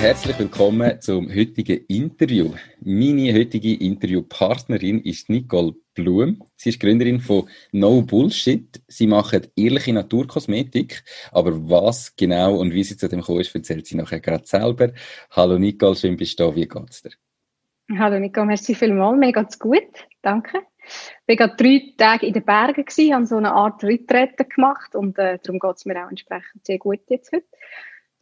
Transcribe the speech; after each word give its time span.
Herzlich 0.00 0.38
willkommen 0.38 1.00
zum 1.00 1.28
heutigen 1.34 1.84
Interview. 1.88 2.52
Meine 2.80 3.32
heutige 3.32 3.74
Interviewpartnerin 3.74 5.00
ist 5.00 5.30
Nicole 5.30 5.74
Blum. 5.94 6.42
Sie 6.54 6.68
ist 6.68 6.80
Gründerin 6.80 7.18
von 7.20 7.48
No 7.72 8.02
Bullshit. 8.02 8.82
Sie 8.88 9.06
macht 9.06 9.50
ehrliche 9.56 9.94
Naturkosmetik. 9.94 11.02
Aber 11.32 11.52
was 11.70 12.14
genau 12.14 12.56
und 12.56 12.74
wie 12.74 12.84
sie 12.84 12.96
zu 12.96 13.08
dem 13.08 13.20
gekommen 13.20 13.40
ist, 13.40 13.54
erzählt 13.54 13.86
sie 13.86 13.96
nachher 13.96 14.20
gerade 14.20 14.46
selber. 14.46 14.92
Hallo 15.30 15.58
Nicole, 15.58 15.96
schön 15.96 16.16
bist 16.16 16.38
du 16.38 16.44
da. 16.44 16.54
Wie 16.54 16.68
geht's 16.68 17.02
dir? 17.02 17.12
Hallo 17.98 18.18
Nico, 18.18 18.44
merci 18.44 18.74
vielmals. 18.74 19.18
Mir 19.18 19.32
geht's 19.32 19.58
gut. 19.58 20.08
Danke. 20.20 20.58
Ich 21.26 21.38
war 21.38 21.48
gerade 21.48 21.56
drei 21.56 21.94
Tage 21.96 22.26
in 22.26 22.32
den 22.32 22.44
Bergen, 22.44 22.84
gewesen, 22.84 23.14
habe 23.14 23.26
so 23.26 23.36
eine 23.36 23.52
Art 23.52 23.82
Retrette 23.82 24.44
gemacht 24.44 24.94
und 24.94 25.18
äh, 25.18 25.38
darum 25.42 25.58
geht 25.58 25.76
es 25.76 25.84
mir 25.84 26.04
auch 26.04 26.10
entsprechend 26.10 26.64
sehr 26.64 26.78
gut 26.78 27.00
jetzt 27.08 27.32
heute. 27.32 27.46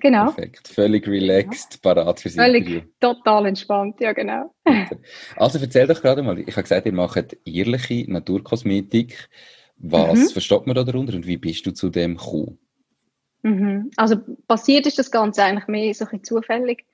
Genau. 0.05 0.33
Perfekt. 0.33 0.69
Völlig 0.69 1.09
relaxed, 1.09 1.81
ja. 1.83 1.95
parat 1.95 2.21
fürs 2.21 2.35
Völlig 2.35 2.67
Interview. 2.67 2.91
total 3.01 3.47
entspannt, 3.47 3.99
ja 4.01 4.13
genau. 4.13 4.55
also 5.37 5.59
erzähl 5.59 5.87
doch 5.87 6.03
gerade 6.03 6.23
mal, 6.23 6.39
ich 6.39 6.55
habe 6.55 6.63
gesagt, 6.63 6.85
ihr 6.85 6.93
macht 6.93 7.39
ehrliche 7.47 8.13
Naturkosmetik. 8.13 9.31
Was 9.79 10.19
mhm. 10.19 10.29
versteht 10.29 10.67
man 10.67 10.77
da 10.77 10.85
darunter 10.85 11.15
und 11.15 11.27
wie 11.27 11.39
bist 11.39 11.65
du 11.65 11.71
zu 11.73 11.89
dem 11.89 12.19
gekommen? 12.19 12.59
Mhm. 13.45 13.91
Also 13.97 14.17
passiert 14.47 14.87
ist 14.87 14.99
das 14.99 15.11
Ganze 15.11 15.43
eigentlich 15.43 15.69
mehr 15.69 15.95
so 15.95 16.05
ein 16.05 16.11
bisschen 16.11 16.25
zufällig. 16.25 16.85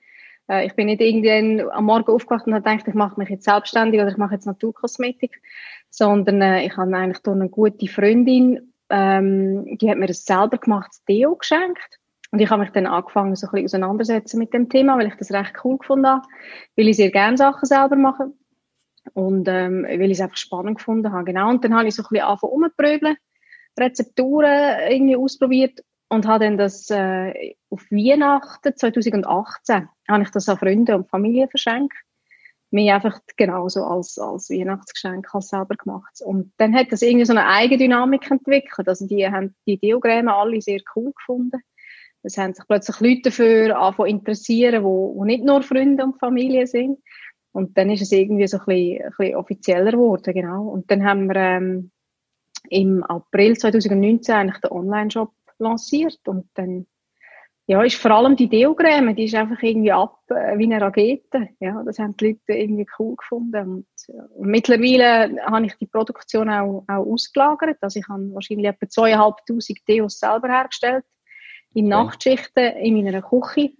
Äh, 0.47 0.67
ich 0.67 0.75
bin 0.75 0.85
nicht 0.85 1.01
irgendwann 1.01 1.69
am 1.69 1.83
Morgen 1.83 2.13
aufgewacht 2.13 2.47
und 2.47 2.53
habe 2.53 2.63
gedacht, 2.63 2.87
ich 2.87 2.93
mache 2.93 3.19
mich 3.19 3.27
jetzt 3.27 3.43
selbstständig 3.43 3.99
oder 3.99 4.11
ich 4.11 4.17
mache 4.17 4.35
jetzt 4.35 4.45
Naturkosmetik, 4.45 5.41
sondern 5.89 6.41
äh, 6.41 6.65
ich 6.65 6.77
habe 6.77 6.95
eigentlich 6.95 7.21
durch 7.23 7.35
eine 7.35 7.49
gute 7.49 7.87
Freundin, 7.89 8.71
ähm, 8.89 9.77
die 9.79 9.89
hat 9.89 9.97
mir 9.97 10.07
das 10.07 10.23
selber 10.23 10.57
gemachtes 10.57 11.03
Deo 11.03 11.35
geschenkt. 11.35 12.00
Und 12.31 12.39
ich 12.39 12.49
habe 12.49 12.61
mich 12.61 12.71
dann 12.71 12.87
angefangen, 12.87 13.35
so 13.35 13.47
ein 13.47 13.51
bisschen 13.51 13.65
auseinandersetzen 13.65 14.39
mit 14.39 14.53
dem 14.53 14.69
Thema, 14.69 14.97
weil 14.97 15.07
ich 15.07 15.15
das 15.15 15.31
recht 15.31 15.53
cool 15.63 15.77
gefunden 15.77 16.07
habe, 16.07 16.27
weil 16.77 16.87
ich 16.87 16.95
sehr 16.95 17.11
gerne 17.11 17.37
Sachen 17.37 17.65
selber 17.65 17.97
mache 17.97 18.31
und 19.13 19.47
ähm, 19.49 19.83
weil 19.83 20.11
ich 20.11 20.17
es 20.17 20.21
einfach 20.21 20.37
spannend 20.37 20.77
gefunden 20.77 21.11
habe. 21.11 21.25
Genau. 21.25 21.49
Und 21.49 21.63
dann 21.63 21.75
habe 21.75 21.87
ich 21.87 21.95
so 21.95 22.03
ein 22.03 22.07
bisschen 22.09 22.25
angefangen 22.25 22.53
rumzupröbeln, 22.53 23.17
Rezepturen 23.77 24.79
irgendwie 24.89 25.17
ausprobiert 25.17 25.81
und 26.07 26.25
habe 26.27 26.45
dann 26.45 26.57
das 26.57 26.89
äh, 26.89 27.55
auf 27.69 27.83
Weihnachten 27.89 28.75
2018 28.75 29.87
habe 30.09 30.23
ich 30.23 30.29
das 30.29 30.49
an 30.49 30.57
Freunde 30.57 30.95
und 30.95 31.09
Familie 31.09 31.47
verschenkt. 31.47 31.95
Mir 32.69 32.95
einfach 32.95 33.19
genauso 33.37 33.83
als, 33.83 34.17
als 34.17 34.49
Weihnachtsgeschenk 34.49 35.27
als 35.33 35.49
selber 35.49 35.75
gemacht. 35.75 36.21
Und 36.23 36.53
dann 36.57 36.73
hat 36.73 36.91
das 36.91 37.01
irgendwie 37.01 37.25
so 37.25 37.33
eine 37.33 37.45
Eigendynamik 37.45 38.29
entwickelt. 38.31 38.87
Also 38.87 39.07
die 39.07 39.27
haben 39.27 39.55
die 39.65 39.77
Diagramme 39.77 40.33
alle 40.33 40.61
sehr 40.61 40.79
cool 40.95 41.11
gefunden. 41.13 41.61
Es 42.23 42.37
haben 42.37 42.53
sich 42.53 42.65
plötzlich 42.67 42.99
Leute 42.99 43.21
dafür 43.23 43.79
angefangen 43.79 44.09
interessieren, 44.09 44.83
wo, 44.83 45.15
wo 45.15 45.25
nicht 45.25 45.43
nur 45.43 45.63
Freunde 45.63 46.03
und 46.03 46.19
Familie 46.19 46.67
sind. 46.67 46.99
Und 47.51 47.77
dann 47.77 47.89
ist 47.89 48.01
es 48.01 48.11
irgendwie 48.11 48.47
so 48.47 48.57
ein 48.57 48.65
bisschen, 48.65 49.03
ein 49.03 49.13
bisschen 49.17 49.35
offizieller 49.35 49.91
geworden, 49.91 50.33
genau. 50.33 50.67
Und 50.67 50.89
dann 50.89 51.03
haben 51.03 51.27
wir 51.27 51.35
ähm, 51.35 51.91
im 52.69 53.03
April 53.03 53.57
2019 53.57 54.33
eigentlich 54.33 54.61
den 54.61 54.71
Online-Shop 54.71 55.33
lanciert 55.59 56.19
und 56.27 56.49
dann 56.53 56.87
ja, 57.67 57.81
ist 57.83 57.95
vor 57.95 58.11
allem 58.11 58.35
die 58.35 58.49
Deocreme, 58.49 59.15
die 59.15 59.25
ist 59.25 59.35
einfach 59.35 59.61
irgendwie 59.61 59.91
ab 59.91 60.19
äh, 60.29 60.57
wie 60.57 60.65
eine 60.65 60.81
Rakete. 60.81 61.49
Ja, 61.59 61.81
das 61.85 61.99
haben 61.99 62.17
die 62.17 62.29
Leute 62.29 62.59
irgendwie 62.59 62.87
cool 62.99 63.15
gefunden. 63.15 63.69
Und, 63.69 63.87
und 64.35 64.47
mittlerweile 64.49 65.41
habe 65.45 65.67
ich 65.67 65.75
die 65.75 65.85
Produktion 65.85 66.49
auch, 66.49 66.83
auch 66.87 67.05
ausgelagert. 67.05 67.77
Also 67.79 67.99
ich 67.99 68.09
habe 68.09 68.33
wahrscheinlich 68.33 68.67
etwa 68.67 68.89
zweieinhalbtausend 68.89 69.79
Deos 69.87 70.19
selber 70.19 70.49
hergestellt. 70.49 71.05
In 71.73 71.85
okay. 71.85 72.03
Nachtschichten 72.03 72.77
in 72.77 73.03
meiner 73.03 73.21
Küche. 73.21 73.71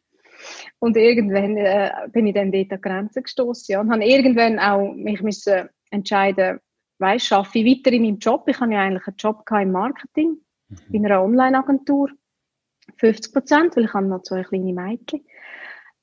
Und 0.80 0.98
irgendwann 0.98 1.58
äh, 1.58 1.92
bin 2.12 2.28
ich 2.28 2.34
dann 2.34 2.52
dort 2.52 2.72
an 2.72 2.82
Grenzen 2.82 3.24
gestoßen 3.24 3.74
ja, 3.74 3.82
und 3.82 3.92
habe 3.92 4.04
irgendwann 4.04 4.60
auch 4.60 4.94
mich 4.94 5.22
müssen 5.22 5.70
entscheiden, 5.92 6.60
weißt, 6.98 7.26
schaffe 7.26 7.60
ich 7.60 7.66
weiter 7.66 7.94
in 7.96 8.04
meinem 8.04 8.18
Job? 8.18 8.44
Ich 8.48 8.60
habe 8.60 8.74
ja 8.74 8.82
eigentlich 8.82 9.08
einen 9.08 9.18
Job 9.18 9.44
im 9.52 9.72
Marketing 9.72 10.38
mhm. 10.70 10.78
in 10.92 11.06
einer 11.06 11.24
Online-Agentur. 11.24 12.10
50 12.98 13.34
Prozent, 13.34 13.76
weil 13.76 13.86
ich 13.86 13.94
habe 13.94 14.06
noch 14.06 14.22
zwei 14.22 14.44
kleine 14.44 14.74
Mädchen. 14.74 15.26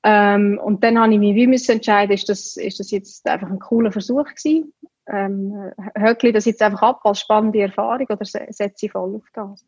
Ähm, 0.03 0.59
und 0.63 0.83
dann 0.83 0.97
habe 0.97 1.13
ich 1.13 1.19
mich 1.19 1.35
wie 1.35 1.47
müssen 1.47 1.73
entscheiden, 1.73 2.13
ist 2.13 2.29
das, 2.29 2.55
ist 2.55 2.79
das 2.79 2.91
jetzt 2.91 3.27
einfach 3.27 3.49
ein 3.49 3.59
cooler 3.59 3.91
Versuch 3.91 4.25
gewesen? 4.25 4.73
Ähm, 5.07 5.71
höckle 5.97 6.31
das 6.31 6.45
jetzt 6.45 6.61
einfach 6.61 6.81
ab 6.83 7.01
als 7.03 7.19
spannende 7.19 7.61
Erfahrung 7.61 8.05
oder 8.09 8.23
setze 8.23 8.85
ich 8.85 8.91
voll 8.91 9.15
auf 9.15 9.27
das? 9.33 9.65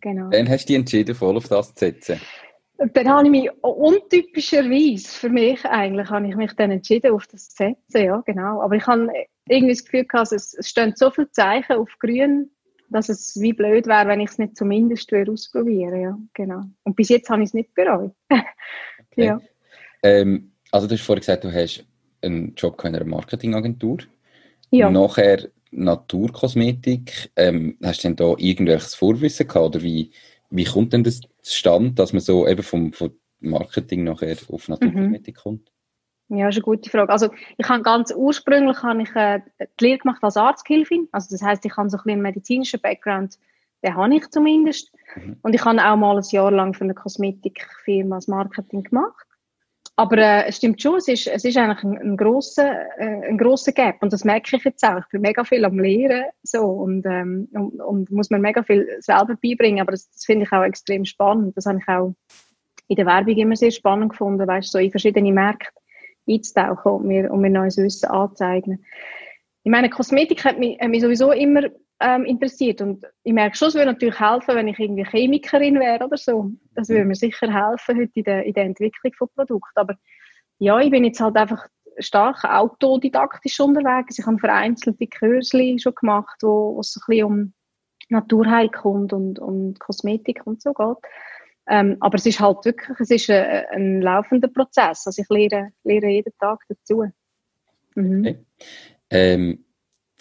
Genau. 0.00 0.30
Dann 0.30 0.48
hast 0.48 0.64
du 0.64 0.68
dich 0.68 0.76
entschieden, 0.76 1.14
voll 1.14 1.36
auf 1.36 1.48
das 1.48 1.74
zu 1.74 1.86
setzen? 1.86 2.20
Dann 2.78 3.08
habe 3.08 3.24
ich 3.24 3.30
mich 3.30 3.50
untypischerweise 3.60 5.08
für 5.08 5.28
mich 5.28 5.64
eigentlich, 5.64 6.08
habe 6.10 6.28
ich 6.28 6.36
mich 6.36 6.52
dann 6.52 6.70
entschieden, 6.70 7.12
auf 7.12 7.26
das 7.26 7.48
zu 7.48 7.56
setzen, 7.56 8.04
ja, 8.06 8.22
genau. 8.24 8.62
Aber 8.62 8.76
ich 8.76 8.86
habe 8.86 9.08
irgendwie 9.48 9.74
das 9.74 9.84
Gefühl 9.84 10.04
gehabt, 10.04 10.30
es, 10.30 10.54
es 10.54 10.68
stehen 10.68 10.92
so 10.94 11.10
viele 11.10 11.30
Zeichen 11.32 11.72
auf 11.72 11.90
grün, 11.98 12.50
dass 12.88 13.08
es 13.08 13.38
wie 13.40 13.52
blöd 13.52 13.88
wäre, 13.88 14.06
wenn 14.06 14.20
ich 14.20 14.30
es 14.30 14.38
nicht 14.38 14.56
zumindest 14.56 15.12
ausprobieren 15.12 16.00
ja, 16.00 16.18
genau. 16.34 16.62
Und 16.84 16.94
bis 16.94 17.08
jetzt 17.08 17.28
habe 17.30 17.42
ich 17.42 17.48
es 17.48 17.54
nicht 17.54 17.74
bereut. 17.74 18.12
okay. 18.30 18.44
ja. 19.16 19.40
Ähm, 20.04 20.52
also 20.70 20.86
du 20.86 20.94
hast 20.94 21.02
vorhin 21.02 21.20
gesagt, 21.20 21.44
du 21.44 21.52
hast 21.52 21.84
einen 22.22 22.54
Job 22.54 22.82
in 22.84 22.94
einer 22.94 23.04
Marketingagentur. 23.04 23.98
Ja. 24.70 24.90
Nachher 24.90 25.48
Naturkosmetik. 25.70 27.30
Ähm, 27.36 27.76
hast 27.82 28.04
du 28.04 28.08
denn 28.08 28.16
da 28.16 28.34
irgendwelches 28.36 28.94
Vorwissen 28.94 29.46
gehabt? 29.46 29.66
Oder 29.76 29.82
wie, 29.82 30.10
wie 30.50 30.64
kommt 30.64 30.92
denn 30.92 31.04
das 31.04 31.20
zustande, 31.42 31.92
dass 31.92 32.12
man 32.12 32.20
so 32.20 32.46
eben 32.46 32.62
vom, 32.62 32.92
vom 32.92 33.12
Marketing 33.40 34.04
nachher 34.04 34.36
auf 34.50 34.68
Naturkosmetik 34.68 35.36
mhm. 35.36 35.40
kommt? 35.40 35.72
Ja, 36.30 36.46
das 36.46 36.56
ist 36.56 36.64
eine 36.64 36.76
gute 36.76 36.90
Frage. 36.90 37.10
Also 37.10 37.30
ich 37.56 37.68
habe 37.68 37.82
ganz 37.82 38.12
ursprünglich 38.14 38.82
habe 38.82 39.02
ich 39.02 39.14
äh, 39.16 39.40
die 39.80 39.84
Lehre 39.84 39.98
gemacht 39.98 40.22
als 40.22 40.36
Arzthilfin. 40.36 41.08
Also 41.10 41.28
das 41.30 41.42
heißt, 41.42 41.64
ich 41.64 41.76
habe 41.76 41.88
so 41.88 41.96
ein 41.96 42.02
bisschen 42.02 42.12
einen 42.12 42.22
medizinischen 42.22 42.80
Background, 42.80 43.38
den 43.82 43.94
habe 43.94 44.14
ich 44.14 44.28
zumindest. 44.28 44.92
Mhm. 45.16 45.36
Und 45.40 45.54
ich 45.54 45.64
habe 45.64 45.82
auch 45.82 45.96
mal 45.96 46.16
ein 46.16 46.24
Jahr 46.30 46.50
lang 46.50 46.74
für 46.74 46.84
eine 46.84 46.94
Kosmetikfirma 46.94 48.16
das 48.16 48.28
Marketing 48.28 48.82
gemacht. 48.82 49.27
Aber 49.98 50.16
äh, 50.18 50.46
es 50.46 50.58
stimmt 50.58 50.80
schon, 50.80 50.98
es 50.98 51.08
ist, 51.08 51.26
es 51.26 51.44
ist 51.44 51.56
eigentlich 51.56 51.82
ein, 51.82 51.98
ein 51.98 52.16
grosser, 52.16 52.86
äh, 52.98 53.28
ein 53.28 53.36
grosser 53.36 53.72
Gap. 53.72 53.96
Und 54.00 54.12
das 54.12 54.24
merke 54.24 54.56
ich 54.56 54.62
jetzt 54.62 54.84
auch. 54.84 55.00
Ich 55.00 55.08
bin 55.10 55.22
mega 55.22 55.42
viel 55.42 55.64
am 55.64 55.76
Lehren 55.76 56.26
so, 56.44 56.60
und, 56.66 57.04
ähm, 57.04 57.48
und, 57.52 57.80
und 57.80 58.10
muss 58.12 58.30
mir 58.30 58.38
mega 58.38 58.62
viel 58.62 58.86
selber 59.00 59.36
beibringen. 59.42 59.80
Aber 59.80 59.90
das, 59.90 60.08
das 60.12 60.24
finde 60.24 60.44
ich 60.44 60.52
auch 60.52 60.62
extrem 60.62 61.04
spannend. 61.04 61.56
Das 61.56 61.66
habe 61.66 61.80
ich 61.80 61.88
auch 61.88 62.14
in 62.86 62.94
der 62.94 63.06
Werbung 63.06 63.36
immer 63.38 63.56
sehr 63.56 63.72
spannend 63.72 64.10
gefunden, 64.10 64.46
weißt 64.46 64.70
so 64.70 64.78
in 64.78 64.92
verschiedene 64.92 65.32
Märkte 65.32 65.72
einzutauchen 66.28 66.92
und 66.92 67.04
mir, 67.04 67.32
um 67.32 67.40
mir 67.40 67.50
neues 67.50 67.76
Wissen 67.76 68.08
anzueignen. 68.08 68.84
Ich 69.64 69.72
meine, 69.72 69.90
Kosmetik 69.90 70.44
hat 70.44 70.60
mich, 70.60 70.78
hat 70.78 70.90
mich 70.90 71.02
sowieso 71.02 71.32
immer 71.32 71.62
ähm, 72.00 72.24
interessiert 72.24 72.80
und 72.80 73.04
ich 73.24 73.32
merke 73.32 73.56
schon, 73.56 73.68
es 73.68 73.74
würde 73.74 73.86
natürlich 73.92 74.20
helfen, 74.20 74.54
wenn 74.54 74.68
ich 74.68 74.78
irgendwie 74.78 75.04
Chemikerin 75.04 75.80
wäre 75.80 76.04
oder 76.04 76.16
so. 76.16 76.50
Das 76.74 76.88
würde 76.88 77.04
mir 77.04 77.14
sicher 77.14 77.52
helfen 77.52 77.98
heute 77.98 78.12
in 78.14 78.24
der, 78.24 78.44
in 78.44 78.54
der 78.54 78.64
Entwicklung 78.64 79.12
von 79.14 79.28
Produkten. 79.34 79.80
Aber 79.80 79.96
ja, 80.58 80.78
ich 80.78 80.90
bin 80.90 81.04
jetzt 81.04 81.20
halt 81.20 81.36
einfach 81.36 81.66
stark 81.98 82.44
autodidaktisch 82.44 83.58
unterwegs. 83.60 84.18
Ich 84.18 84.26
habe 84.26 84.38
vereinzelte 84.38 85.06
Kurse 85.06 85.78
schon 85.78 85.94
gemacht, 85.94 86.36
wo, 86.42 86.78
es 86.80 86.96
ein 86.96 87.02
bisschen 87.06 87.24
um 87.24 87.52
Naturheilkunde 88.10 89.16
und, 89.16 89.38
und 89.38 89.80
Kosmetik 89.80 90.46
und 90.46 90.62
so 90.62 90.72
geht. 90.72 90.96
Ähm, 91.66 91.96
aber 92.00 92.16
es 92.16 92.24
ist 92.24 92.40
halt 92.40 92.64
wirklich, 92.64 92.98
es 93.00 93.10
ist 93.10 93.30
ein, 93.30 93.66
ein 93.72 94.00
laufender 94.00 94.48
Prozess. 94.48 95.06
Also 95.06 95.20
ich 95.20 95.28
lehre, 95.28 95.70
lehre 95.84 96.06
jeden 96.06 96.32
Tag 96.38 96.60
dazu. 96.68 97.04
Mhm. 97.94 98.20
Okay. 98.20 98.46
Ähm, 99.10 99.64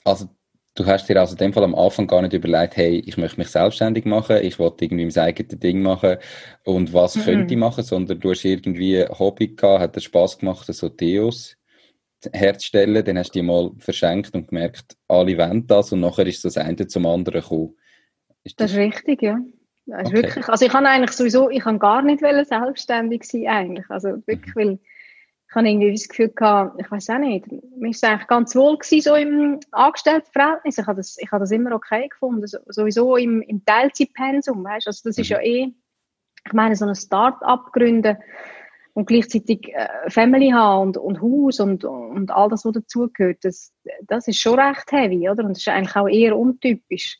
also 0.04 0.30
du 0.78 0.86
hast 0.86 1.08
dir 1.08 1.20
also 1.20 1.34
in 1.34 1.38
dem 1.38 1.54
Fall 1.54 1.64
am 1.64 1.76
Anfang 1.76 2.08
gar 2.08 2.22
nicht 2.22 2.34
überlegt, 2.34 2.78
hey, 2.78 3.00
ich 3.06 3.18
möchte 3.18 3.40
mich 3.40 3.50
selbstständig 3.50 4.06
machen, 4.06 4.38
ich 4.44 4.60
wollte 4.60 4.86
irgendwie 4.86 5.06
mein 5.06 5.18
eigenes 5.18 5.60
Ding 5.60 5.82
machen 5.82 6.18
und 6.64 6.94
was 6.94 7.16
mhm. 7.16 7.22
könnte 7.22 7.54
ich 7.54 7.60
machen, 7.60 7.84
sondern 7.84 8.20
du 8.20 8.30
hast 8.30 8.46
irgendwie 8.46 9.04
ein 9.04 9.20
Hobby 9.20 9.48
gehabt, 9.50 9.82
hat 9.82 9.96
dir 9.96 10.02
Spass 10.02 10.38
gemacht, 10.38 10.66
so 10.68 10.90
Theos 10.90 11.58
herzustellen, 12.32 13.04
dann 13.04 13.18
hast 13.18 13.36
du 13.36 13.40
die 13.40 13.46
mal 13.46 13.72
verschenkt 13.80 14.34
und 14.34 14.48
gemerkt, 14.50 14.96
alle 15.08 15.38
wollen 15.38 15.68
das 15.68 15.92
und 15.92 16.02
nachher 16.02 16.28
ist 16.28 16.46
das 16.46 16.58
eine 16.58 16.88
zum 16.88 17.06
anderen 17.06 17.42
gekommen. 17.42 17.76
Ist 18.44 18.60
das, 18.60 18.72
das 18.72 18.78
ist 18.78 18.78
richtig, 18.78 19.22
ja. 19.22 19.40
Also, 19.90 20.12
okay. 20.12 20.24
wirklich, 20.24 20.50
also 20.50 20.66
ich 20.66 20.72
kann 20.72 20.86
eigentlich 20.86 21.12
sowieso, 21.12 21.50
ich 21.50 21.62
kann 21.62 21.80
gar 21.80 22.02
nicht 22.02 22.20
selbstständig 22.20 23.24
sein 23.24 23.48
eigentlich. 23.48 23.90
Also 23.90 24.10
wirklich, 24.26 24.56
mhm. 24.56 24.60
weil 24.60 24.80
ich 25.50 25.56
habe 25.56 25.70
irgendwie 25.70 25.94
das 25.94 26.10
Gefühl 26.10 26.30
gehabt, 26.30 26.80
ich 26.80 26.92
weiß 26.92 27.10
auch 27.12 27.20
nicht, 27.20 27.46
mir 27.50 27.90
ist 27.90 28.04
eigentlich 28.04 28.28
ganz 28.28 28.54
wohl 28.56 28.78
gewesen, 28.78 29.02
so 29.02 29.16
im 29.16 29.60
Angestelltenverhältnis. 29.72 30.78
Ich 30.78 30.86
habe 30.86 30.98
das, 30.98 31.18
ich 31.18 31.32
habe 31.32 31.42
das 31.42 31.52
immer 31.52 31.74
okay 31.74 32.10
gefunden, 32.10 32.46
so, 32.46 32.58
sowieso 32.68 33.16
im, 33.16 33.42
im 33.42 33.64
Teilzeitpensum, 33.64 34.64
weißt 34.64 34.88
Also 34.88 35.10
das 35.10 35.18
ist 35.18 35.30
ja 35.30 35.38
mhm. 35.38 35.46
eh, 35.46 35.74
ich 36.46 36.54
meine, 36.54 36.76
so 36.76 36.86
ein 36.86 36.96
Start-up 36.96 37.72
gründen 37.72 38.18
und 38.94 39.08
gleichzeitig 39.08 39.74
äh, 39.74 40.10
Family 40.10 40.50
haben 40.50 40.88
und, 40.88 40.98
und 40.98 41.22
Haus 41.22 41.60
und, 41.62 41.86
und 41.86 42.30
all 42.32 42.50
das, 42.50 42.66
was 42.66 42.74
dazugehört, 42.74 43.38
das, 43.44 43.74
das 44.02 44.28
ist 44.28 44.40
schon 44.40 44.60
recht 44.60 44.92
heavy, 44.92 45.30
oder? 45.30 45.44
Und 45.44 45.52
das 45.52 45.60
ist 45.60 45.68
eigentlich 45.70 45.96
auch 45.96 46.10
eher 46.10 46.38
untypisch, 46.38 47.18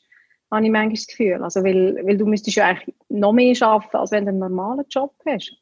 habe 0.50 0.66
ich 0.66 0.70
manchmal 0.70 0.94
das 0.94 1.06
Gefühl. 1.06 1.42
Also, 1.42 1.64
weil, 1.64 1.96
weil 2.04 2.18
du 2.18 2.26
müsstest 2.26 2.56
ja 2.58 2.66
eigentlich 2.66 2.94
noch 3.08 3.32
mehr 3.32 3.54
arbeiten, 3.62 3.96
als 3.96 4.10
wenn 4.10 4.24
du 4.24 4.30
einen 4.30 4.40
normalen 4.40 4.84
Job 4.90 5.14
hast. 5.24 5.56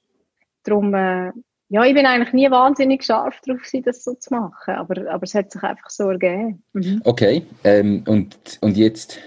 Darum, 0.65 0.95
äh, 0.95 1.33
ja, 1.69 1.85
ich 1.85 1.95
bin 1.95 2.07
eigentlich 2.07 2.33
nie 2.33 2.51
wahnsinnig 2.51 3.03
scharf 3.05 3.41
darauf 3.45 3.63
das 3.85 4.05
so 4.05 4.15
zu 4.15 4.33
machen, 4.33 4.75
aber, 4.75 5.11
aber 5.11 5.23
es 5.25 5.35
hat 5.35 5.51
sich 5.51 5.63
einfach 5.63 5.91
so 5.91 6.09
ergeben. 6.09 6.63
Mhm. 6.73 7.03
Okay, 7.05 7.43
ähm, 7.65 8.05
und, 8.07 8.37
und 8.61 8.77
jetzt, 8.77 9.19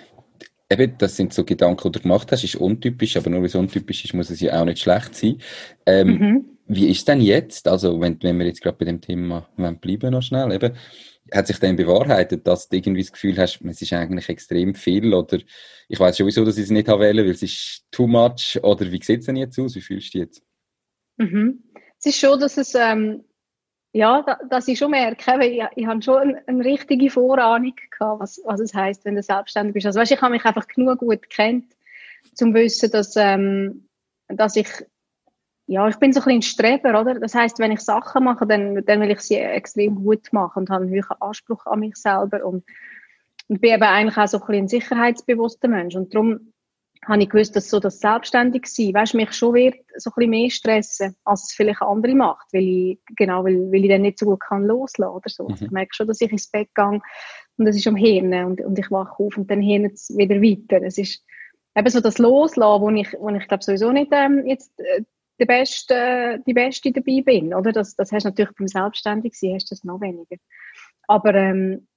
eben, 0.72 0.98
das 0.98 1.18
sind 1.18 1.34
so 1.34 1.44
Gedanken, 1.44 1.92
die 1.92 2.00
du 2.00 2.04
gemacht 2.04 2.32
hast, 2.32 2.46
ist 2.46 2.56
untypisch, 2.56 3.18
aber 3.18 3.30
nur 3.30 3.40
weil 3.40 3.48
es 3.48 3.56
untypisch 3.56 4.06
ist, 4.06 4.14
muss 4.14 4.30
es 4.30 4.40
ja 4.40 4.60
auch 4.60 4.66
nicht 4.66 4.80
schlecht 4.80 5.16
sein. 5.16 5.38
Ähm, 5.86 6.08
mhm. 6.08 6.46
Wie 6.68 6.88
ist 6.88 7.00
es 7.00 7.06
denn 7.06 7.20
jetzt, 7.20 7.68
also 7.68 8.00
wenn, 8.00 8.22
wenn 8.22 8.38
wir 8.38 8.46
jetzt 8.46 8.62
gerade 8.62 8.78
bei 8.78 8.86
dem 8.86 9.02
Thema 9.02 9.50
bleiben 9.82 10.12
noch 10.12 10.22
schnell, 10.22 10.52
eben, 10.54 10.74
hat 11.34 11.48
sich 11.48 11.60
dann 11.60 11.76
bewahrheitet, 11.76 12.48
dass 12.48 12.70
du 12.70 12.78
irgendwie 12.78 13.02
das 13.02 13.12
Gefühl 13.12 13.38
hast, 13.38 13.60
es 13.62 13.82
ist 13.82 13.94
eigentlich 13.94 14.30
extrem 14.30 14.76
viel 14.76 15.14
oder 15.14 15.40
ich 15.88 16.00
weiß 16.00 16.18
sowieso, 16.18 16.46
dass 16.46 16.58
ich 16.58 16.64
es 16.66 16.70
nicht 16.70 16.88
wählen 16.88 17.26
weil 17.26 17.32
es 17.32 17.44
ist 17.44 17.86
too 17.92 18.08
much 18.08 18.60
oder 18.64 18.92
wie 18.92 19.04
sieht 19.04 19.20
es 19.20 19.26
denn 19.26 19.36
jetzt 19.36 19.60
aus, 19.60 19.76
wie 19.76 19.82
fühlst 19.82 20.14
du 20.14 20.20
dich 20.20 20.28
jetzt? 20.28 20.44
Mhm 21.18 21.64
es 22.00 22.06
ist 22.06 22.20
schon, 22.20 22.40
dass 22.40 22.58
es, 22.58 22.76
ähm, 22.76 23.26
ja, 23.92 24.22
da, 24.22 24.40
dass 24.50 24.68
ich 24.68 24.80
schon 24.80 24.92
merke, 24.92 25.46
ich, 25.46 25.64
ich 25.76 25.86
habe 25.86 26.02
schon 26.02 26.18
eine, 26.18 26.48
eine, 26.48 26.64
richtige 26.64 27.10
Vorahnung 27.10 27.74
gehabt, 27.76 28.22
was, 28.22 28.42
was 28.46 28.60
es 28.60 28.74
heißt, 28.74 29.04
wenn 29.06 29.16
du 29.16 29.24
selbstständig 29.24 29.74
bist. 29.74 29.86
Also 29.86 30.00
weißt, 30.00 30.12
ich 30.12 30.22
habe 30.22 30.32
mich 30.32 30.46
einfach 30.46 30.68
genug 30.68 31.00
gut 31.00 31.30
kennt, 31.30 31.66
zum 32.34 32.54
wissen, 32.54 32.92
dass, 32.92 33.16
ähm, 33.18 33.88
dass 34.28 34.56
ich, 34.56 34.68
ja, 35.68 35.88
ich 35.88 35.98
bin 35.98 36.14
so 36.14 36.22
ein 36.22 36.24
bisschen 36.24 36.38
ein 36.38 36.42
Streber, 36.42 37.02
oder? 37.02 37.20
Das 37.20 37.36
heißt, 37.36 37.60
wenn 37.60 37.72
ich 37.72 37.82
Sachen 37.82 38.24
mache, 38.24 38.48
dann, 38.48 38.84
dann 38.86 39.02
will 39.02 39.12
ich 39.12 39.20
sie 39.20 39.36
extrem 39.36 39.96
gut 39.96 40.32
machen 40.32 40.60
und 40.60 40.70
habe 40.70 40.86
einen 40.86 40.94
hohen 40.94 41.22
Anspruch 41.22 41.66
an 41.66 41.80
mich 41.80 41.96
selber 41.96 42.46
und, 42.46 42.64
und 43.48 43.62
bin 43.62 43.74
eben 43.74 43.84
eigentlich 43.84 44.18
auch 44.18 44.28
so 44.28 44.38
ein 44.38 44.48
bisschen 44.48 44.64
ein 44.64 44.68
sicherheitsbewusster 44.68 45.68
Mensch 45.68 45.96
und 45.96 46.14
darum 46.14 46.54
habe 47.08 47.24
ich 47.24 47.30
gewusst, 47.30 47.56
dass 47.56 47.70
so 47.70 47.80
das 47.80 48.00
selbstständig 48.00 48.66
sein, 48.68 48.94
weißt, 48.94 49.14
mich 49.14 49.32
schon 49.34 49.54
wird 49.54 49.76
so 49.96 50.10
ein 50.10 50.14
bisschen 50.16 50.30
mehr 50.30 50.50
stressen, 50.50 51.16
als 51.24 51.44
es 51.44 51.54
vielleicht 51.54 51.82
andere 51.82 52.14
macht, 52.14 52.48
weil 52.52 52.64
ich, 52.64 53.00
genau, 53.16 53.44
weil, 53.44 53.72
weil 53.72 53.84
ich 53.86 53.90
dann 53.90 54.02
nicht 54.02 54.20
so 54.20 54.26
gut 54.26 54.42
kann 54.42 54.66
loslassen 54.66 55.16
oder 55.16 55.30
so. 55.30 55.44
Mhm. 55.44 55.52
Also 55.52 55.66
ich 55.66 55.72
merke 55.72 55.96
schon, 55.96 56.08
dass 56.08 56.22
ich 56.22 56.32
ins 56.32 56.52
Bett 56.52 56.70
gehe 56.76 57.00
und 57.58 57.68
es 57.68 57.76
ist 57.76 57.88
am 57.88 57.96
Hirn 57.96 58.34
und, 58.46 58.62
und 58.62 58.78
ich 58.78 58.92
wache 58.92 59.24
auf 59.24 59.38
und 59.38 59.50
dann 59.50 59.62
hirnt 59.62 59.94
es 59.94 60.10
wieder 60.16 60.42
weiter. 60.42 60.86
Es 60.86 60.98
ist 60.98 61.24
eben 61.76 61.90
so 61.90 62.02
das 62.02 62.18
Loslassen, 62.18 62.82
wo 62.82 62.90
ich, 62.90 63.14
wo 63.20 63.30
ich 63.30 63.48
glaube 63.48 63.64
sowieso 63.64 63.92
nicht 63.92 64.12
ähm, 64.12 64.46
jetzt 64.46 64.78
äh, 64.80 65.04
der 65.40 65.46
Beste, 65.46 66.44
die 66.46 66.54
Beste 66.54 66.92
dabei 66.92 67.22
bin, 67.22 67.54
oder? 67.54 67.72
Das, 67.72 67.96
das 67.96 68.12
hast 68.12 68.24
du 68.24 68.30
natürlich 68.30 68.56
beim 68.58 68.68
Selbstständigsein, 68.68 69.56
hast 69.56 69.72
du 69.72 69.76
das 69.76 69.84
noch 69.84 70.02
weniger. 70.02 70.36
Aber, 71.08 71.34
ähm, 71.34 71.88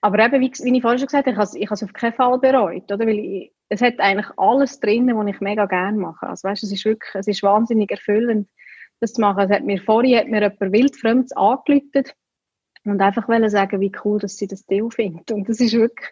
aber 0.00 0.24
eben, 0.24 0.40
wie, 0.40 0.52
wie 0.52 0.76
ich 0.76 0.82
vorhin 0.82 0.98
schon 0.98 1.06
gesagt 1.06 1.26
habe, 1.26 1.32
ich 1.32 1.36
habe, 1.36 1.58
ich 1.58 1.66
habe 1.66 1.74
es 1.74 1.82
auf 1.82 1.92
keinen 1.92 2.12
Fall 2.12 2.38
bereut, 2.38 2.90
oder? 2.92 3.06
Weil 3.06 3.18
ich, 3.18 3.53
es 3.68 3.80
hat 3.80 3.98
eigentlich 3.98 4.28
alles 4.36 4.80
drin, 4.80 5.10
was 5.16 5.26
ich 5.26 5.40
mega 5.40 5.66
gerne 5.66 5.98
mache. 5.98 6.26
Also 6.26 6.48
weißt, 6.48 6.62
es 6.62 6.72
ist 6.72 6.84
wirklich, 6.84 7.14
es 7.14 7.26
ist 7.26 7.42
wahnsinnig 7.42 7.90
erfüllend, 7.90 8.48
das 9.00 9.14
zu 9.14 9.20
machen. 9.20 9.44
Es 9.44 9.50
hat 9.50 9.64
mir 9.64 9.80
vorhin 9.80 10.18
hat 10.18 10.28
mir 10.28 10.42
jemand 10.42 10.72
wildfremds 10.72 11.32
angelötet 11.32 12.14
und 12.84 13.00
einfach 13.00 13.28
wollen 13.28 13.48
sagen, 13.48 13.80
wie 13.80 13.92
cool, 14.04 14.18
dass 14.18 14.36
sie 14.36 14.46
das 14.46 14.66
Deal 14.66 14.90
findet. 14.90 15.32
Und 15.32 15.48
das 15.48 15.60
ist 15.60 15.72
wirklich, 15.72 16.10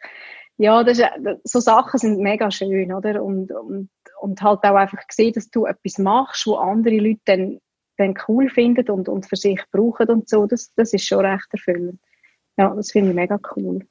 ja, 0.56 0.82
das 0.82 0.98
ist, 0.98 1.08
so 1.44 1.60
Sachen 1.60 1.98
sind 1.98 2.20
mega 2.20 2.50
schön, 2.50 2.92
oder? 2.92 3.22
Und, 3.22 3.52
und, 3.52 3.90
und 4.20 4.42
halt 4.42 4.62
auch 4.64 4.76
einfach 4.76 5.06
gesehen, 5.06 5.32
dass 5.32 5.50
du 5.50 5.66
etwas 5.66 5.98
machst, 5.98 6.46
wo 6.46 6.56
andere 6.56 6.96
Leute 6.96 7.20
dann, 7.24 7.60
dann 7.98 8.14
cool 8.28 8.48
finden 8.48 8.88
und, 8.90 9.08
und 9.08 9.26
für 9.26 9.36
sich 9.36 9.60
brauchen 9.70 10.08
und 10.08 10.28
so. 10.28 10.46
Das, 10.46 10.72
das 10.74 10.92
ist 10.92 11.06
schon 11.06 11.24
recht 11.24 11.48
erfüllend. 11.52 12.00
Ja, 12.56 12.74
das 12.74 12.92
finde 12.92 13.10
ich 13.10 13.16
mega 13.16 13.38
cool. 13.56 13.86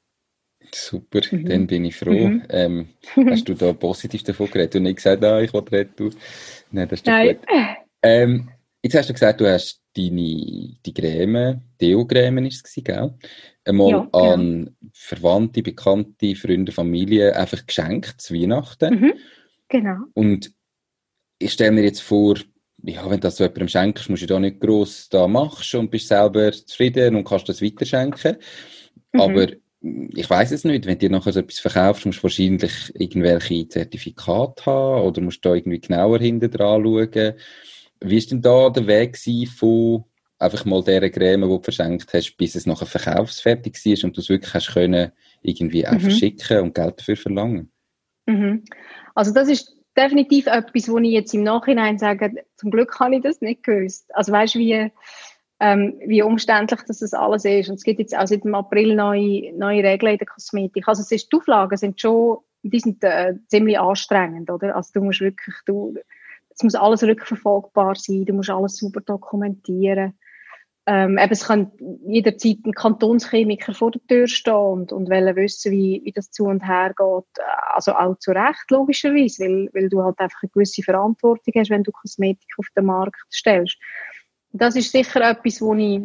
Super, 0.74 1.20
mhm. 1.30 1.46
dann 1.46 1.66
bin 1.66 1.84
ich 1.84 1.96
froh. 1.96 2.28
Mhm. 2.28 2.42
Ähm, 2.48 2.88
hast 3.30 3.48
du 3.48 3.54
da 3.54 3.72
positiv 3.72 4.22
davon 4.22 4.50
geredet 4.50 4.76
und 4.76 4.84
nicht 4.84 4.96
gesagt, 4.96 5.24
ah, 5.24 5.40
ich 5.40 5.52
will 5.52 5.60
retour? 5.60 6.10
Nein, 6.70 6.88
das 6.88 7.00
ist 7.00 7.06
doch 7.06 7.12
Nein. 7.12 7.36
gut. 7.36 7.46
Ähm, 8.02 8.48
jetzt 8.82 8.96
hast 8.96 9.08
du 9.08 9.12
gesagt, 9.12 9.40
du 9.40 9.46
hast 9.50 9.82
deine 9.94 10.76
die 10.84 10.94
Creme, 10.94 11.60
Deo-Creme 11.80 12.46
ist 12.46 12.66
es, 12.66 12.82
gell? 12.82 13.14
Einmal 13.64 13.90
ja, 13.90 13.98
genau. 14.00 14.32
an 14.32 14.76
Verwandte, 14.92 15.62
Bekannte, 15.62 16.34
Freunde, 16.34 16.72
Familie 16.72 17.36
einfach 17.36 17.64
geschenkt 17.66 18.20
zu 18.20 18.34
Weihnachten. 18.34 18.94
Mhm. 18.94 19.12
Genau. 19.68 19.96
Und 20.14 20.52
ich 21.38 21.52
stelle 21.52 21.72
mir 21.72 21.84
jetzt 21.84 22.02
vor, 22.02 22.36
ja, 22.84 23.04
wenn 23.04 23.20
du 23.20 23.20
das 23.20 23.36
so 23.36 23.44
jemandem 23.44 23.68
schenkst, 23.68 24.10
musst 24.10 24.22
du 24.22 24.26
da 24.26 24.40
nicht 24.40 24.60
gross 24.60 25.08
da 25.08 25.28
machst 25.28 25.74
und 25.74 25.90
bist 25.90 26.08
selber 26.08 26.50
zufrieden 26.52 27.14
und 27.14 27.24
kannst 27.24 27.48
das 27.48 27.62
weiterschenken. 27.62 28.38
Mhm. 29.12 29.20
Aber 29.20 29.46
ich 29.82 30.30
weiß 30.30 30.52
es 30.52 30.64
nicht, 30.64 30.86
wenn 30.86 30.98
du 30.98 31.10
nachher 31.10 31.32
so 31.32 31.40
etwas 31.40 31.58
verkaufst, 31.58 32.06
musst 32.06 32.20
du 32.20 32.22
wahrscheinlich 32.24 32.92
irgendwelche 32.94 33.68
Zertifikate 33.68 34.66
haben 34.66 35.02
oder 35.02 35.20
musst 35.20 35.44
du 35.44 35.48
da 35.48 35.54
irgendwie 35.56 35.80
genauer 35.80 36.18
hinten 36.20 36.50
dran 36.50 36.84
schauen. 36.84 37.34
Wie 38.00 38.16
ist 38.16 38.30
denn 38.30 38.42
da 38.42 38.70
der 38.70 38.86
Weg 38.86 39.18
von 39.48 40.04
einfach 40.38 40.64
mal 40.64 40.82
dieser 40.82 41.10
Creme, 41.10 41.42
die 41.42 41.48
du 41.48 41.62
verschenkt 41.62 42.12
hast, 42.12 42.36
bis 42.36 42.54
es 42.54 42.66
nachher 42.66 42.86
verkaufsfertig 42.86 43.74
war 43.74 44.04
und 44.04 44.16
du 44.16 44.20
es 44.20 44.28
wirklich 44.28 44.54
hast 44.54 44.72
können, 44.72 45.12
irgendwie 45.42 45.86
auch 45.86 45.92
mhm. 45.92 46.00
verschicken 46.00 46.60
und 46.60 46.74
Geld 46.74 46.98
dafür 46.98 47.16
verlangen? 47.16 47.72
Mhm. 48.26 48.64
Also 49.14 49.32
das 49.32 49.48
ist 49.48 49.76
definitiv 49.96 50.46
etwas, 50.46 50.88
wo 50.88 50.98
ich 50.98 51.10
jetzt 51.10 51.34
im 51.34 51.42
Nachhinein 51.42 51.98
sage, 51.98 52.32
zum 52.56 52.70
Glück 52.70 52.98
habe 52.98 53.16
ich 53.16 53.22
das 53.22 53.40
nicht 53.40 53.62
gewusst. 53.62 54.06
Also 54.14 54.32
weißt 54.32 54.54
du, 54.54 54.58
wie 54.60 54.90
ähm, 55.62 55.94
wie 56.04 56.22
umständlich 56.22 56.80
das 56.88 57.14
alles 57.14 57.44
ist. 57.44 57.68
Und 57.68 57.76
es 57.76 57.84
gibt 57.84 58.00
jetzt 58.00 58.18
auch 58.18 58.26
seit 58.26 58.42
dem 58.42 58.56
April 58.56 58.96
neue, 58.96 59.56
neue 59.56 59.84
Regeln 59.84 60.14
in 60.14 60.18
der 60.18 60.26
Kosmetik. 60.26 60.88
Also 60.88 61.02
es 61.02 61.12
ist, 61.12 61.32
die 61.32 61.36
Auflagen 61.36 61.76
sind 61.78 62.00
schon, 62.00 62.38
die 62.64 62.80
sind 62.80 63.04
äh, 63.04 63.34
ziemlich 63.46 63.78
anstrengend, 63.78 64.50
oder? 64.50 64.74
Also 64.74 64.90
du 64.94 65.04
musst 65.04 65.20
wirklich, 65.20 65.54
du, 65.64 65.94
es 66.50 66.64
muss 66.64 66.74
alles 66.74 67.04
rückverfolgbar 67.04 67.94
sein, 67.94 68.24
du 68.24 68.32
musst 68.32 68.50
alles 68.50 68.76
super 68.76 69.02
dokumentieren. 69.02 70.18
Ähm, 70.84 71.16
eben, 71.16 71.30
es 71.30 71.46
kann 71.46 71.70
jederzeit 72.08 72.58
ein 72.66 72.72
Kantonschemiker 72.72 73.72
vor 73.72 73.92
der 73.92 74.04
Tür 74.08 74.26
stehen 74.26 74.54
und, 74.54 74.92
und 74.92 75.08
wollen 75.10 75.36
wissen, 75.36 75.70
wie, 75.70 76.02
wie 76.02 76.10
das 76.10 76.32
zu 76.32 76.46
und 76.46 76.66
her 76.66 76.88
geht. 76.88 77.44
Also 77.72 77.92
auch 77.92 78.18
zu 78.18 78.32
Recht, 78.32 78.68
logischerweise, 78.68 79.44
weil, 79.44 79.70
weil 79.74 79.88
du 79.88 80.02
halt 80.02 80.18
einfach 80.18 80.42
eine 80.42 80.50
gewisse 80.50 80.82
Verantwortung 80.82 81.54
hast, 81.56 81.70
wenn 81.70 81.84
du 81.84 81.92
Kosmetik 81.92 82.50
auf 82.58 82.66
den 82.76 82.86
Markt 82.86 83.20
stellst 83.32 83.78
das 84.52 84.76
ist 84.76 84.92
sicher 84.92 85.30
etwas, 85.30 85.60
wo 85.60 85.74
ich, 85.74 86.00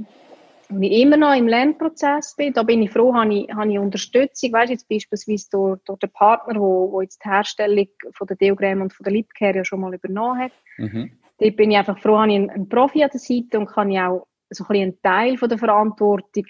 wo 0.69 0.81
ich 0.81 0.91
immer 1.01 1.17
noch 1.17 1.35
im 1.35 1.47
Lernprozess 1.47 2.35
bin. 2.35 2.53
Da 2.53 2.63
bin 2.63 2.81
ich 2.81 2.91
froh, 2.91 3.13
habe 3.13 3.33
ich, 3.33 3.53
habe 3.53 3.71
ich 3.71 3.79
Unterstützung, 3.79 4.53
weißt 4.53 4.71
jetzt 4.71 4.89
beispielsweise 4.89 5.47
durch, 5.51 5.79
durch 5.85 5.99
den 5.99 6.11
Partner, 6.11 6.59
wo, 6.59 6.91
wo 6.91 7.01
jetzt 7.01 7.23
die 7.23 7.29
Herstellung 7.29 7.87
von 8.11 8.27
der 8.27 8.37
Deogram 8.37 8.81
und 8.81 8.93
von 8.93 9.03
der 9.03 9.13
Lipcare 9.13 9.57
ja 9.57 9.65
schon 9.65 9.81
mal 9.81 9.93
übernommen 9.93 10.39
hat. 10.39 10.51
Mhm. 10.77 11.11
Dort 11.39 11.55
bin 11.55 11.71
ich 11.71 11.77
einfach 11.77 11.99
froh, 11.99 12.17
habe 12.17 12.31
ich 12.31 12.35
einen, 12.35 12.49
einen 12.49 12.69
Profi 12.69 13.03
an 13.03 13.11
der 13.11 13.19
Seite 13.19 13.59
und 13.59 13.67
kann 13.67 13.91
ich 13.91 13.99
auch 13.99 14.27
so 14.49 14.63
ein 14.63 14.67
bisschen 14.67 14.83
einen 14.83 15.01
Teil 15.01 15.37
von 15.37 15.49
der 15.49 15.57
Verantwortung 15.57 16.45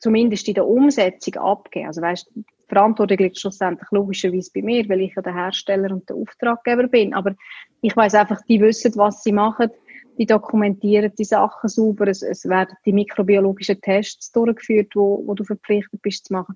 zumindest 0.00 0.48
in 0.48 0.54
der 0.54 0.66
Umsetzung 0.66 1.34
abgeben. 1.36 1.86
Also 1.86 2.02
weißt, 2.02 2.30
die 2.34 2.44
Verantwortung 2.68 3.18
liegt 3.18 3.38
schlussendlich 3.38 3.88
logischerweise 3.90 4.50
bei 4.54 4.62
mir, 4.62 4.88
weil 4.88 5.02
ich 5.02 5.14
ja 5.14 5.22
der 5.22 5.34
Hersteller 5.34 5.90
und 5.92 6.08
der 6.08 6.16
Auftraggeber 6.16 6.88
bin. 6.88 7.14
Aber 7.14 7.34
ich 7.80 7.96
weiß 7.96 8.14
einfach, 8.14 8.40
die 8.48 8.60
wissen, 8.60 8.92
was 8.96 9.22
sie 9.22 9.32
machen 9.32 9.70
die 10.18 10.26
dokumentieren 10.26 11.12
die 11.18 11.24
Sachen 11.24 11.68
sauber, 11.68 12.08
es, 12.08 12.22
es 12.22 12.44
werden 12.44 12.76
die 12.84 12.92
mikrobiologischen 12.92 13.80
Tests 13.80 14.32
durchgeführt, 14.32 14.92
wo, 14.94 15.22
wo 15.26 15.34
du 15.34 15.44
verpflichtet 15.44 16.02
bist 16.02 16.26
zu 16.26 16.32
machen. 16.32 16.54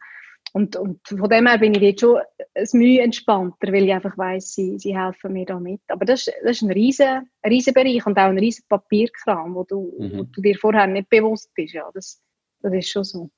Und, 0.53 0.77
und 0.77 1.07
von 1.07 1.29
dem 1.29 1.47
her 1.47 1.59
bin 1.59 1.75
ich 1.75 1.83
jetzt 1.83 2.01
schon 2.01 2.21
ein 2.55 2.67
Mühe 2.73 3.03
entspannter, 3.03 3.71
weil 3.71 3.85
ich 3.85 3.93
einfach 3.93 4.17
weiss, 4.17 4.55
sie, 4.55 4.79
sie 4.79 4.97
helfen 4.97 5.35
mir 5.35 5.45
da 5.45 5.61
mit. 5.61 5.81
Aber 5.89 6.05
das, 6.05 6.25
das 6.43 6.57
ist 6.57 6.63
ein 6.63 6.71
riesen, 6.71 7.29
riesen 7.47 7.75
Bereich 7.75 8.07
und 8.07 8.19
auch 8.19 8.29
ein 8.29 8.39
riesen 8.39 8.65
Papierkram, 8.69 9.55
wo 9.55 9.65
du, 9.65 9.95
mhm. 9.99 10.19
wo 10.19 10.23
du 10.23 10.41
dir 10.41 10.57
vorher 10.57 10.87
nicht 10.87 11.11
bewusst 11.11 11.53
bist. 11.55 11.75
Ja, 11.75 11.91
das, 11.93 12.23
das 12.63 12.73
ist 12.73 12.89
schon 12.89 13.05
so. 13.05 13.31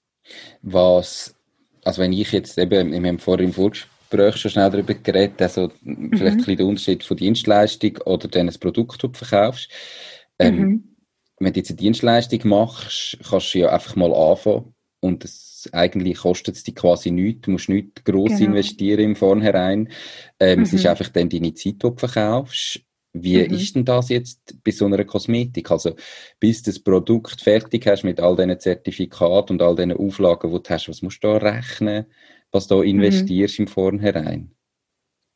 Was, 0.63 1.35
also 1.85 2.03
wenn 2.03 2.13
ich 2.13 2.31
jetzt 2.31 2.57
eben, 2.59 2.93
wir 2.93 3.09
haben 3.09 3.19
vorhin 3.19 3.47
im 3.47 3.53
Vorgespräch 3.53 4.00
schon 4.11 4.51
schnell 4.51 4.71
darüber 4.71 4.95
geredet, 4.95 5.41
also 5.43 5.71
mhm. 5.83 6.11
vielleicht 6.17 6.33
ein 6.33 6.37
bisschen 6.39 6.57
der 6.57 6.67
Unterschied 6.67 7.05
von 7.05 7.17
Dienstleistung 7.17 7.99
oder 8.05 8.29
dann 8.29 8.49
ein 8.49 8.61
Produkt, 8.61 9.03
das 9.03 9.11
du 9.11 9.19
verkaufst. 9.19 9.71
Ähm, 10.39 10.57
mhm. 10.57 10.85
Wenn 11.39 11.53
du 11.53 11.61
jetzt 11.61 11.71
eine 11.71 11.79
Dienstleistung 11.79 12.41
machst, 12.49 13.19
kannst 13.29 13.55
du 13.55 13.59
ja 13.61 13.71
einfach 13.71 13.97
mal 13.97 14.13
anfangen 14.13 14.75
und 15.01 15.25
es. 15.25 15.49
Eigentlich 15.73 16.17
kostet 16.17 16.57
es 16.57 16.65
dich 16.65 16.75
quasi 16.75 17.11
nichts. 17.11 17.43
Du 17.43 17.51
musst 17.51 17.69
nicht 17.69 18.03
gross 18.07 18.31
genau. 18.31 18.47
investieren 18.47 19.01
im 19.01 19.15
Vornherein. 19.15 19.91
Ähm, 20.39 20.61
mhm. 20.61 20.65
Es 20.65 20.73
ist 20.73 20.85
mhm. 20.85 20.91
einfach 20.91 21.09
dann 21.09 21.29
deine 21.29 21.53
Zeit, 21.53 21.75
die 21.75 21.79
du 21.79 21.95
verkaufst. 21.95 22.81
Wie 23.13 23.37
mhm. 23.37 23.55
ist 23.55 23.75
denn 23.75 23.85
das 23.85 24.09
jetzt 24.09 24.57
bei 24.65 24.71
so 24.71 24.87
einer 24.87 25.05
Kosmetik? 25.05 25.71
Also, 25.71 25.97
bis 26.39 26.63
du 26.63 26.71
das 26.71 26.79
Produkt 26.79 27.41
fertig 27.41 27.87
hast 27.87 28.05
mit 28.05 28.21
all 28.21 28.37
diesen 28.37 28.59
Zertifikaten 28.59 29.55
und 29.55 29.63
all 29.63 29.75
diesen 29.75 29.93
Auflagen, 29.93 30.51
die 30.51 30.63
du 30.63 30.71
hast, 30.71 30.89
was 30.89 31.03
musst 31.03 31.23
du 31.23 31.29
da 31.29 31.37
rechnen, 31.37 32.07
was 32.53 32.67
du 32.67 32.77
mhm. 32.77 32.85
investierst 32.85 33.59
mhm. 33.59 33.65
im 33.65 33.69
Vornherein? 33.69 34.51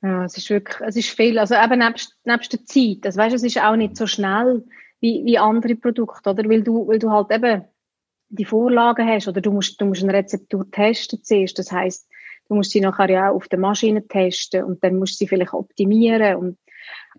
Ja, 0.03 0.25
es 0.25 0.37
ist 0.37 0.51
wirklich, 0.51 0.81
es 0.87 0.97
ist 0.97 1.11
viel. 1.11 1.39
Also 1.39 1.55
eben 1.55 1.79
nebst, 1.79 2.15
nebst 2.25 2.53
der 2.53 2.65
Zeit. 2.65 2.99
Also 3.05 3.19
weißt, 3.19 3.35
es 3.35 3.43
ist 3.43 3.59
auch 3.59 3.77
nicht 3.77 3.97
so 3.97 4.07
schnell 4.07 4.63
wie, 5.01 5.25
wie 5.25 5.39
andere 5.39 5.77
Produkte, 5.77 6.31
oder? 6.31 6.49
Weil 6.49 6.63
du, 6.63 6.87
weil 6.87 6.99
du 6.99 7.11
halt 7.11 7.31
eben 7.31 7.65
die 8.29 8.45
Vorlagen 8.45 9.09
hast, 9.09 9.29
oder 9.29 9.41
du 9.41 9.53
musst, 9.53 9.81
du 9.81 9.87
musst 9.87 10.03
eine 10.03 10.13
Rezeptur 10.13 10.71
testen 10.71 11.23
zuerst. 11.23 11.59
Das 11.59 11.73
heißt, 11.73 12.09
du 12.49 12.55
musst 12.55 12.73
sie 12.73 12.81
nachher 12.81 13.11
ja 13.11 13.31
auch 13.31 13.37
auf 13.37 13.49
der 13.49 13.59
Maschine 13.59 14.07
testen 14.07 14.65
und 14.65 14.83
dann 14.85 14.99
musst 14.99 15.15
du 15.15 15.17
sie 15.19 15.29
vielleicht 15.29 15.55
optimieren 15.55 16.37
und 16.37 16.59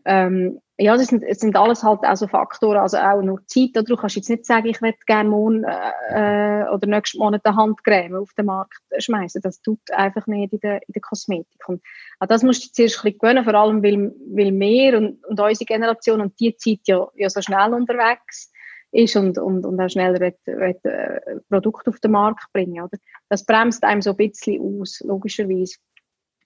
ähm, 0.05 0.59
ja, 0.77 0.97
das 0.97 1.07
sind, 1.07 1.24
das 1.24 1.39
sind 1.39 1.55
alles 1.55 1.83
halt 1.83 2.01
auch 2.03 2.17
so 2.17 2.27
Faktoren, 2.27 2.77
also 2.77 2.97
auch 2.97 3.21
nur 3.21 3.39
Zeit. 3.47 3.69
Du 3.75 3.95
kannst 3.95 4.17
jetzt 4.17 4.29
nicht 4.29 4.45
sagen, 4.45 4.67
ich 4.67 4.81
möchte 4.81 5.05
gerne 5.05 5.29
morgen 5.29 5.63
äh, 5.63 6.65
oder 6.69 6.85
nächsten 6.85 7.19
Monat 7.19 7.45
eine 7.45 7.55
Handcreme 7.55 8.15
auf 8.15 8.33
den 8.33 8.47
Markt 8.47 8.77
schmeißen. 8.97 9.41
Das 9.41 9.62
tut 9.62 9.79
einfach 9.91 10.27
nicht 10.27 10.51
in 10.51 10.59
der, 10.59 10.81
in 10.85 10.91
der 10.93 11.01
Kosmetik. 11.01 11.67
Und 11.67 11.81
auch 12.19 12.27
das 12.27 12.43
musst 12.43 12.65
du 12.65 12.71
zuerst 12.74 12.97
ein 12.97 13.03
bisschen 13.03 13.19
gewöhnen, 13.19 13.43
vor 13.45 13.53
allem 13.55 13.81
weil, 13.83 14.13
weil 14.27 14.51
wir 14.51 14.97
und, 14.97 15.24
und 15.24 15.39
unsere 15.39 15.65
Generation 15.65 16.19
und 16.19 16.38
die 16.41 16.57
Zeit 16.57 16.81
ja, 16.88 17.07
ja 17.15 17.29
so 17.29 17.41
schnell 17.41 17.74
unterwegs 17.74 18.51
ist 18.91 19.15
und, 19.15 19.38
und, 19.38 19.65
und 19.65 19.79
auch 19.79 19.89
schneller 19.89 20.19
will, 20.19 20.35
will, 20.45 20.75
äh, 20.83 21.39
Produkte 21.50 21.89
auf 21.89 22.00
den 22.00 22.12
Markt 22.12 22.51
bringen. 22.51 22.81
Oder? 22.81 22.97
Das 23.29 23.45
bremst 23.45 23.83
einem 23.85 24.01
so 24.01 24.12
ein 24.12 24.17
bisschen 24.17 24.81
aus, 24.81 25.00
logischerweise. 25.05 25.77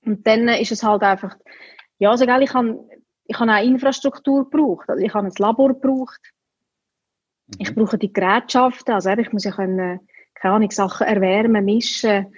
Und 0.06 0.26
dann 0.28 0.48
ist 0.50 0.72
es 0.72 0.84
halt 0.84 1.02
einfach, 1.02 1.36
ja, 1.98 2.12
also, 2.12 2.26
gell, 2.26 2.44
ich 2.44 2.54
habe 2.54 2.80
ich 3.30 3.40
habe 3.40 3.52
auch 3.52 3.64
Infrastruktur 3.64 4.50
gebraucht. 4.50 4.90
Also 4.90 5.04
ich 5.06 5.14
habe 5.14 5.28
ein 5.28 5.34
Labor 5.38 5.70
gebraucht. 5.70 6.20
Mhm. 7.48 7.56
Ich 7.60 7.76
brauche 7.76 8.00
die 8.00 8.12
Gerätschaften. 8.12 8.96
Also 8.96 9.12
ich 9.12 9.32
muss 9.32 9.44
ja 9.44 9.52
können, 9.52 10.00
keine 10.34 10.56
Ahnung, 10.56 10.72
Sachen 10.72 11.06
erwärmen, 11.06 11.64
mischen. 11.64 12.34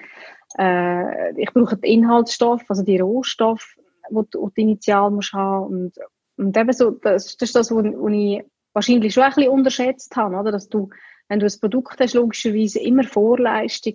Äh, 0.57 1.41
ich 1.41 1.53
brauche 1.53 1.77
den 1.77 1.89
Inhaltsstoff, 1.89 2.63
also 2.67 2.83
die 2.83 2.99
Rohstoffe, 2.99 3.77
die 4.09 4.21
du, 4.31 4.49
die 4.49 4.61
initial 4.63 5.11
musst 5.11 5.31
haben. 5.31 5.65
Und, 5.65 5.93
und 6.35 6.57
eben 6.57 6.73
so, 6.73 6.91
das, 6.91 7.37
das 7.37 7.49
ist 7.49 7.55
das, 7.55 7.71
was 7.71 7.85
ich 7.85 8.43
wahrscheinlich 8.73 9.13
schon 9.13 9.23
ein 9.23 9.33
bisschen 9.33 9.49
unterschätzt 9.49 10.13
habe, 10.17 10.35
oder? 10.35 10.51
Dass 10.51 10.67
du, 10.67 10.89
wenn 11.29 11.39
du 11.39 11.45
ein 11.45 11.59
Produkt 11.61 12.01
hast, 12.01 12.15
logischerweise 12.15 12.79
immer 12.81 13.05
Vorleistung 13.05 13.93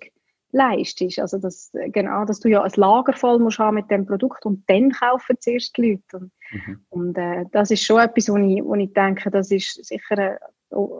leistest. 0.57 1.19
Also, 1.19 1.39
dass, 1.39 1.71
genau, 1.73 2.25
dass 2.25 2.41
du 2.41 2.49
ja 2.49 2.63
ein 2.63 2.73
Lager 2.77 3.13
voll 3.13 3.39
musst 3.39 3.59
haben 3.59 3.75
mit 3.77 3.91
dem 3.91 4.07
Produkt 4.07 4.45
und 4.47 4.69
dann 4.69 4.91
kaufen 4.91 5.37
zuerst 5.39 5.77
die 5.77 5.91
Leute. 5.91 6.17
Und, 6.17 6.33
mhm. 6.51 6.87
und 6.89 7.19
äh, 7.19 7.45
das 7.53 7.71
ist 7.71 7.85
schon 7.85 8.01
etwas, 8.01 8.29
wo 8.29 8.37
ich, 8.37 8.65
wo 8.65 8.75
ich 8.75 8.93
denke, 8.93 9.31
das 9.31 9.51
ist 9.51 9.85
sicher, 9.85 10.19
äh, 10.19 10.39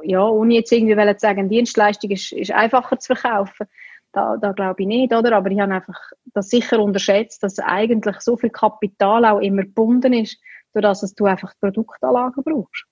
ja, 0.05 0.25
ohne 0.25 0.55
jetzt 0.55 0.73
irgendwie 0.73 0.95
zu 0.95 1.19
sagen, 1.19 1.49
Dienstleistung 1.49 2.11
ist, 2.11 2.33
ist 2.33 2.53
einfacher 2.53 2.99
zu 2.99 3.15
verkaufen. 3.15 3.67
Da, 4.13 4.37
da 4.37 4.53
glaube 4.53 4.83
ich 4.83 4.87
nicht, 4.87 5.13
oder? 5.13 5.37
Aber 5.37 5.51
ich 5.51 5.61
habe 5.61 5.75
einfach 5.75 5.99
das 6.33 6.49
sicher 6.49 6.81
unterschätzt, 6.81 7.43
dass 7.43 7.59
eigentlich 7.59 8.21
so 8.21 8.37
viel 8.37 8.51
Kapital 8.51 9.25
auch 9.25 9.41
immer 9.41 9.63
gebunden 9.63 10.13
ist, 10.13 10.41
durch 10.73 10.83
dass 10.83 11.15
du 11.15 11.25
einfach 11.25 11.53
Produktanlagen 11.61 12.43
brauchst. 12.45 12.87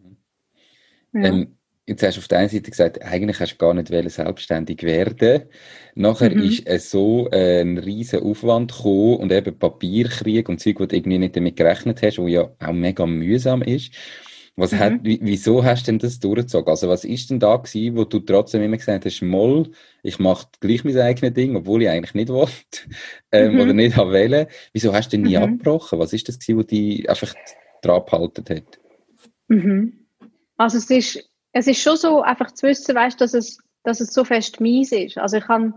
Mhm. 0.00 0.16
Ja. 1.12 1.28
Ähm, 1.28 1.58
Jetzt 1.92 2.02
hast 2.02 2.16
du 2.16 2.20
auf 2.20 2.28
der 2.28 2.38
einen 2.38 2.48
Seite 2.48 2.70
gesagt, 2.70 3.02
eigentlich 3.02 3.38
hast 3.38 3.52
du 3.52 3.56
gar 3.58 3.74
nicht 3.74 3.88
selbstständig 3.88 4.82
werden. 4.82 5.42
Nachher 5.94 6.34
mhm. 6.34 6.42
ist 6.42 6.66
es 6.66 6.90
so 6.90 7.28
äh, 7.30 7.60
ein 7.60 7.76
riesen 7.76 8.22
Aufwand 8.22 8.72
gekommen 8.72 9.16
und 9.16 9.30
eben 9.30 9.58
Papierkrieg 9.58 10.48
und 10.48 10.58
Zeug, 10.58 10.80
wo 10.80 10.86
du 10.86 10.96
irgendwie 10.96 11.18
nicht 11.18 11.36
damit 11.36 11.56
gerechnet 11.56 12.00
hast, 12.02 12.18
wo 12.18 12.28
ja 12.28 12.50
auch 12.60 12.72
mega 12.72 13.04
mühsam 13.04 13.60
ist. 13.60 13.92
Was 14.56 14.72
mhm. 14.72 14.78
hat, 14.78 14.92
wieso 15.02 15.64
hast 15.64 15.86
du 15.86 15.92
denn 15.92 15.98
das 15.98 16.18
durchgezogen? 16.18 16.70
Also 16.70 16.88
was 16.88 17.04
ist 17.04 17.28
denn 17.28 17.40
da 17.40 17.56
gewesen, 17.56 17.94
wo 17.94 18.04
du 18.04 18.20
trotzdem 18.20 18.62
immer 18.62 18.78
gesagt 18.78 19.04
hast, 19.04 19.20
Moll, 19.20 19.70
ich 20.02 20.18
mache 20.18 20.46
gleich 20.60 20.84
mein 20.84 20.96
eigenes 20.96 21.34
Ding, 21.34 21.56
obwohl 21.56 21.82
ich 21.82 21.90
eigentlich 21.90 22.14
nicht 22.14 22.30
wollte 22.30 22.54
ähm, 23.32 23.52
mhm. 23.52 23.60
oder 23.60 23.72
nicht 23.74 23.96
haben 23.96 24.12
wollen. 24.12 24.46
Wieso 24.72 24.94
hast 24.94 25.12
du 25.12 25.18
denn 25.18 25.26
nie 25.26 25.36
mhm. 25.36 25.42
abgebrochen? 25.42 25.98
Was 25.98 26.14
ist 26.14 26.28
das 26.28 26.38
gewesen, 26.38 26.58
was 26.58 26.66
dich 26.68 27.10
einfach 27.10 27.34
dran 27.82 28.02
behalten 28.06 28.44
hat? 28.48 28.78
Mhm. 29.48 30.06
Also 30.56 30.78
es 30.78 30.88
ist 30.88 31.31
es 31.52 31.66
ist 31.66 31.82
schon 31.82 31.96
so, 31.96 32.22
einfach 32.22 32.52
zu 32.52 32.66
wissen, 32.66 32.94
weißt, 32.94 33.20
dass 33.20 33.34
es, 33.34 33.58
dass 33.84 34.00
es 34.00 34.12
so 34.12 34.24
fest 34.24 34.60
mies 34.60 34.92
ist. 34.92 35.18
Also 35.18 35.36
ich 35.38 35.48
habe 35.48 35.74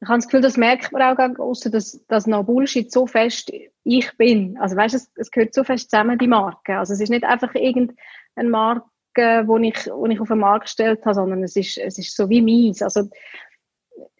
ich 0.00 0.08
habe 0.08 0.18
das 0.18 0.28
Gefühl, 0.28 0.42
das 0.42 0.56
merkt 0.56 0.92
man 0.92 1.02
auch 1.02 1.38
außer 1.40 1.70
dass, 1.70 2.04
dass 2.06 2.28
noch 2.28 2.44
Bullshit 2.44 2.90
so 2.92 3.06
fest 3.06 3.50
ich 3.82 4.16
bin. 4.16 4.56
Also 4.58 4.76
weißt, 4.76 4.94
es, 4.94 5.10
es 5.16 5.30
gehört 5.30 5.54
so 5.54 5.64
fest 5.64 5.90
zusammen, 5.90 6.18
die 6.18 6.28
Marke. 6.28 6.78
Also 6.78 6.92
es 6.92 7.00
ist 7.00 7.08
nicht 7.08 7.24
einfach 7.24 7.54
irgendeine 7.54 8.48
Marke, 8.48 9.42
wo 9.46 9.58
ich, 9.58 9.86
wo 9.90 10.06
ich 10.06 10.20
auf 10.20 10.28
den 10.28 10.38
Markt 10.38 10.66
gestellt 10.66 11.04
habe, 11.04 11.14
sondern 11.14 11.42
es 11.42 11.56
ist, 11.56 11.78
es 11.78 11.98
ist 11.98 12.16
so 12.16 12.28
wie 12.28 12.42
mies. 12.42 12.80
Also 12.80 13.08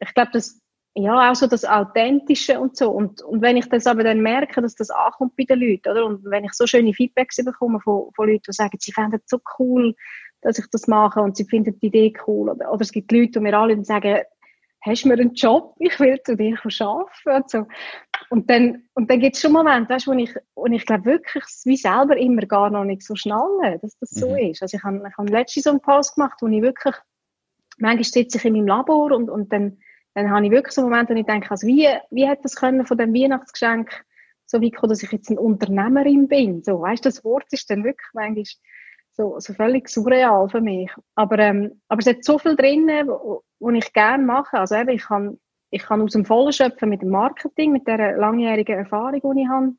ich 0.01 0.15
glaube, 0.15 0.31
das, 0.33 0.61
ja, 0.95 1.31
auch 1.31 1.37
so 1.37 1.47
das 1.47 1.65
Authentische 1.65 2.59
und 2.59 2.77
so. 2.77 2.91
Und, 2.91 3.23
und 3.23 3.41
wenn 3.41 3.57
ich 3.57 3.69
das 3.69 3.87
aber 3.87 4.03
dann 4.03 4.21
merke, 4.21 4.61
dass 4.61 4.75
das 4.75 4.91
ankommt 4.91 5.37
bei 5.37 5.45
den 5.45 5.61
Leuten, 5.61 5.89
oder? 5.91 6.07
Und 6.07 6.25
wenn 6.25 6.45
ich 6.45 6.55
so 6.55 6.67
schöne 6.67 6.93
Feedbacks 6.93 7.37
bekomme 7.37 7.79
von, 7.81 8.11
von 8.17 8.29
Leuten, 8.29 8.43
die 8.49 8.53
sagen, 8.53 8.79
sie 8.81 8.91
fänden 8.91 9.21
es 9.25 9.31
so 9.31 9.39
cool, 9.61 9.95
dass 10.41 10.59
ich 10.59 10.67
das 10.71 10.87
mache 10.87 11.21
und 11.21 11.37
sie 11.37 11.45
finden 11.45 11.79
die 11.81 11.87
Idee 11.87 12.13
cool. 12.27 12.51
Oder, 12.51 12.73
oder 12.73 12.83
es 12.83 12.93
gibt 12.93 13.11
Leute, 13.13 13.33
die 13.33 13.41
mir 13.41 13.59
alle 13.59 13.85
sagen, 13.85 14.21
hast 14.81 15.05
du 15.05 15.09
mir 15.09 15.15
einen 15.15 15.35
Job? 15.35 15.75
Ich 15.79 15.99
will 16.01 16.21
zu 16.25 16.37
dir 16.37 16.57
arbeiten. 16.57 17.09
Und, 17.25 17.51
so. 17.51 17.67
und 18.31 18.51
dann, 18.51 18.85
und 18.95 19.11
dann 19.11 19.21
gibt 19.21 19.37
es 19.37 19.43
schon 19.43 19.53
Momente, 19.53 19.93
weißt, 19.93 20.07
wo 20.07 20.13
ich, 20.13 20.35
wo 20.55 20.67
ich 20.67 20.87
glaube 20.87 21.05
wirklich 21.05 21.45
wie 21.65 21.77
selber 21.77 22.17
immer 22.17 22.43
gar 22.43 22.71
noch 22.71 22.85
nicht 22.85 23.03
so 23.03 23.15
schnalle, 23.15 23.79
dass 23.81 23.99
das 23.99 24.11
so 24.11 24.31
mhm. 24.31 24.51
ist. 24.51 24.63
Also 24.63 24.77
ich 24.77 24.83
habe, 24.83 25.03
ich 25.09 25.19
habe 25.19 25.31
letztens 25.31 25.65
so 25.65 25.71
einen 25.71 25.81
Post 25.81 26.15
gemacht, 26.15 26.39
wo 26.41 26.47
ich 26.47 26.63
wirklich, 26.63 26.95
manchmal 27.79 28.05
sitze 28.05 28.39
ich 28.39 28.45
in 28.45 28.55
meinem 28.55 28.67
Labor 28.67 29.13
und, 29.13 29.31
und 29.31 29.53
dann, 29.53 29.79
dann 30.15 30.31
habe 30.31 30.47
ich 30.47 30.53
wirklich 30.53 30.75
so 30.75 30.83
Momente, 30.83 31.15
wo 31.15 31.19
ich 31.19 31.27
denke, 31.27 31.51
also 31.51 31.67
wie, 31.67 31.89
wie 32.11 32.29
hat 32.29 32.45
das 32.45 32.57
können 32.57 32.87
von 32.87 32.99
dem 32.99 33.15
Weihnachtsgeschenk 33.15 34.05
so 34.47 34.63
weit 34.63 34.77
kommen, 34.77 34.91
dass 34.91 35.03
ich 35.03 35.13
jetzt 35.13 35.31
eine 35.31 35.41
Unternehmerin 35.41 36.29
bin? 36.29 36.63
So, 36.63 36.81
weißt 36.81 37.05
das 37.05 37.25
Wort 37.25 37.47
ist 37.51 37.71
dann 37.71 37.85
wirklich 37.85 38.09
manchmal 38.15 38.45
so, 39.19 39.35
so 39.41 39.53
völlig 39.53 39.89
surreal 39.89 40.49
für 40.49 40.61
mich. 40.61 40.91
Aber, 41.17 41.39
ähm, 41.41 41.81
aber 41.89 41.99
es 42.01 42.07
hat 42.07 42.25
so 42.25 42.39
viel 42.39 42.57
drin, 42.57 42.87
wo, 43.07 43.43
wo 43.59 43.71
ich 43.71 43.93
gerne 43.93 44.25
mache. 44.25 44.59
Also 44.59 44.77
eben, 44.77 44.91
ich 44.91 45.03
kann, 45.03 45.39
ich 45.71 45.83
kann 45.83 46.01
aus 46.01 46.13
dem 46.13 46.25
Vollen 46.25 46.53
schöpfen 46.53 46.89
mit 46.89 47.03
dem 47.03 47.11
Marketing, 47.11 47.73
mit 47.73 47.87
der 47.87 48.17
langjährigen 48.17 48.79
Erfahrung, 48.79 49.21
die 49.35 49.43
ich 49.43 49.49
habe. 49.49 49.75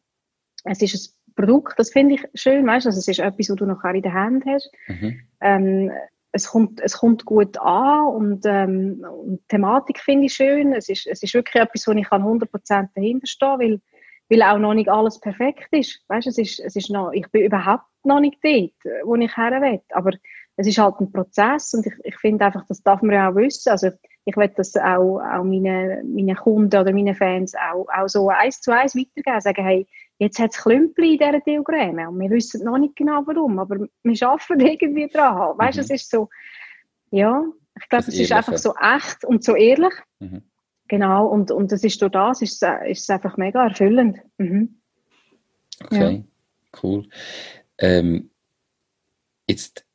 Es 0.65 0.81
ist 0.81 1.15
ein 1.27 1.33
Produkt, 1.35 1.79
das 1.79 1.91
finde 1.91 2.15
ich 2.15 2.25
schön, 2.33 2.67
weißt 2.67 2.85
also 2.85 2.99
es 2.99 3.07
ist 3.07 3.19
etwas, 3.19 3.49
was 3.49 3.55
du 3.55 3.65
noch 3.65 3.83
in 3.85 4.01
der 4.01 4.13
Hand 4.13 4.43
hast. 4.45 4.69
Mhm. 4.87 5.21
Ähm, 5.39 5.91
es 6.31 6.47
kommt, 6.47 6.81
es 6.81 6.97
kommt 6.97 7.25
gut 7.25 7.57
an 7.57 8.07
und, 8.07 8.45
ähm, 8.45 9.05
und 9.09 9.39
die 9.39 9.47
Thematik 9.47 9.99
finde 9.99 10.25
ich 10.25 10.33
schön. 10.33 10.73
Es 10.73 10.89
ist, 10.89 11.07
es 11.07 11.23
ist 11.23 11.33
wirklich 11.33 11.63
etwas, 11.63 11.87
wo 11.87 11.91
ich 11.93 12.07
100% 12.07 12.89
dahinter 12.93 13.25
stehen 13.25 13.59
weil 13.59 13.81
weil 14.29 14.43
auch 14.43 14.59
noch 14.59 14.73
nicht 14.73 14.89
alles 14.89 15.19
perfekt 15.19 15.67
ist. 15.71 16.01
Weißt, 16.07 16.27
es 16.27 16.37
ist, 16.37 16.59
es 16.59 16.75
ist 16.75 16.89
noch, 16.89 17.11
ich 17.11 17.29
bin 17.31 17.43
überhaupt 17.43 17.85
noch 18.03 18.19
nicht 18.19 18.37
dort, 18.43 18.71
wo 19.03 19.15
ich 19.15 19.35
her 19.35 19.61
will. 19.61 19.81
Aber 19.91 20.11
es 20.55 20.67
ist 20.67 20.77
halt 20.77 20.99
ein 20.99 21.11
Prozess 21.11 21.73
und 21.73 21.87
ich, 21.87 21.93
ich 22.03 22.17
finde 22.17 22.45
einfach, 22.45 22.65
das 22.67 22.83
darf 22.83 23.01
man 23.01 23.15
ja 23.15 23.29
auch 23.29 23.35
wissen. 23.35 23.69
Also 23.69 23.89
ich 24.25 24.37
will 24.37 24.51
das 24.55 24.75
auch, 24.75 25.19
auch 25.19 25.43
meine, 25.43 26.03
meine 26.05 26.35
Kunden 26.35 26.79
oder 26.79 26.93
meine 26.93 27.15
Fans 27.15 27.53
auch, 27.55 27.87
auch 27.93 28.07
so 28.07 28.29
eins 28.29 28.61
zu 28.61 28.71
eins 28.71 28.95
weitergeben. 28.95 29.41
Sagen, 29.41 29.63
hey, 29.63 29.87
jetzt 30.19 30.37
hat 30.37 30.51
es 30.51 30.61
Klümpel 30.61 31.05
in 31.05 31.17
dieser 31.17 31.39
Diagramme 31.39 32.09
und 32.09 32.19
wir 32.19 32.29
wissen 32.29 32.63
noch 32.65 32.77
nicht 32.77 32.95
genau 32.95 33.23
warum, 33.25 33.57
aber 33.57 33.87
wir 34.03 34.27
arbeiten 34.27 34.59
irgendwie 34.59 35.07
dran. 35.07 35.57
Weißt, 35.57 35.77
mhm. 35.77 35.83
es 35.83 35.89
ist 35.89 36.11
so, 36.11 36.29
ja, 37.11 37.43
ich 37.81 37.89
glaube, 37.89 38.05
es 38.07 38.19
ist 38.19 38.31
einfach 38.31 38.57
so 38.57 38.73
echt 38.75 39.23
und 39.23 39.43
so 39.43 39.55
ehrlich. 39.55 39.93
Mhm. 40.19 40.43
Genau, 40.89 41.27
und, 41.27 41.51
und 41.51 41.71
das 41.71 41.83
ist 41.83 42.01
durch 42.01 42.11
das, 42.11 42.41
ist, 42.41 42.61
ist 42.87 43.01
es 43.03 43.09
einfach 43.09 43.37
mega 43.37 43.65
erfüllend. 43.65 44.17
Mhm. 44.37 44.79
Okay, 45.85 46.15
ja. 46.15 46.79
cool. 46.83 47.07
Ähm, 47.77 48.31
jetzt, 49.47 49.85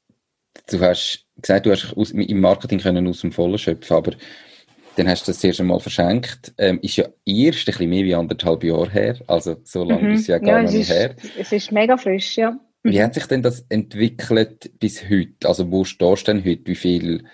du 0.71 0.81
hast 0.81 1.27
gesagt, 1.37 1.67
du 1.67 1.73
hast 1.73 1.95
aus, 1.97 2.13
im 2.13 2.41
Marketing 2.41 2.79
können 2.79 3.09
aus 3.09 3.21
dem 3.21 3.33
Vollen 3.33 3.59
schöpfen, 3.59 3.97
aber 3.97 4.13
dann 4.97 5.09
hast 5.09 5.27
du 5.27 5.33
das 5.33 5.43
erst 5.43 5.61
einmal 5.61 5.81
verschenkt. 5.81 6.55
Ähm, 6.59 6.79
ist 6.81 6.97
ja 6.97 7.07
erst 7.27 7.59
ein 7.59 7.65
bisschen 7.65 7.91
mehr 7.91 8.05
wie 8.05 8.15
anderthalb 8.15 8.63
Jahre 8.63 8.91
her, 8.91 9.19
also 9.27 9.57
so 9.65 9.83
lange 9.83 10.11
mhm. 10.11 10.15
ist 10.15 10.29
ja 10.29 10.39
gar 10.39 10.63
ja, 10.63 10.71
nicht 10.71 10.75
ist, 10.75 10.91
her. 10.91 11.17
Es 11.37 11.51
ist 11.51 11.73
mega 11.73 11.97
frisch, 11.97 12.37
ja. 12.37 12.57
Wie 12.85 13.03
hat 13.03 13.15
sich 13.15 13.27
denn 13.27 13.43
das 13.43 13.67
entwickelt 13.69 14.79
bis 14.79 15.09
heute? 15.11 15.49
Also 15.49 15.73
wo 15.73 15.85
stehst 15.85 16.29
du 16.29 16.33
denn 16.33 16.45
heute? 16.45 16.67
Wie 16.67 16.75
viel 16.77 17.25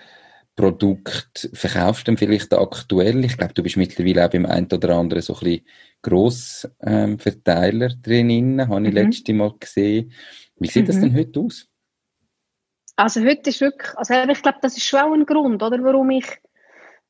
Produkt 0.55 1.49
verkaufst 1.53 2.01
du 2.01 2.11
denn 2.11 2.17
vielleicht 2.17 2.53
aktuell? 2.53 3.23
Ich 3.23 3.37
glaube, 3.37 3.53
du 3.53 3.63
bist 3.63 3.77
mittlerweile 3.77 4.25
auch 4.25 4.29
beim 4.29 4.45
einen 4.45 4.67
oder 4.71 4.95
anderen 4.95 5.21
so 5.21 5.33
ein 5.33 5.39
bisschen 5.39 5.65
Grossverteiler 6.01 7.89
ähm, 7.91 8.01
drin, 8.01 8.67
habe 8.67 8.87
ich 8.87 8.89
mhm. 8.89 8.95
letztes 8.95 9.35
Mal 9.35 9.53
gesehen. 9.59 10.11
Wie 10.57 10.67
sieht 10.67 10.83
mhm. 10.83 10.87
das 10.87 10.99
denn 10.99 11.15
heute 11.15 11.39
aus? 11.39 11.67
Also 12.95 13.21
heute 13.21 13.49
ist 13.49 13.61
wirklich, 13.61 13.97
also 13.97 14.13
ich 14.13 14.41
glaube, 14.41 14.59
das 14.61 14.77
ist 14.77 14.85
schon 14.85 14.99
auch 14.99 15.13
ein 15.13 15.25
Grund, 15.25 15.63
oder, 15.63 15.83
warum 15.83 16.09
ich, 16.11 16.27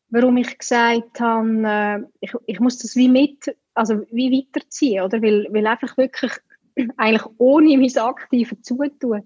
warum 0.10 0.38
ich 0.38 0.58
gesagt 0.58 1.20
habe, 1.20 1.64
äh, 1.66 2.00
ich, 2.20 2.34
ich 2.46 2.60
muss 2.60 2.78
das 2.78 2.96
wie 2.96 3.10
mit, 3.10 3.56
also 3.74 4.02
wie 4.12 4.32
weiterziehen, 4.32 5.04
oder? 5.04 5.22
Weil, 5.22 5.48
weil 5.50 5.68
einfach 5.68 5.98
wirklich 5.98 6.32
eigentlich 6.98 7.26
ohne 7.38 7.78
mein 7.78 7.98
aktives 7.98 8.62
Zutun 8.62 9.24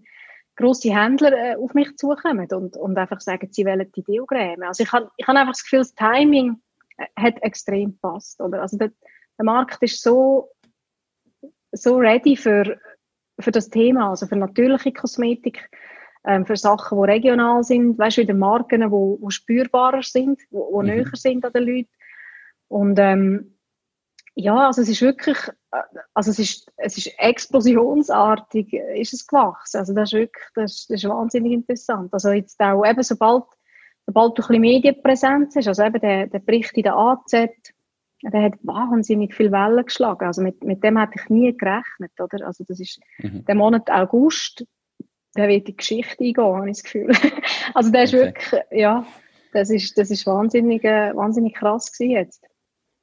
grosse 0.56 0.94
Händler 0.94 1.34
äh, 1.34 1.56
auf 1.56 1.74
mich 1.74 1.96
zukommen 1.98 2.48
und, 2.52 2.78
und 2.78 2.98
einfach 2.98 3.22
sagen, 3.22 3.50
sie 3.52 3.66
wollen 3.66 3.92
die 3.96 4.04
Deogräme. 4.04 4.68
Also 4.68 4.84
ich 4.84 4.92
habe 4.92 5.10
ich 5.18 5.28
hab 5.28 5.36
einfach 5.36 5.54
das 5.54 5.64
Gefühl, 5.64 5.80
das 5.80 5.96
Timing 5.96 6.62
äh, 6.98 7.06
hat 7.16 7.42
extrem 7.44 7.92
gepasst, 7.92 8.42
oder? 8.42 8.62
Also 8.62 8.78
der, 8.78 8.92
der 9.38 9.46
Markt 9.46 9.82
ist 9.84 10.02
so, 10.02 10.50
so 11.72 11.98
ready 11.98 12.36
für, 12.36 12.80
für 13.40 13.52
das 13.52 13.70
Thema, 13.70 14.10
also 14.10 14.28
für 14.28 14.38
natürliche 14.38 14.94
Kosmetik, 14.94 15.70
ähm, 16.26 16.46
für 16.46 16.58
Sachen, 16.58 16.98
die 17.02 17.12
regional 17.12 17.64
sind, 17.64 17.98
weißt 18.00 18.18
du, 18.18 18.22
wieder 18.22 18.34
Marken, 18.34 18.82
die 18.82 18.92
wo, 18.92 19.18
wo 19.22 19.30
spürbarer 19.30 20.04
sind, 20.04 20.40
die 20.50 20.56
mhm. 20.56 20.86
näher 20.86 21.10
sind 21.14 21.46
an 21.46 21.54
den 21.54 21.64
Leuten. 21.64 21.90
Und 22.68 22.98
ähm, 23.00 23.58
ja, 24.34 24.68
also 24.68 24.82
es 24.82 24.90
ist 24.90 25.02
wirklich, 25.02 25.38
also 26.14 26.32
es 26.32 26.40
ist, 26.40 26.72
es 26.78 26.98
ist 26.98 27.12
explosionsartig, 27.18 28.74
ist 28.74 29.14
es 29.14 29.28
gewachsen. 29.28 29.78
Also 29.78 29.94
das 29.94 30.10
ist 30.10 30.20
wirklich, 30.20 30.46
das, 30.56 30.88
das 30.88 31.04
ist 31.04 31.10
wahnsinnig 31.10 31.52
interessant. 31.52 32.14
Also 32.14 32.32
jetzt 32.32 32.60
auch 32.60 32.86
eben, 32.86 33.04
sobald, 33.04 33.44
sobald 34.06 34.38
du 34.38 34.42
ein 34.44 34.48
bisschen 34.48 34.62
Medienpräsenz 34.62 35.56
hast, 35.56 35.68
also 35.68 35.84
eben 35.84 36.00
der, 36.00 36.28
der 36.28 36.40
Bericht 36.40 36.74
in 36.74 36.84
der 36.84 36.96
AZ, 36.96 37.32
der 37.32 38.42
hat 38.42 38.54
wahnsinnig 38.64 39.36
viel 39.36 39.52
Wellen 39.52 39.86
geschlagen. 39.86 40.26
Also 40.26 40.42
mit, 40.42 40.64
mit 40.64 40.84
dem 40.84 40.98
hätte 40.98 41.20
ich 41.22 41.30
nie 41.30 41.56
gerechnet, 41.56 42.12
oder? 42.20 42.46
Also 42.46 42.64
das 42.68 42.80
ist 42.80 43.00
mhm. 43.20 43.46
der 43.46 43.56
Monat 43.56 43.90
August, 43.90 44.66
der 45.36 45.48
wird 45.48 45.68
die 45.68 45.76
Geschichte 45.76 46.24
eingehen, 46.24 46.44
habe 46.44 46.70
ich 46.70 46.78
das 46.78 46.84
Gefühl. 46.84 47.12
also 47.74 47.92
der 47.92 48.04
ist 48.04 48.14
okay. 48.14 48.26
wirklich, 48.26 48.62
ja, 48.72 49.06
das 49.54 49.70
ist, 49.70 49.98
das 49.98 50.12
ist 50.12 50.26
wahnsinnig, 50.26 50.84
äh, 50.84 51.16
wahnsinnig 51.16 51.56
krass 51.56 51.92
gewesen 51.92 52.12
jetzt. 52.12 52.46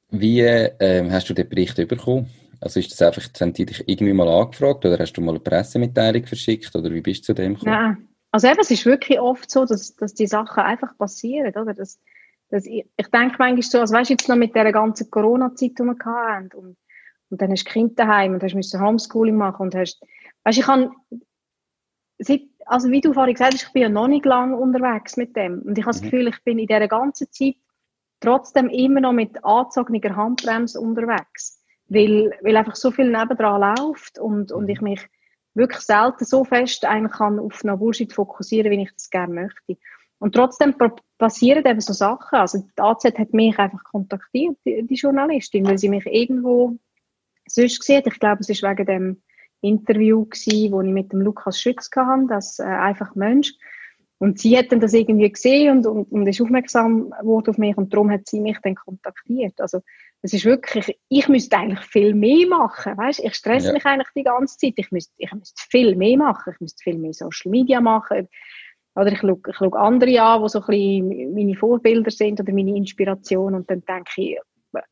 Wie 0.09 0.41
ähm, 0.41 1.11
hast 1.11 1.29
du 1.29 1.33
den 1.33 1.49
Bericht 1.49 1.75
bekommen? 1.87 2.29
Also 2.63 2.79
ist 2.79 2.91
das 2.91 3.01
einfach, 3.01 3.21
haben 3.41 3.51
die 3.51 3.65
dich 3.65 3.83
irgendwie 3.87 4.13
mal 4.13 4.29
angefragt 4.29 4.85
oder 4.85 4.97
hast 4.97 5.13
du 5.13 5.21
mal 5.21 5.31
eine 5.31 5.41
Pressemitteilung 5.41 6.25
verschickt 6.25 6.73
oder 6.73 6.89
wie 6.91 7.01
bist 7.01 7.23
du 7.23 7.25
zu 7.25 7.33
dem 7.33 7.55
gekommen? 7.55 7.71
Nein, 7.73 8.07
also 8.31 8.47
eben, 8.47 8.59
es 8.61 8.71
ist 8.71 8.85
wirklich 8.85 9.19
oft 9.19 9.51
so, 9.51 9.65
dass, 9.65 9.95
dass 9.97 10.13
die 10.13 10.27
Sachen 10.27 10.63
einfach 10.63 10.97
passieren, 10.97 11.53
oder? 11.53 11.73
Das, 11.73 11.99
das, 12.49 12.65
ich, 12.65 12.85
ich 12.95 13.07
denke 13.07 13.35
manchmal 13.37 13.61
so, 13.63 13.79
also 13.81 13.93
weißt 13.93 14.09
du, 14.09 14.13
jetzt 14.13 14.29
noch 14.29 14.37
mit 14.37 14.55
der 14.55 14.71
ganzen 14.71 15.11
Corona-Zeit, 15.11 15.71
die 15.77 15.83
wir 15.83 15.95
hatten 16.05 16.57
und, 16.57 16.77
und 17.29 17.41
dann 17.41 17.51
hast 17.51 17.65
du 17.65 17.71
Kind 17.71 17.99
daheim 17.99 18.33
und 18.33 18.43
hast 18.43 18.55
müssen 18.55 18.81
Homeschooling 18.81 19.35
machen 19.35 19.63
und 19.63 19.75
hast, 19.75 20.01
weißt 20.45 20.57
du, 20.57 20.61
ich 20.61 20.65
kann, 20.65 20.91
also 22.65 22.91
wie 22.91 23.01
du 23.01 23.11
vorhin 23.11 23.33
gesagt 23.33 23.55
hast, 23.55 23.63
ich 23.63 23.73
bin 23.73 23.81
ja 23.81 23.89
noch 23.89 24.07
nicht 24.07 24.25
lange 24.25 24.55
unterwegs 24.55 25.17
mit 25.17 25.35
dem 25.35 25.63
und 25.63 25.77
ich 25.77 25.83
habe 25.83 25.93
das 25.93 26.01
mhm. 26.01 26.05
Gefühl, 26.05 26.27
ich 26.29 26.41
bin 26.45 26.59
in 26.59 26.67
dieser 26.67 26.87
ganzen 26.87 27.29
Zeit 27.29 27.55
trotzdem 28.21 28.69
immer 28.69 29.01
noch 29.01 29.11
mit 29.11 29.43
angezogener 29.43 30.15
Handbremse 30.15 30.79
unterwegs. 30.79 31.62
Weil, 31.87 32.31
weil 32.41 32.57
einfach 32.57 32.75
so 32.75 32.91
viel 32.91 33.11
nebendran 33.11 33.75
läuft 33.77 34.17
und, 34.17 34.51
und 34.51 34.69
ich 34.69 34.81
mich 34.81 35.05
wirklich 35.53 35.81
selten 35.81 36.25
so 36.25 36.43
fest 36.43 36.85
eigentlich 36.85 37.13
kann 37.13 37.39
auf 37.39 37.63
eine 37.63 37.77
Bullshit 37.77 38.11
fokussieren, 38.11 38.71
wie 38.71 38.83
ich 38.83 38.93
das 38.93 39.09
gerne 39.09 39.33
möchte. 39.33 39.77
Und 40.19 40.33
trotzdem 40.33 40.73
passieren 41.17 41.65
eben 41.65 41.81
so 41.81 41.93
Sachen. 41.93 42.39
Also 42.39 42.59
die 42.59 42.81
AZ 42.81 43.03
hat 43.03 43.33
mich 43.33 43.59
einfach 43.59 43.83
kontaktiert, 43.83 44.57
die, 44.65 44.83
die 44.87 44.95
Journalistin, 44.95 45.65
weil 45.65 45.77
sie 45.77 45.89
mich 45.89 46.05
irgendwo 46.05 46.77
sonst 47.45 47.79
gesehen 47.79 47.97
hat. 47.97 48.07
Ich 48.07 48.19
glaube, 48.19 48.39
es 48.39 48.63
war 48.63 48.71
wegen 48.71 48.85
dem 48.85 49.21
Interview 49.61 50.25
gewesen, 50.25 50.71
wo 50.71 50.81
ich 50.81 50.91
mit 50.91 51.11
dem 51.11 51.21
Lukas 51.21 51.59
Schütz 51.59 51.89
hatte, 51.95 52.27
das 52.29 52.59
äh, 52.59 52.63
einfach 52.63 53.15
Mensch. 53.15 53.53
Und 54.17 54.39
sie 54.39 54.57
hat 54.57 54.71
dann 54.71 54.79
das 54.79 54.93
irgendwie 54.93 55.29
gesehen 55.29 55.77
und, 55.77 55.85
und, 55.87 56.11
und 56.11 56.27
ist 56.27 56.39
aufmerksam 56.39 57.09
geworden 57.09 57.49
auf 57.49 57.57
mich 57.57 57.75
und 57.75 57.91
darum 57.93 58.09
hat 58.09 58.25
sie 58.25 58.39
mich 58.39 58.57
dann 58.63 58.75
kontaktiert. 58.75 59.59
Also 59.59 59.81
es 60.23 60.33
ist 60.33 60.45
wirklich, 60.45 60.97
ich 61.09 61.27
müsste 61.27 61.57
eigentlich 61.57 61.85
viel 61.85 62.13
mehr 62.15 62.47
machen, 62.47 62.97
weißt? 62.97 63.19
Ich 63.23 63.35
stresse 63.35 63.67
ja. 63.67 63.73
mich 63.73 63.85
eigentlich 63.85 64.07
die 64.15 64.23
ganze 64.23 64.57
Zeit. 64.57 64.73
Ich 64.77 64.89
müsste, 64.89 65.13
ich 65.17 65.31
müsste 65.33 65.61
viel 65.69 65.95
mehr 65.95 66.17
machen. 66.17 66.53
Ich 66.53 66.61
müsste 66.61 66.81
viel 66.81 66.97
mehr 66.97 67.13
Social 67.13 67.51
Media 67.51 67.81
machen. 67.81 68.29
Oder 68.95 69.11
ich 69.11 69.19
schaue, 69.19 69.39
ich 69.47 69.55
schaue 69.55 69.77
andere 69.77 70.21
an, 70.21 70.41
die 70.41 70.49
so 70.49 70.59
ein 70.61 70.65
bisschen 70.65 71.33
meine 71.33 71.55
Vorbilder 71.55 72.09
sind 72.09 72.39
oder 72.39 72.53
meine 72.53 72.75
Inspiration 72.75 73.53
und 73.53 73.69
dann 73.69 73.83
denke 73.83 74.11
ich, 74.17 74.39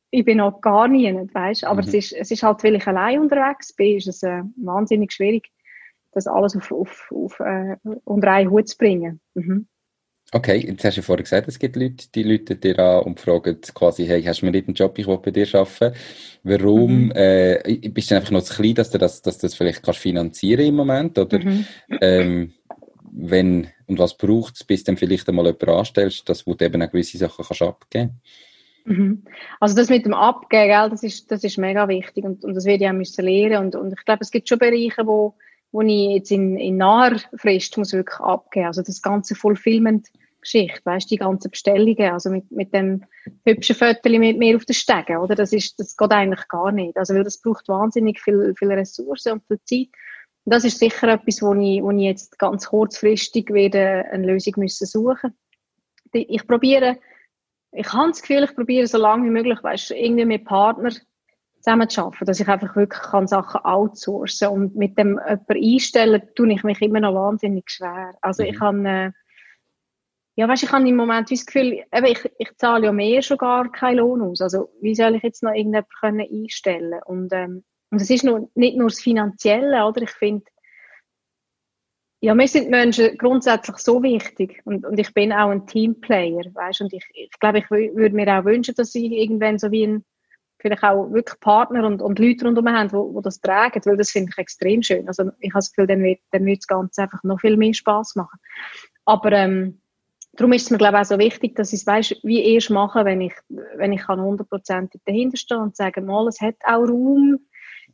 ich 0.10 0.26
bin 0.26 0.40
noch 0.40 0.60
gar 0.60 0.88
nie, 0.88 1.12
weißt? 1.12 1.64
Aber 1.64 1.82
mhm. 1.82 1.88
es, 1.88 1.94
ist, 1.94 2.14
es 2.14 2.32
ist 2.32 2.44
halt, 2.44 2.64
weil 2.64 2.76
ich 2.76 2.86
allein 2.86 3.20
unterwegs 3.20 3.74
bin, 3.74 3.98
ist 3.98 4.08
es 4.08 4.24
äh, 4.24 4.44
wahnsinnig 4.58 5.12
schwierig 5.14 5.50
das 6.12 6.28
alles 6.28 6.56
auf, 6.56 6.72
auf, 6.72 7.12
auf, 7.12 7.40
äh, 7.40 7.78
unter 8.04 8.32
einen 8.32 8.52
Hut 8.52 8.68
zu 8.68 8.78
bringen. 8.78 9.22
Mhm. 9.34 9.68
Okay, 10.34 10.66
jetzt 10.66 10.86
hast 10.86 10.98
du 10.98 11.02
vorhin 11.02 11.26
gesagt, 11.26 11.50
es 11.50 11.60
gibt 11.60 11.76
Leute, 11.76 12.08
die 12.16 12.24
Leute 12.24 12.56
dir 12.56 12.80
an 12.80 13.04
und 13.04 13.20
fragen 13.20 13.60
quasi, 13.74 14.06
hey, 14.06 14.24
hast 14.24 14.42
du 14.42 14.46
mir 14.46 14.54
nicht 14.54 14.68
einen 14.68 14.76
Job, 14.76 14.98
ich 14.98 15.06
will 15.06 15.18
bei 15.18 15.32
dir 15.32 15.46
arbeiten? 15.54 15.94
Warum, 16.44 17.06
mhm. 17.06 17.12
äh, 17.16 17.80
bist 17.90 18.12
du 18.12 18.16
einfach 18.16 18.32
noch 18.32 18.44
zu 18.44 18.54
klein, 18.54 18.76
dass 18.76 18.92
du 18.92 18.98
das, 18.98 19.22
dass 19.22 19.40
du 19.40 19.48
das 19.48 19.56
vielleicht 19.56 19.84
kannst 19.84 20.00
finanzieren 20.00 20.66
im 20.66 20.76
Moment? 20.76 21.20
Oder, 21.20 21.40
mhm. 21.40 21.66
ähm, 22.00 22.54
wenn, 23.12 23.68
und 23.88 24.00
was 24.00 24.18
braucht 24.18 24.56
es, 24.56 24.64
bis 24.64 24.86
du 24.86 24.92
dann 24.92 24.98
vielleicht 24.98 25.28
einmal 25.28 25.48
jemanden 25.48 25.70
anstellst, 25.70 26.30
dass 26.30 26.46
du 26.46 26.56
eben 26.58 26.82
auch 26.82 26.92
gewisse 26.92 27.18
Sachen 27.18 27.44
kannst 27.46 27.62
abgeben 27.62 28.22
mhm. 28.86 29.24
Also 29.60 29.76
das 29.76 29.90
mit 29.90 30.06
dem 30.06 30.14
Abgeben, 30.14 30.70
gell, 30.70 30.90
das 30.90 31.04
ist, 31.04 31.30
das 31.30 31.44
ist 31.44 31.58
mega 31.58 31.90
wichtig 31.90 32.24
und, 32.24 32.46
und 32.46 32.54
das 32.54 32.64
werde 32.64 32.86
ich 32.86 32.90
auch 32.90 32.94
müssen 32.94 33.26
lernen 33.26 33.66
und, 33.66 33.76
und 33.76 33.92
ich 33.92 34.06
glaube, 34.06 34.22
es 34.22 34.32
gibt 34.32 34.48
schon 34.48 34.60
Bereiche, 34.60 35.06
wo 35.06 35.36
wo 35.72 35.82
ich 35.82 36.16
jetzt 36.16 36.32
in, 36.32 36.58
in 36.58 36.78
naher 36.78 37.18
Frist 37.36 37.78
muss 37.78 37.94
wirklich 37.94 38.20
abgeben. 38.20 38.66
Also 38.66 38.82
das 38.82 39.02
ganze 39.02 39.36
Fulfillment-Geschichte, 40.42 40.82
weißt 40.86 41.12
die 41.12 41.18
ganzen 41.18 41.52
Bestellungen, 41.52 42.12
also 42.12 42.30
mit, 42.30 42.52
mit 42.52 42.74
dem 42.74 43.04
hübschen 43.46 43.76
Viertel 43.76 44.20
mit 44.20 44.38
mir 44.38 44.56
auf 44.56 44.66
den 44.66 44.74
Stegen, 44.74 45.18
oder? 45.18 45.36
Das 45.36 45.54
ist, 45.54 45.80
das 45.80 45.96
geht 45.96 46.12
eigentlich 46.12 46.48
gar 46.48 46.72
nicht. 46.72 46.98
Also, 46.98 47.14
weil 47.14 47.24
das 47.24 47.42
braucht 47.42 47.68
wahnsinnig 47.68 48.20
viel, 48.20 48.54
viel 48.58 48.72
Ressourcen 48.72 49.34
und 49.34 49.48
viel 49.48 49.60
Zeit. 49.64 49.90
Und 50.44 50.54
das 50.54 50.66
ist 50.66 50.80
sicher 50.80 51.08
etwas, 51.10 51.42
wo 51.42 51.54
ich, 51.54 51.82
wo 51.84 51.92
ich 51.92 52.02
jetzt 52.02 52.40
ganz 52.40 52.68
kurzfristig 52.68 53.52
werde 53.52 54.06
eine 54.12 54.28
Lösung 54.28 54.54
müssen 54.58 54.88
suchen. 54.88 55.34
Ich 56.14 56.46
probiere, 56.48 56.98
ich 57.72 57.94
habe 57.94 58.10
das 58.10 58.22
Gefühl, 58.22 58.44
ich 58.44 58.56
probiere 58.56 58.88
so 58.88 58.98
lange 58.98 59.26
wie 59.26 59.30
möglich, 59.30 59.64
weißt 59.64 59.92
irgendwie 59.92 60.26
mit 60.26 60.46
Partnern 60.46 60.96
zusammen 61.62 61.88
zu 61.90 62.02
arbeiten, 62.02 62.26
dass 62.26 62.40
ich 62.40 62.48
einfach 62.48 62.76
wirklich 62.76 63.02
kann 63.02 63.28
Sachen 63.28 63.64
outsourcen 63.64 64.48
und 64.48 64.76
mit 64.76 64.98
dem 64.98 65.20
jemanden 65.20 65.74
einstellen, 65.74 66.22
tue 66.36 66.52
ich 66.52 66.64
mich 66.64 66.82
immer 66.82 67.00
noch 67.00 67.14
wahnsinnig 67.14 67.70
schwer. 67.70 68.16
Also 68.22 68.42
mhm. 68.42 68.50
ich 68.50 68.60
habe, 68.60 68.90
äh, 68.90 69.12
ja 70.36 70.48
weißt, 70.48 70.64
ich 70.64 70.72
habe 70.72 70.88
im 70.88 70.96
Moment 70.96 71.32
das 71.32 71.46
Gefühl, 71.46 71.84
eben, 71.92 72.06
ich, 72.06 72.32
ich 72.38 72.56
zahle 72.58 72.86
ja 72.86 72.92
mehr 72.92 73.22
schon 73.22 73.38
gar 73.38 73.72
keinen 73.72 73.98
Lohn 73.98 74.22
aus, 74.22 74.42
also 74.42 74.70
wie 74.82 74.96
soll 74.96 75.16
ich 75.16 75.24
jetzt 75.24 75.44
noch 75.44 75.52
irgendjemanden 75.52 75.92
können 76.00 76.28
einstellen 76.30 77.00
und 77.06 77.34
ähm, 77.34 77.64
und 77.92 78.02
es 78.02 78.10
ist 78.10 78.24
nur, 78.24 78.50
nicht 78.56 78.78
nur 78.78 78.88
das 78.88 79.02
Finanzielle, 79.02 79.86
oder? 79.86 80.02
Ich 80.02 80.12
finde, 80.12 80.46
ja, 82.22 82.34
mir 82.34 82.48
sind 82.48 82.70
Menschen 82.70 83.18
grundsätzlich 83.18 83.78
so 83.78 84.02
wichtig 84.02 84.62
und, 84.64 84.86
und 84.86 84.98
ich 84.98 85.14
bin 85.14 85.34
auch 85.34 85.50
ein 85.50 85.68
Teamplayer, 85.68 86.46
weißt 86.54 86.82
und 86.82 86.94
ich, 86.94 87.06
ich 87.14 87.40
glaube, 87.40 87.60
ich 87.60 87.70
würde 87.70 88.16
mir 88.16 88.28
auch 88.28 88.46
wünschen, 88.46 88.76
dass 88.76 88.96
ich 88.96 89.12
irgendwann 89.12 89.60
so 89.60 89.72
wie 89.72 89.88
ein 89.88 90.06
vielleicht 90.60 90.84
auch 90.84 91.12
wirklich 91.12 91.40
Partner 91.40 91.88
und, 91.88 92.04
und 92.04 92.20
Leute 92.20 92.46
rundherum 92.46 92.70
haben, 92.70 92.90
die, 92.90 93.18
die 93.18 93.22
das 93.24 93.42
tragen, 93.42 93.82
weil 93.84 93.98
das 93.98 94.12
finde 94.12 94.30
ich 94.32 94.38
extrem 94.38 94.84
schön. 94.84 95.08
Also 95.08 95.32
ich 95.40 95.50
habe 95.50 95.60
das 95.60 95.72
Gefühl, 95.72 95.88
dann 95.88 96.04
wird, 96.04 96.20
dann 96.30 96.46
wird 96.46 96.60
das 96.60 96.68
Ganze 96.68 97.02
einfach 97.02 97.24
noch 97.24 97.42
viel 97.42 97.58
mehr 97.58 97.74
Spaß 97.74 98.16
machen. 98.16 98.40
Aber 99.06 99.32
ähm, 99.32 99.81
darum 100.34 100.54
ist 100.54 100.64
es 100.64 100.72
mir 100.72 100.78
glaube 100.78 100.98
ich 100.98 101.02
auch 101.02 101.06
so 101.06 101.20
wichtig, 101.20 101.56
dass 101.56 101.74
ich 101.74 101.82
es 101.82 101.88
weiss, 101.88 102.16
wie 102.24 102.44
erst 102.54 102.70
machen, 102.70 103.06
wenn 103.06 103.22
ich, 103.22 103.34
wenn 103.76 103.94
ich 103.94 104.08
hundertprozentig 104.08 105.02
dahinter 105.06 105.38
stehe 105.38 105.60
und 105.60 105.76
sage, 105.76 106.02
mal, 106.02 106.28
es 106.28 106.42
hat 106.42 106.56
auch 106.66 106.88
Raum 106.88 107.40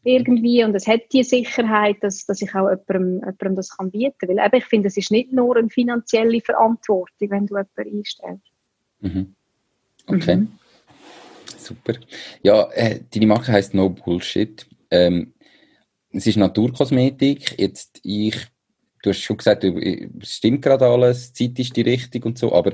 irgendwie 0.04 0.64
und 0.64 0.74
es 0.76 0.88
hat 0.88 1.02
die 1.12 1.24
Sicherheit, 1.24 1.98
dass, 2.02 2.26
dass 2.26 2.42
ich 2.42 2.54
auch 2.56 2.70
jemandem, 2.70 3.20
jemandem 3.20 3.56
das 3.56 3.76
kann 3.76 3.92
bieten 3.92 4.16
kann. 4.20 4.30
Weil 4.30 4.46
eben, 4.46 4.58
ich 4.58 4.66
finde, 4.66 4.88
es 4.88 4.98
ist 4.98 5.12
nicht 5.12 5.34
nur 5.34 5.58
eine 5.58 5.70
finanzielle 5.70 6.40
Verantwortung, 6.42 7.30
wenn 7.30 7.46
du 7.46 7.56
jemanden 7.56 7.98
einstellst. 7.98 8.52
Mhm. 9.02 9.36
Okay. 10.08 10.36
Mhm. 10.38 10.52
Super. 11.58 11.94
Ja, 12.42 12.70
äh, 12.72 13.02
deine 13.14 13.28
Marke 13.28 13.52
heißt 13.52 13.74
No 13.74 13.90
Bullshit. 13.90 14.66
Ähm, 14.90 15.34
es 16.12 16.28
ist 16.28 16.38
Naturkosmetik. 16.38 17.60
Jetzt 17.60 18.00
ich, 18.04 18.48
du 19.08 19.14
hast 19.14 19.24
schon 19.24 19.38
gesagt, 19.38 19.64
es 19.64 20.34
stimmt 20.34 20.62
gerade 20.62 20.86
alles, 20.86 21.34
die 21.34 21.54
Zeit 21.54 21.60
ist 21.60 21.76
die 21.78 21.82
richtig 21.82 22.26
und 22.26 22.38
so, 22.38 22.54
aber 22.54 22.74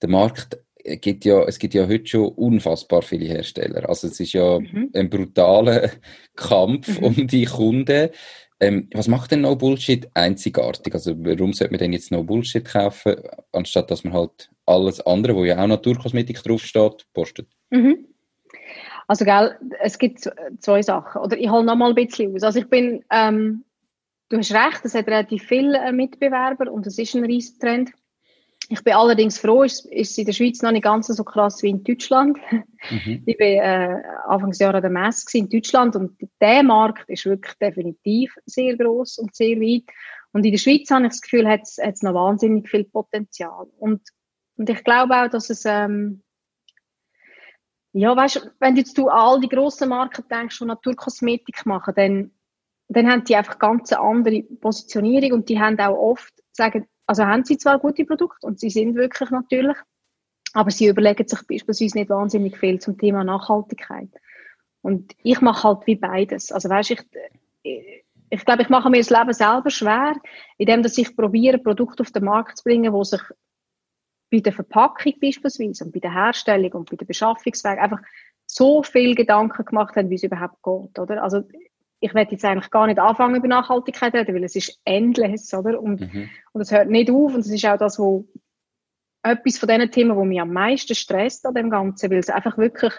der 0.00 0.08
Markt 0.08 0.58
gibt 0.84 1.24
ja, 1.24 1.42
es 1.44 1.58
gibt 1.58 1.74
ja 1.74 1.86
heute 1.86 2.06
schon 2.06 2.28
unfassbar 2.28 3.02
viele 3.02 3.26
Hersteller. 3.26 3.88
Also 3.88 4.08
es 4.08 4.18
ist 4.18 4.32
ja 4.32 4.58
mhm. 4.58 4.90
ein 4.94 5.10
brutaler 5.10 5.90
Kampf 6.36 7.00
mhm. 7.00 7.04
um 7.04 7.26
die 7.26 7.44
Kunden. 7.44 8.10
Ähm, 8.60 8.88
was 8.92 9.08
macht 9.08 9.32
denn 9.32 9.42
No 9.42 9.56
Bullshit 9.56 10.08
einzigartig? 10.14 10.94
Also 10.94 11.14
warum 11.18 11.52
sollte 11.52 11.72
man 11.72 11.78
denn 11.78 11.92
jetzt 11.92 12.12
No 12.12 12.22
Bullshit 12.22 12.64
kaufen, 12.64 13.16
anstatt 13.52 13.90
dass 13.90 14.04
man 14.04 14.12
halt 14.12 14.50
alles 14.66 15.00
andere, 15.00 15.34
wo 15.34 15.44
ja 15.44 15.62
auch 15.62 15.66
Naturkosmetik 15.66 16.42
draufsteht, 16.42 17.06
postet? 17.12 17.48
Mhm. 17.70 18.06
Also, 19.08 19.24
gell, 19.24 19.58
es 19.82 19.98
gibt 19.98 20.30
zwei 20.60 20.80
Sachen. 20.80 21.20
Oder 21.20 21.36
ich 21.36 21.50
hole 21.50 21.64
noch 21.64 21.76
mal 21.76 21.90
ein 21.90 21.94
bisschen 21.94 22.34
aus. 22.34 22.42
Also, 22.44 22.60
ich 22.60 22.68
bin, 22.68 23.04
ähm, 23.10 23.64
du 24.32 24.38
hast 24.38 24.54
recht, 24.54 24.80
es 24.84 24.94
hat 24.94 25.06
relativ 25.08 25.44
viele 25.44 25.78
äh, 25.78 25.92
Mitbewerber 25.92 26.72
und 26.72 26.86
es 26.86 26.98
ist 26.98 27.14
ein 27.14 27.24
riesen 27.24 27.58
Trend. 27.60 27.92
Ich 28.68 28.82
bin 28.82 28.94
allerdings 28.94 29.38
froh, 29.38 29.64
ist, 29.64 29.84
ist 29.86 30.16
in 30.18 30.24
der 30.24 30.32
Schweiz 30.32 30.62
noch 30.62 30.70
nicht 30.70 30.84
ganz 30.84 31.08
so 31.08 31.24
krass 31.24 31.62
wie 31.62 31.70
in 31.70 31.84
Deutschland. 31.84 32.38
Mhm. 32.90 33.22
Ich 33.26 33.38
war 33.38 33.46
äh, 33.46 34.02
Anfangsjahr 34.26 34.74
an 34.74 34.82
der 34.82 34.90
Messe 34.90 35.36
in 35.36 35.50
Deutschland 35.50 35.94
und 35.96 36.16
der 36.40 36.62
Markt 36.62 37.08
ist 37.10 37.26
wirklich 37.26 37.54
definitiv 37.54 38.34
sehr 38.46 38.76
groß 38.76 39.18
und 39.18 39.34
sehr 39.34 39.60
weit. 39.60 39.84
Und 40.32 40.46
in 40.46 40.52
der 40.52 40.58
Schweiz 40.58 40.90
habe 40.90 41.04
ich 41.04 41.10
das 41.10 41.20
Gefühl, 41.20 41.46
hat 41.46 41.62
es 41.62 42.02
noch 42.02 42.14
wahnsinnig 42.14 42.68
viel 42.68 42.84
Potenzial. 42.84 43.66
Und, 43.78 44.00
und 44.56 44.70
ich 44.70 44.82
glaube 44.82 45.14
auch, 45.14 45.28
dass 45.28 45.50
es, 45.50 45.64
ähm, 45.66 46.22
ja, 47.92 48.16
weißt, 48.16 48.52
wenn 48.58 48.76
jetzt 48.76 48.96
du 48.96 49.08
all 49.08 49.40
die 49.40 49.48
grossen 49.48 49.90
Marken 49.90 50.24
denkst, 50.30 50.58
die 50.58 50.64
Naturkosmetik 50.64 51.66
machen, 51.66 51.92
dann, 51.94 52.30
dann 52.96 53.10
haben 53.10 53.24
die 53.24 53.36
einfach 53.36 53.58
ganz 53.58 53.92
andere 53.92 54.42
Positionierung 54.42 55.32
und 55.32 55.48
die 55.48 55.60
haben 55.60 55.78
auch 55.80 55.96
oft, 55.96 56.32
sagen, 56.52 56.86
also 57.06 57.24
haben 57.24 57.44
sie 57.44 57.58
zwar 57.58 57.78
gute 57.78 58.04
Produkte 58.04 58.46
und 58.46 58.58
sie 58.58 58.70
sind 58.70 58.94
wirklich 58.94 59.30
natürlich, 59.30 59.76
aber 60.52 60.70
sie 60.70 60.88
überlegen 60.88 61.26
sich 61.26 61.40
beispielsweise 61.46 61.98
nicht 61.98 62.10
wahnsinnig 62.10 62.58
viel 62.58 62.78
zum 62.80 62.98
Thema 62.98 63.24
Nachhaltigkeit. 63.24 64.10
Und 64.82 65.12
ich 65.22 65.40
mache 65.40 65.68
halt 65.68 65.86
wie 65.86 65.96
beides. 65.96 66.52
Also 66.52 66.68
weißt, 66.68 66.90
ich, 66.90 67.04
ich 68.30 68.44
glaube, 68.44 68.62
ich 68.62 68.68
mache 68.68 68.90
mir 68.90 68.98
das 68.98 69.10
Leben 69.10 69.32
selber 69.32 69.70
schwer, 69.70 70.14
indem 70.58 70.82
dass 70.82 70.98
ich 70.98 71.16
probiere, 71.16 71.58
Produkte 71.58 72.02
auf 72.02 72.10
den 72.10 72.24
Markt 72.24 72.58
zu 72.58 72.64
bringen, 72.64 72.92
wo 72.92 73.04
sich 73.04 73.20
bei 74.30 74.40
der 74.40 74.52
Verpackung 74.52 75.14
beispielsweise 75.20 75.84
und 75.84 75.92
bei 75.92 76.00
der 76.00 76.12
Herstellung 76.12 76.72
und 76.72 76.90
bei 76.90 76.96
der 76.96 77.06
Beschaffungsweg 77.06 77.78
einfach 77.78 78.00
so 78.46 78.82
viel 78.82 79.14
Gedanken 79.14 79.64
gemacht 79.64 79.94
haben, 79.96 80.10
wie 80.10 80.16
es 80.16 80.22
überhaupt 80.22 80.62
geht, 80.62 80.98
oder? 80.98 81.22
Also 81.22 81.42
ich 82.02 82.14
werde 82.14 82.32
jetzt 82.32 82.44
eigentlich 82.44 82.70
gar 82.70 82.88
nicht 82.88 82.98
anfangen 82.98 83.36
über 83.36 83.46
Nachhaltigkeit 83.46 84.12
reden, 84.12 84.34
weil 84.34 84.44
es 84.44 84.56
ist 84.56 84.80
endless, 84.84 85.54
oder? 85.54 85.80
Und, 85.80 86.00
mhm. 86.00 86.28
und 86.52 86.60
es 86.60 86.72
hört 86.72 86.90
nicht 86.90 87.10
auf 87.10 87.32
und 87.32 87.40
es 87.40 87.50
ist 87.50 87.64
auch 87.64 87.78
das, 87.78 87.98
wo 87.98 88.26
etwas 89.22 89.58
von 89.58 89.68
diesen 89.68 89.90
Themen, 89.92 90.16
wo 90.16 90.24
mich 90.24 90.40
am 90.40 90.52
meisten 90.52 90.96
stresst 90.96 91.46
an 91.46 91.54
dem 91.54 91.70
Ganzen, 91.70 92.10
weil 92.10 92.18
es 92.18 92.28
einfach 92.28 92.58
wirklich, 92.58 92.92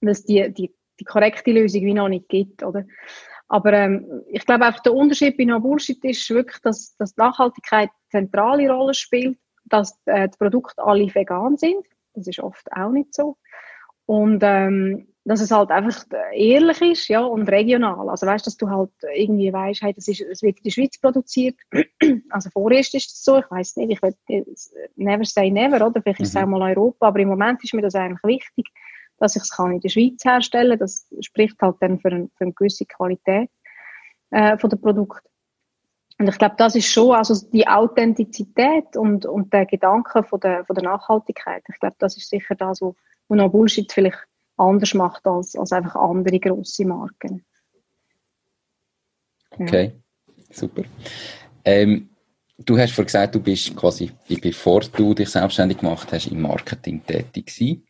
weil 0.00 0.12
es 0.12 0.24
die, 0.24 0.52
die, 0.54 0.72
die 1.00 1.04
korrekte 1.04 1.50
Lösung 1.50 1.82
wie 1.82 1.92
noch 1.92 2.08
nicht 2.08 2.28
gibt, 2.28 2.62
oder? 2.62 2.86
Aber 3.48 3.72
ähm, 3.72 4.22
ich 4.28 4.46
glaube 4.46 4.64
einfach, 4.64 4.80
der 4.80 4.94
Unterschied 4.94 5.36
bei 5.36 5.44
No 5.44 5.58
Bullshit 5.58 6.02
ist 6.04 6.30
wirklich, 6.30 6.62
dass, 6.62 6.94
dass 6.98 7.16
Nachhaltigkeit 7.16 7.90
eine 8.12 8.26
zentrale 8.26 8.70
Rolle 8.70 8.94
spielt, 8.94 9.38
dass 9.64 10.00
äh, 10.04 10.28
die 10.28 10.38
Produkte 10.38 10.80
alle 10.84 11.12
vegan 11.12 11.56
sind. 11.56 11.84
Das 12.14 12.28
ist 12.28 12.38
oft 12.38 12.70
auch 12.70 12.92
nicht 12.92 13.12
so. 13.12 13.36
Und 14.06 14.40
ähm, 14.44 15.09
dass 15.24 15.40
es 15.40 15.50
halt 15.50 15.70
einfach 15.70 16.04
ehrlich 16.32 16.80
ist, 16.80 17.08
ja, 17.08 17.20
und 17.20 17.48
regional. 17.48 18.08
Also 18.08 18.26
weißt, 18.26 18.46
dass 18.46 18.56
du 18.56 18.70
halt 18.70 18.90
irgendwie 19.14 19.52
weißt, 19.52 19.82
hey, 19.82 19.92
das 19.92 20.08
ist, 20.08 20.22
es 20.22 20.42
wird 20.42 20.58
in 20.58 20.64
der 20.64 20.70
Schweiz 20.70 20.98
produziert. 20.98 21.56
also 22.30 22.50
vorerst 22.50 22.94
ist 22.94 23.12
es 23.12 23.22
so, 23.22 23.38
ich 23.38 23.50
weiß 23.50 23.76
nicht, 23.76 23.90
ich 23.92 24.02
will 24.02 24.14
never 24.96 25.24
say 25.24 25.50
never, 25.50 25.86
oder? 25.86 26.00
Vielleicht 26.00 26.20
mhm. 26.20 26.24
ist 26.24 26.28
es 26.30 26.34
mhm. 26.34 26.42
auch 26.42 26.58
mal 26.58 26.70
Europa, 26.70 27.08
aber 27.08 27.20
im 27.20 27.28
Moment 27.28 27.62
ist 27.62 27.74
mir 27.74 27.82
das 27.82 27.94
eigentlich 27.94 28.22
wichtig, 28.24 28.68
dass 29.18 29.36
ich 29.36 29.42
es 29.42 29.50
kann 29.50 29.72
in 29.72 29.80
der 29.80 29.90
Schweiz 29.90 30.24
herstellen. 30.24 30.78
Das 30.78 31.06
spricht 31.20 31.60
halt 31.60 31.76
dann 31.80 32.00
für, 32.00 32.08
ein, 32.08 32.30
für 32.36 32.44
eine 32.44 32.52
gewisse 32.54 32.86
Qualität 32.86 33.50
äh, 34.30 34.56
von 34.56 34.70
der 34.70 34.78
Produkt. 34.78 35.22
Und 36.18 36.28
ich 36.28 36.38
glaube, 36.38 36.54
das 36.58 36.74
ist 36.74 36.90
schon 36.90 37.14
also 37.14 37.34
die 37.50 37.66
Authentizität 37.66 38.96
und, 38.96 39.26
und 39.26 39.52
der 39.52 39.66
Gedanke 39.66 40.22
von 40.22 40.40
der, 40.40 40.64
von 40.64 40.74
der 40.74 40.84
Nachhaltigkeit. 40.84 41.62
Ich 41.72 41.78
glaube, 41.78 41.96
das 41.98 42.16
ist 42.16 42.28
sicher 42.28 42.54
das, 42.54 42.80
wo, 42.80 42.94
wo 43.28 43.34
noch 43.34 43.50
Bullshit 43.50 43.90
vielleicht 43.90 44.26
anders 44.60 44.94
macht 44.94 45.26
als, 45.26 45.56
als 45.56 45.72
einfach 45.72 45.96
andere 45.96 46.38
grosse 46.38 46.84
Marken. 46.84 47.44
Okay, 49.50 49.92
ja. 50.26 50.44
super. 50.52 50.82
Ähm, 51.64 52.10
du 52.58 52.78
hast 52.78 52.92
vorhin 52.92 53.06
gesagt, 53.06 53.34
du 53.34 53.40
bist 53.40 53.74
quasi, 53.76 54.10
bevor 54.40 54.80
du 54.80 55.14
dich 55.14 55.30
selbstständig 55.30 55.78
gemacht 55.78 56.08
hast, 56.12 56.28
im 56.28 56.40
Marketing 56.40 57.04
tätig 57.04 57.46
gewesen. 57.46 57.86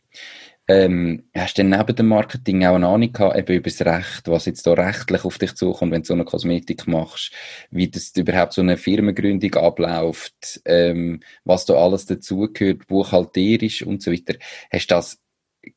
Ähm, 0.67 1.23
hast 1.35 1.57
du 1.57 1.63
neben 1.63 1.95
dem 1.95 2.07
Marketing 2.07 2.65
auch 2.65 2.75
eine 2.75 2.87
Ahnung 2.87 3.11
gehabt, 3.11 3.35
eben 3.35 3.57
über 3.57 3.69
das 3.69 3.81
Recht, 3.81 4.27
was 4.27 4.45
jetzt 4.45 4.65
da 4.65 4.73
rechtlich 4.73 5.25
auf 5.25 5.37
dich 5.37 5.55
zukommt, 5.55 5.91
wenn 5.91 6.03
du 6.03 6.07
so 6.07 6.13
eine 6.13 6.23
Kosmetik 6.23 6.87
machst, 6.87 7.33
wie 7.71 7.89
das 7.89 8.15
überhaupt 8.15 8.53
so 8.53 8.61
eine 8.61 8.77
Firmengründung 8.77 9.53
abläuft, 9.55 10.61
ähm, 10.65 11.21
was 11.43 11.65
da 11.65 11.73
alles 11.73 12.05
dazugehört, 12.05 12.87
buchhalterisch 12.87 13.83
und 13.83 14.01
so 14.01 14.11
weiter. 14.11 14.35
Hast 14.71 14.91
du 14.91 14.95
das 14.95 15.19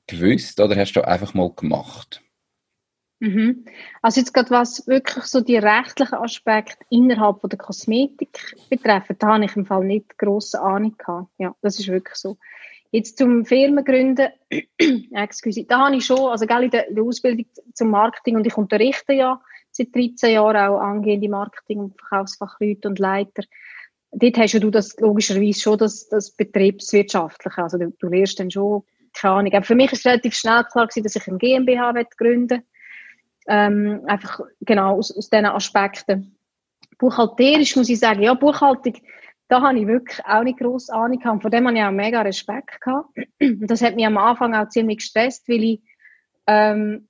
gewusst 0.07 0.61
oder 0.61 0.77
hast 0.77 0.95
du 0.95 1.07
einfach 1.07 1.35
mal 1.35 1.51
gemacht? 1.55 2.23
Mhm. 3.21 3.65
Also 4.03 4.21
jetzt 4.21 4.35
gerade 4.35 4.51
was 4.51 4.87
wirklich 4.87 5.25
so 5.25 5.41
die 5.41 5.57
rechtlichen 5.57 6.17
Aspekte 6.17 6.85
innerhalb 6.91 7.41
von 7.41 7.49
der 7.49 7.59
Kosmetik 7.59 8.57
betreffen, 8.69 9.17
da 9.19 9.35
habe 9.35 9.45
ich 9.45 9.57
im 9.57 9.65
Fall 9.65 9.85
nicht 9.85 10.19
grosse 10.19 10.61
Ahnung 10.61 10.97
gehabt. 10.99 11.31
Ja, 11.39 11.55
das 11.63 11.79
ist 11.79 11.89
wirklich 11.89 12.17
so. 12.17 12.37
Jetzt 12.91 13.19
zum 13.19 13.45
Firmengründen, 13.45 14.29
excuse, 15.13 15.65
da 15.65 15.87
habe 15.87 15.97
ich 15.97 16.05
schon, 16.05 16.31
also 16.31 16.45
der, 16.47 16.61
in 16.61 16.71
der 16.71 17.03
Ausbildung 17.03 17.47
zum 17.73 17.91
Marketing 17.91 18.37
und 18.37 18.47
ich 18.47 18.57
unterrichte 18.57 19.15
ja 19.15 19.41
seit 19.71 19.95
13 19.95 20.33
Jahren 20.33 20.57
auch 20.57 20.79
angehende 20.79 21.29
Marketing- 21.29 21.81
und 21.81 21.99
Verkaufsfachleute 21.99 22.89
und 22.89 22.99
Leiter. 22.99 23.43
Dort 24.13 24.39
hast 24.39 24.55
du 24.55 24.71
das 24.71 24.97
logischerweise 25.01 25.61
schon 25.61 25.79
das, 25.79 26.09
das 26.09 26.31
Betriebswirtschaftliche, 26.31 27.63
also 27.63 27.79
du, 27.79 27.91
du 27.99 28.07
lernst 28.07 28.39
dann 28.39 28.51
schon 28.51 28.85
keine 29.15 29.35
Ahnung. 29.35 29.53
Aber 29.53 29.65
für 29.65 29.75
mich 29.75 29.93
ist 29.93 30.07
relativ 30.07 30.35
schnell 30.35 30.65
klar 30.65 30.87
gewesen, 30.87 31.03
dass 31.03 31.17
ich 31.17 31.27
ein 31.27 31.39
GmbH 31.39 31.93
gründen 32.17 32.63
ähm, 33.47 34.03
Einfach 34.07 34.41
genau 34.61 34.97
aus, 34.99 35.17
aus 35.17 35.29
diesen 35.29 35.47
Aspekten. 35.47 36.37
Buchhalterisch 36.99 37.77
muss 37.77 37.89
ich 37.89 37.99
sagen, 37.99 38.23
ja, 38.23 38.35
Buchhaltung, 38.35 38.95
da 39.49 39.61
habe 39.61 39.79
ich 39.79 39.87
wirklich 39.87 40.25
auch 40.25 40.43
nicht 40.43 40.59
grosse 40.59 40.93
Ahnung 40.93 41.19
gehabt. 41.19 41.43
Von 41.43 41.51
dem 41.51 41.67
habe 41.67 41.77
ich 41.77 41.83
auch 41.83 41.91
mega 41.91 42.23
Respekt 42.23 42.81
gehabt. 42.81 43.11
Das 43.39 43.83
hat 43.83 43.97
mich 43.97 44.07
am 44.07 44.17
Anfang 44.17 44.55
auch 44.55 44.69
ziemlich 44.69 44.99
gestresst, 44.99 45.49
weil 45.49 45.65
ich, 45.65 45.83
ähm, 46.47 47.09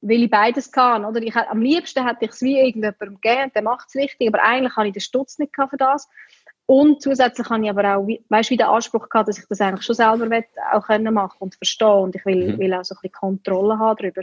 weil 0.00 0.24
ich 0.24 0.30
beides 0.30 0.72
kann. 0.72 1.04
Oder 1.04 1.22
ich, 1.22 1.36
am 1.36 1.62
liebsten 1.62 2.06
hätte 2.06 2.24
ich 2.24 2.32
es 2.32 2.42
wie 2.42 2.58
irgendjemandem 2.58 3.20
gegeben, 3.20 3.52
der 3.54 3.62
macht 3.62 3.88
es 3.88 3.94
richtig, 3.94 4.28
aber 4.28 4.42
eigentlich 4.42 4.76
habe 4.76 4.88
ich 4.88 4.92
den 4.94 5.00
Stutz 5.00 5.38
nicht 5.38 5.54
für 5.54 5.76
das. 5.76 6.08
Und 6.66 7.02
zusätzlich 7.02 7.48
habe 7.50 7.62
ich 7.62 7.70
aber 7.70 7.96
auch, 7.96 8.08
weißt 8.28 8.50
du, 8.50 8.52
wie 8.54 8.56
den 8.56 8.66
Anspruch 8.66 9.08
gehabt, 9.08 9.28
dass 9.28 9.38
ich 9.38 9.44
das 9.48 9.60
eigentlich 9.60 9.84
schon 9.84 9.96
selber 9.96 10.30
will, 10.30 10.44
auch 10.72 10.86
können 10.86 11.12
machen 11.12 11.36
und 11.40 11.54
verstehen. 11.54 11.88
Und 11.88 12.16
ich 12.16 12.24
will, 12.24 12.54
mhm. 12.54 12.58
will 12.58 12.74
auch 12.74 12.84
so 12.84 12.94
ein 12.94 12.98
bisschen 13.02 13.12
Kontrolle 13.12 13.78
haben 13.78 13.96
darüber. 13.98 14.22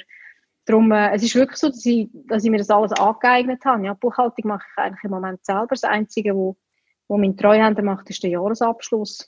Darum, 0.65 0.91
äh, 0.91 1.13
es 1.13 1.23
ist 1.23 1.36
wirklich 1.36 1.58
so, 1.58 1.69
dass 1.69 1.86
ich, 1.86 2.10
dass 2.27 2.43
ich 2.43 2.49
mir 2.49 2.58
das 2.58 2.69
alles 2.69 2.93
angeeignet 2.93 3.63
habe. 3.65 3.86
Ja, 3.86 3.93
Buchhaltung 3.93 4.47
mache 4.47 4.65
ich 4.71 4.82
eigentlich 4.82 5.04
im 5.04 5.12
Moment 5.12 5.45
selber. 5.45 5.67
Das 5.69 5.84
Einzige, 5.84 6.36
wo, 6.36 6.56
wo 7.08 7.17
mein 7.17 7.38
Treuhänder 7.38 7.84
macht, 7.84 8.10
ist 8.10 8.23
der 8.23 8.32
Jahresabschluss. 8.32 9.27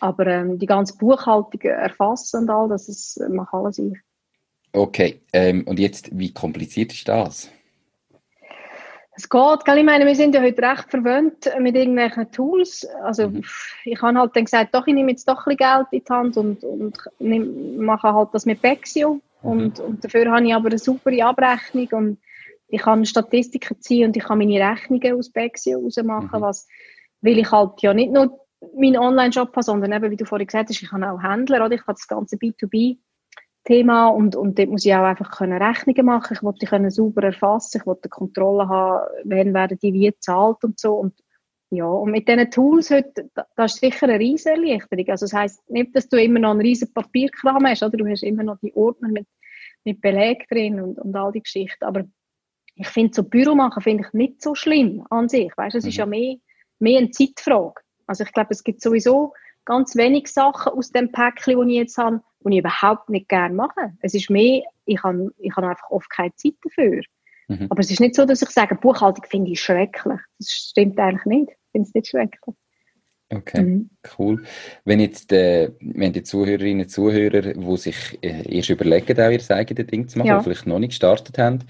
Aber 0.00 0.26
ähm, 0.26 0.58
die 0.58 0.66
ganze 0.66 0.96
Buchhaltung 0.96 1.60
erfassen 1.60 2.42
und 2.42 2.50
all 2.50 2.68
das, 2.68 2.86
das 2.86 3.18
mache 3.28 3.56
alles 3.56 3.78
ich. 3.78 3.94
Okay, 4.72 5.22
ähm, 5.32 5.64
und 5.66 5.78
jetzt, 5.78 6.16
wie 6.18 6.32
kompliziert 6.34 6.92
ist 6.92 7.08
das? 7.08 7.50
Es 9.16 9.28
geht, 9.30 9.64
gell? 9.64 9.78
ich 9.78 9.84
meine, 9.84 10.04
wir 10.04 10.14
sind 10.14 10.34
ja 10.34 10.42
heute 10.42 10.60
recht 10.60 10.90
verwöhnt 10.90 11.50
mit 11.58 11.74
irgendwelchen 11.74 12.30
Tools. 12.30 12.86
Also 13.02 13.30
mhm. 13.30 13.44
ich 13.84 14.00
habe 14.02 14.18
halt 14.18 14.36
dann 14.36 14.44
gesagt, 14.44 14.74
doch, 14.74 14.86
ich 14.86 14.94
nehme 14.94 15.10
jetzt 15.10 15.26
doch 15.26 15.46
ein 15.46 15.56
bisschen 15.56 15.56
Geld 15.56 15.86
in 15.90 16.02
die 16.04 16.12
Hand 16.12 16.36
und, 16.36 16.64
und 16.64 16.98
nehm, 17.18 17.78
mache 17.78 18.12
halt 18.12 18.28
das 18.32 18.44
mit 18.44 18.60
Bexio. 18.60 19.20
Mhm. 19.42 19.50
Und, 19.50 19.80
und 19.80 20.04
dafür 20.04 20.30
habe 20.30 20.46
ich 20.46 20.54
aber 20.54 20.68
eine 20.68 20.78
super 20.78 21.10
Abrechnung 21.26 21.88
und 21.92 22.18
ich 22.68 22.82
kann 22.82 23.06
Statistiken 23.06 23.80
ziehen 23.80 24.08
und 24.08 24.16
ich 24.16 24.24
kann 24.24 24.38
meine 24.38 24.60
Rechnungen 24.60 25.18
aus 25.18 25.30
Bexio 25.30 25.78
rausmachen, 25.78 26.40
mhm. 26.40 26.42
was, 26.42 26.68
weil 27.22 27.38
ich 27.38 27.50
halt 27.50 27.80
ja 27.80 27.94
nicht 27.94 28.12
nur 28.12 28.38
meinen 28.76 28.98
Online-Shop 28.98 29.50
habe, 29.52 29.62
sondern 29.62 29.92
eben, 29.92 30.10
wie 30.10 30.16
du 30.16 30.26
vorhin 30.26 30.46
gesagt 30.46 30.68
hast, 30.68 30.82
ich 30.82 30.92
habe 30.92 31.10
auch 31.10 31.22
Händler, 31.22 31.64
oder? 31.64 31.74
ich 31.74 31.82
habe 31.82 31.94
das 31.94 32.06
ganze 32.06 32.36
B2B 32.36 32.98
Thema 33.66 34.08
und, 34.08 34.36
und 34.36 34.58
dort 34.58 34.70
muss 34.70 34.86
ich 34.86 34.94
auch 34.94 35.04
einfach 35.04 35.30
können 35.38 35.60
Rechnungen 35.60 36.06
machen. 36.06 36.34
Ich 36.34 36.42
wollte 36.42 36.60
die 36.60 36.66
können 36.66 36.90
sauber 36.90 37.24
erfassen, 37.24 37.78
ich 37.80 37.86
wollte 37.86 38.08
Kontrolle 38.08 38.68
haben, 38.68 39.08
wann 39.24 39.52
werden 39.52 39.78
die 39.82 39.92
wie 39.92 40.14
zahlt 40.18 40.62
und 40.64 40.78
so. 40.78 40.94
Und 40.94 41.14
ja, 41.70 41.84
und 41.84 42.12
mit 42.12 42.28
diesen 42.28 42.50
Tools 42.50 42.90
heute, 42.90 43.28
das 43.56 43.74
ist 43.74 43.80
sicher 43.80 44.08
eine 44.08 44.20
riesige 44.20 44.54
Erleichterung. 44.54 45.08
Also 45.08 45.26
das 45.26 45.32
heisst 45.32 45.68
nicht, 45.68 45.96
dass 45.96 46.08
du 46.08 46.16
immer 46.16 46.38
noch 46.38 46.52
einen 46.52 46.60
riesen 46.60 46.92
Papierkram 46.94 47.66
hast, 47.66 47.82
oder? 47.82 47.96
Du 47.96 48.06
hast 48.06 48.22
immer 48.22 48.44
noch 48.44 48.58
die 48.62 48.74
Ordner 48.76 49.08
mit, 49.08 49.26
mit 49.84 50.00
Beleg 50.00 50.48
drin 50.48 50.80
und, 50.80 50.98
und 50.98 51.16
all 51.16 51.32
die 51.32 51.42
Geschichten. 51.42 51.84
Aber 51.84 52.04
ich 52.76 52.88
finde, 52.88 53.14
so 53.14 53.24
Büro 53.24 53.56
machen 53.56 53.82
finde 53.82 54.04
ich 54.06 54.12
nicht 54.12 54.42
so 54.42 54.54
schlimm 54.54 55.04
an 55.10 55.28
sich. 55.28 55.50
Weißt, 55.56 55.74
es 55.74 55.84
mhm. 55.84 55.88
ist 55.88 55.96
ja 55.96 56.06
mehr, 56.06 56.36
mehr 56.78 56.98
eine 56.98 57.10
Zeitfrage. 57.10 57.80
Also 58.06 58.22
ich 58.22 58.32
glaube, 58.32 58.50
es 58.50 58.62
gibt 58.62 58.80
sowieso 58.80 59.32
ganz 59.64 59.96
wenig 59.96 60.28
Sachen 60.28 60.72
aus 60.72 60.92
dem 60.92 61.10
Päckchen, 61.10 61.58
das 61.58 61.66
ich 61.66 61.74
jetzt 61.74 61.98
habe, 61.98 62.22
die 62.50 62.58
ich 62.58 62.60
überhaupt 62.60 63.08
nicht 63.08 63.28
gerne 63.28 63.54
mache. 63.54 63.92
Es 64.00 64.14
ist 64.14 64.30
mehr, 64.30 64.62
ich 64.84 65.02
habe, 65.02 65.30
ich 65.38 65.54
habe 65.56 65.68
einfach 65.68 65.90
oft 65.90 66.10
keine 66.10 66.34
Zeit 66.34 66.54
dafür. 66.62 67.02
Mhm. 67.48 67.66
Aber 67.70 67.80
es 67.80 67.90
ist 67.90 68.00
nicht 68.00 68.14
so, 68.14 68.24
dass 68.24 68.42
ich 68.42 68.50
sage, 68.50 68.74
Buchhaltung 68.74 69.24
finde 69.28 69.52
ich 69.52 69.60
schrecklich. 69.60 70.20
Das 70.38 70.50
stimmt 70.50 70.98
eigentlich 70.98 71.24
nicht. 71.24 71.50
Ich 71.50 71.72
finde 71.72 71.88
es 71.88 71.94
nicht 71.94 72.08
schrecklich. 72.08 72.56
Okay, 73.28 73.60
mhm. 73.60 73.90
cool. 74.18 74.44
Wenn 74.84 75.00
jetzt 75.00 75.32
äh, 75.32 75.72
wenn 75.80 76.12
die 76.12 76.22
Zuhörerinnen 76.22 76.82
und 76.82 76.88
Zuhörer, 76.88 77.42
die 77.54 77.76
sich 77.76 78.18
äh, 78.22 78.56
erst 78.56 78.70
überlegen, 78.70 79.20
auch 79.20 79.30
ihr 79.30 79.50
eigenes 79.50 79.86
Ding 79.88 80.06
zu 80.06 80.18
machen, 80.18 80.28
ja. 80.28 80.40
vielleicht 80.40 80.66
noch 80.66 80.78
nicht 80.78 80.90
gestartet 80.90 81.36
haben, 81.38 81.64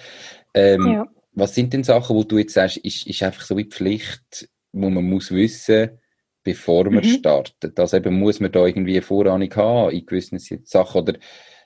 ähm, 0.52 0.86
ja. 0.86 1.06
was 1.32 1.54
sind 1.54 1.72
denn 1.72 1.82
Sachen, 1.82 2.14
wo 2.14 2.24
du 2.24 2.38
jetzt 2.38 2.52
sagst, 2.52 2.76
ist, 2.78 3.06
ist 3.06 3.22
einfach 3.22 3.40
so 3.40 3.56
wie 3.56 3.64
Pflicht, 3.64 4.50
wo 4.72 4.90
man 4.90 5.04
muss 5.04 5.30
wissen, 5.30 5.98
bevor 6.46 6.84
man 6.84 7.04
mhm. 7.04 7.08
startet? 7.08 7.78
Also 7.78 7.96
eben, 7.96 8.18
muss 8.18 8.40
man 8.40 8.52
da 8.52 8.64
irgendwie 8.64 8.94
eine 8.94 9.02
Vorahnung 9.02 9.54
haben 9.56 9.90
in 9.90 10.06
gewissen 10.06 10.38
Sachen 10.38 11.02
oder 11.02 11.14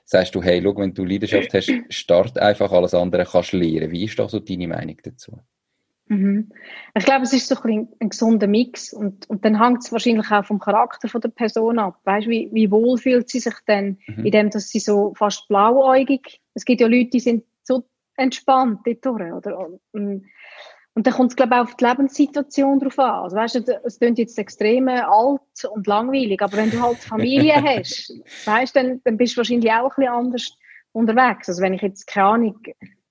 sagst 0.03 0.33
du, 0.33 0.41
hey, 0.41 0.59
schau, 0.61 0.75
wenn 0.75 0.93
du 0.93 1.05
Leidenschaft 1.05 1.53
hast, 1.53 1.71
start 1.89 2.37
einfach, 2.39 2.71
alles 2.71 2.93
andere 2.93 3.25
kannst 3.25 3.53
du 3.53 3.57
lernen. 3.57 3.91
Wie 3.91 4.03
ist 4.03 4.17
da 4.17 4.27
so 4.27 4.39
deine 4.39 4.67
Meinung 4.67 4.97
dazu? 5.03 5.37
Mhm. 6.07 6.51
Ich 6.95 7.05
glaube, 7.05 7.23
es 7.23 7.31
ist 7.31 7.47
so 7.47 7.55
ein, 7.63 7.87
ein 7.99 8.09
gesunder 8.09 8.47
Mix 8.47 8.91
und, 8.91 9.29
und 9.29 9.45
dann 9.45 9.63
hängt 9.63 9.83
es 9.83 9.91
wahrscheinlich 9.91 10.29
auch 10.31 10.43
vom 10.43 10.59
Charakter 10.59 11.07
von 11.07 11.21
der 11.21 11.29
Person 11.29 11.77
ab. 11.77 11.99
Weißt 12.03 12.27
wie, 12.27 12.49
wie 12.51 12.71
wohl 12.71 12.97
fühlt 12.97 13.29
sie 13.29 13.39
sich 13.39 13.53
denn, 13.67 13.99
mhm. 14.07 14.25
in 14.25 14.31
dem, 14.31 14.49
dass 14.49 14.69
sie 14.69 14.79
so 14.79 15.13
fast 15.15 15.47
blauäugig, 15.47 16.41
es 16.55 16.65
gibt 16.65 16.81
ja 16.81 16.87
Leute, 16.87 17.11
die 17.11 17.19
sind 17.19 17.45
so 17.63 17.83
entspannt 18.17 18.79
dort 18.85 19.05
oder? 19.05 19.69
Und, 19.91 20.25
und 20.93 21.07
dann 21.07 21.13
kommt 21.13 21.31
es, 21.31 21.35
glaube 21.35 21.55
ich, 21.55 21.59
auch 21.59 21.63
auf 21.63 21.75
die 21.75 21.85
Lebenssituation 21.85 22.79
drauf 22.79 22.99
an. 22.99 23.23
Also, 23.23 23.35
weißt 23.37 23.55
du, 23.55 23.81
es 23.85 23.99
klingt 23.99 24.19
jetzt 24.19 24.37
extrem 24.37 24.87
alt 24.89 25.39
und 25.71 25.87
langweilig, 25.87 26.41
aber 26.41 26.57
wenn 26.57 26.69
du 26.69 26.81
halt 26.81 26.97
Familie 26.97 27.55
hast, 27.63 28.13
weißt, 28.45 28.75
dann, 28.75 29.01
dann 29.03 29.17
bist 29.17 29.33
du 29.33 29.37
wahrscheinlich 29.37 29.71
auch 29.71 29.83
ein 29.83 29.95
bisschen 29.95 30.13
anders 30.13 30.57
unterwegs. 30.91 31.47
Also, 31.47 31.61
wenn 31.61 31.73
ich 31.73 31.81
jetzt 31.81 32.07
keine 32.07 32.27
Ahnung, 32.27 32.59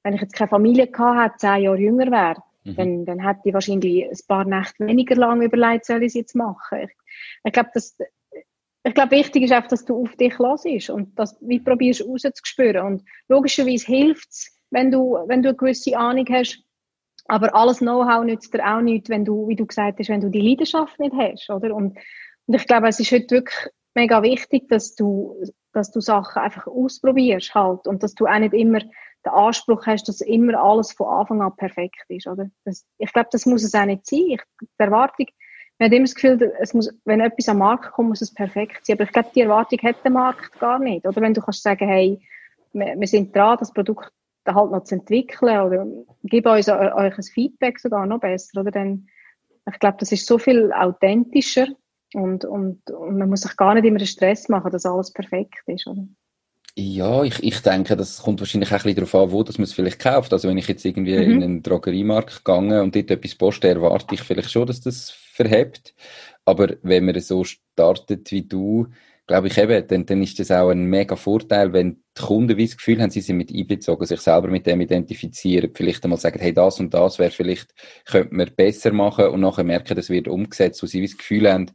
wenn 0.03 0.15
ich 0.15 0.21
jetzt 0.21 0.35
keine 0.35 0.49
Familie 0.49 0.87
gehabt 0.89 1.19
hätte, 1.19 1.39
zehn 1.39 1.63
Jahre 1.63 1.79
jünger 1.79 2.11
wäre, 2.11 2.43
Mhm. 2.65 2.77
Dann, 2.77 3.05
dann 3.07 3.19
hätte 3.21 3.41
ich 3.45 3.55
wahrscheinlich 3.55 4.05
ein 4.05 4.19
paar 4.29 4.45
Nächte 4.45 4.87
weniger 4.87 5.17
lang 5.17 5.43
überlegt, 5.43 5.87
soll 5.87 6.03
ich 6.03 6.09
es 6.09 6.15
jetzt 6.15 6.37
machen. 6.37 6.81
Ich, 6.83 6.91
ich 7.45 7.53
glaube, 7.53 7.71
das, 7.75 7.97
ich 8.83 8.95
glaube, 8.95 9.13
wichtig 9.13 9.45
ist 9.45 9.53
einfach, 9.53 9.71
dass 9.71 9.85
du 9.85 10.03
auf 10.03 10.17
dich 10.17 10.39
hörst 10.39 10.91
und 10.91 11.19
dass 11.19 11.37
wie 11.41 11.61
probierst 11.61 12.07
rauszuspüren. 12.07 12.87
Und 12.87 13.05
logischerweise 13.29 13.87
hilft 13.87 14.31
es, 14.31 14.57
wenn 14.71 14.91
du, 14.91 15.19
wenn 15.27 15.43
du 15.43 15.51
eine 15.51 15.57
gewisse 15.57 15.97
Ahnung 15.97 16.27
hast, 16.31 16.63
aber 17.31 17.55
alles 17.55 17.79
Know-how 17.79 18.25
nützt 18.25 18.53
dir 18.53 18.67
auch 18.67 18.81
nicht, 18.81 19.09
wenn 19.09 19.25
du, 19.25 19.47
wie 19.47 19.55
du 19.55 19.65
gesagt 19.65 19.99
hast, 19.99 20.09
wenn 20.09 20.21
du 20.21 20.31
die 20.31 20.41
Leidenschaft 20.41 20.99
nicht 20.99 21.15
hast, 21.15 21.49
oder? 21.49 21.75
Und, 21.75 21.97
und 22.47 22.55
ich 22.55 22.67
glaube, 22.67 22.89
es 22.89 22.99
ist 22.99 23.13
heute 23.13 23.31
wirklich 23.31 23.69
mega 23.95 24.23
wichtig, 24.23 24.69
dass 24.69 24.97
du, 24.97 25.41
dass 25.73 25.93
du 25.93 26.01
Sachen 26.01 26.43
einfach 26.43 26.67
ausprobierst 26.67 27.55
halt 27.55 27.87
und 27.87 28.03
dass 28.03 28.15
du 28.15 28.27
auch 28.27 28.39
nicht 28.39 28.53
immer 28.53 28.81
den 28.81 29.33
Anspruch 29.33 29.87
hast, 29.87 30.09
dass 30.09 30.23
immer 30.23 30.61
alles 30.61 30.93
von 30.93 31.07
Anfang 31.07 31.41
an 31.43 31.55
perfekt 31.55 32.05
ist, 32.09 32.27
oder? 32.27 32.51
Das, 32.65 32.85
ich 32.99 33.13
glaube, 33.13 33.29
das 33.31 33.47
muss 33.47 33.63
es 33.63 33.75
auch 33.75 33.85
nicht 33.85 34.07
sein. 34.07 34.31
Ich, 34.31 34.41
die 34.61 34.67
Erwartung, 34.79 35.27
man 35.79 35.87
hat 35.87 35.95
immer 35.95 36.07
das 36.07 36.15
Gefühl, 36.17 36.53
es 36.59 36.75
muss, 36.75 36.93
wenn 37.05 37.21
etwas 37.21 37.49
am 37.49 37.59
Markt 37.59 37.93
kommt, 37.93 38.09
muss 38.09 38.23
es 38.23 38.35
perfekt 38.35 38.85
sein. 38.85 38.97
Aber 38.97 39.05
ich 39.05 39.13
glaube, 39.13 39.31
die 39.35 39.43
Erwartung 39.43 39.79
hat 39.83 40.03
der 40.03 40.11
Markt 40.11 40.59
gar 40.59 40.79
nicht. 40.81 41.07
Oder 41.07 41.21
wenn 41.21 41.35
du 41.35 41.41
kannst 41.41 41.63
sagen, 41.63 41.89
hey, 41.89 42.21
wir, 42.73 42.99
wir 42.99 43.07
sind 43.07 43.35
dran, 43.37 43.57
das 43.59 43.73
Produkt 43.73 44.11
halt 44.47 44.71
noch 44.71 44.85
zu 44.85 44.97
entwickeln 44.97 45.61
oder 45.61 45.87
gib 46.25 46.47
uns 46.47 46.69
euch 46.69 47.19
ein 47.19 47.23
Feedback 47.23 47.79
sogar 47.79 48.07
noch 48.07 48.21
besser, 48.21 48.61
oder? 48.61 48.71
Dann, 48.71 49.09
ich 49.71 49.79
glaube, 49.79 49.97
das 50.01 50.13
ist 50.13 50.27
so 50.27 50.39
viel 50.39 50.73
authentischer 50.73 51.69
und, 52.15 52.45
und, 52.45 52.91
und 52.91 53.19
man 53.19 53.29
muss 53.29 53.43
sich 53.43 53.57
gar 53.57 53.75
nicht 53.75 53.85
immer 53.85 53.99
den 53.99 54.07
Stress 54.07 54.49
machen, 54.49 54.71
dass 54.71 54.87
alles 54.87 55.13
perfekt 55.13 55.63
ist, 55.67 55.87
oder? 55.87 56.07
Ja, 56.77 57.25
ich, 57.25 57.43
ich 57.43 57.61
denke, 57.61 57.97
das 57.97 58.23
kommt 58.23 58.41
wahrscheinlich 58.41 58.71
auch 58.71 58.75
ein 58.75 58.95
bisschen 58.95 58.97
darauf 58.97 59.15
an, 59.15 59.33
wo 59.33 59.43
dass 59.43 59.59
man 59.59 59.65
es 59.65 59.73
vielleicht 59.73 59.99
kauft. 59.99 60.33
Also 60.33 60.49
wenn 60.49 60.59
ich 60.59 60.69
jetzt 60.69 60.85
irgendwie 60.85 61.17
mhm. 61.17 61.23
in 61.23 61.43
einen 61.43 61.63
Drogeriemarkt 61.63 62.45
gehe 62.45 62.83
und 62.83 62.95
dort 62.95 63.11
etwas 63.11 63.35
poste, 63.35 63.69
erwarte 63.69 64.15
ich 64.15 64.23
vielleicht 64.23 64.51
schon, 64.51 64.67
dass 64.67 64.81
das 64.81 65.11
verhebt. 65.11 65.95
Aber 66.45 66.77
wenn 66.83 67.05
man 67.05 67.21
so 67.21 67.45
startet 67.45 68.31
wie 68.31 68.43
du, 68.43 68.87
glaube 69.31 69.47
ich 69.47 69.59
eben, 69.59 69.87
dann, 69.87 70.07
dann 70.07 70.23
ist 70.25 70.41
das 70.41 70.51
auch 70.51 70.71
ein 70.71 70.87
mega 70.87 71.15
Vorteil, 71.15 71.73
wenn 71.73 72.03
die 72.19 72.21
Kunden 72.21 72.57
wie 72.57 72.67
das 72.67 72.77
Gefühl 72.77 73.01
haben, 73.01 73.11
sie 73.11 73.21
sind 73.21 73.37
mit 73.37 73.55
einbezogen, 73.55 74.05
sich 74.05 74.19
selber 74.19 74.49
mit 74.49 74.67
dem 74.67 74.81
identifizieren, 74.81 75.71
vielleicht 75.73 76.03
einmal 76.03 76.19
sagen, 76.19 76.41
hey, 76.41 76.53
das 76.53 76.81
und 76.81 76.93
das 76.93 77.21
wäre 77.21 77.31
vielleicht, 77.31 77.73
könnte 78.07 78.35
man 78.35 78.51
besser 78.57 78.93
machen 78.93 79.27
und 79.27 79.41
nachher 79.41 79.63
merken, 79.63 79.95
das 79.95 80.11
wird 80.11 80.27
umgesetzt, 80.27 80.83
wo 80.83 80.89
sie 80.89 81.01
wie 81.01 81.07
das 81.07 81.17
Gefühl 81.17 81.49
haben, 81.49 81.71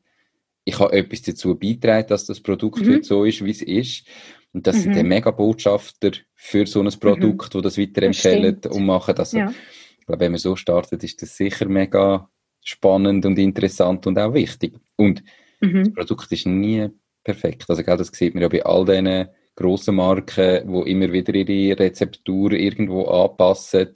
ich 0.66 0.78
habe 0.80 0.92
etwas 0.92 1.22
dazu 1.22 1.58
beitragen, 1.58 2.10
dass 2.10 2.26
das 2.26 2.42
Produkt 2.42 2.82
mhm. 2.82 2.96
heute 2.96 3.04
so 3.06 3.24
ist, 3.24 3.46
wie 3.46 3.52
es 3.52 3.62
ist. 3.62 4.06
Und 4.52 4.68
das 4.68 4.76
mhm. 4.76 4.82
sind 4.82 4.98
dann 4.98 5.08
mega 5.08 5.32
Botschafter 5.32 6.12
für 6.34 6.68
so 6.68 6.82
ein 6.82 6.92
Produkt, 7.00 7.54
mhm. 7.54 7.58
wo 7.58 7.62
das 7.62 7.78
weiterempfehlen 7.78 8.60
das 8.60 8.76
und 8.76 8.86
machen. 8.86 9.16
Also, 9.16 9.38
ja. 9.38 9.54
ich 9.98 10.06
glaube, 10.06 10.20
wenn 10.20 10.34
man 10.34 10.40
so 10.40 10.58
startet, 10.58 11.06
ist 11.06 11.22
das 11.22 11.38
sicher 11.38 11.70
mega 11.70 12.30
spannend 12.62 13.26
und 13.26 13.40
interessant 13.40 14.08
und 14.08 14.20
auch 14.20 14.34
wichtig. 14.34 14.74
Und 14.98 15.24
mhm. 15.62 15.86
das 15.86 15.94
Produkt 15.94 16.34
ist 16.34 16.48
nie 16.48 16.90
perfekt. 17.26 17.66
Also, 17.68 17.84
das 17.84 18.08
sieht 18.08 18.34
man 18.34 18.44
ja 18.44 18.48
bei 18.48 18.64
all 18.64 18.86
diesen 18.86 19.28
grossen 19.56 19.96
Marken, 19.96 20.64
wo 20.68 20.84
immer 20.84 21.12
wieder 21.12 21.34
ihre 21.36 21.80
Rezeptur 21.80 22.54
irgendwo 22.54 23.06
anpassen. 23.06 23.90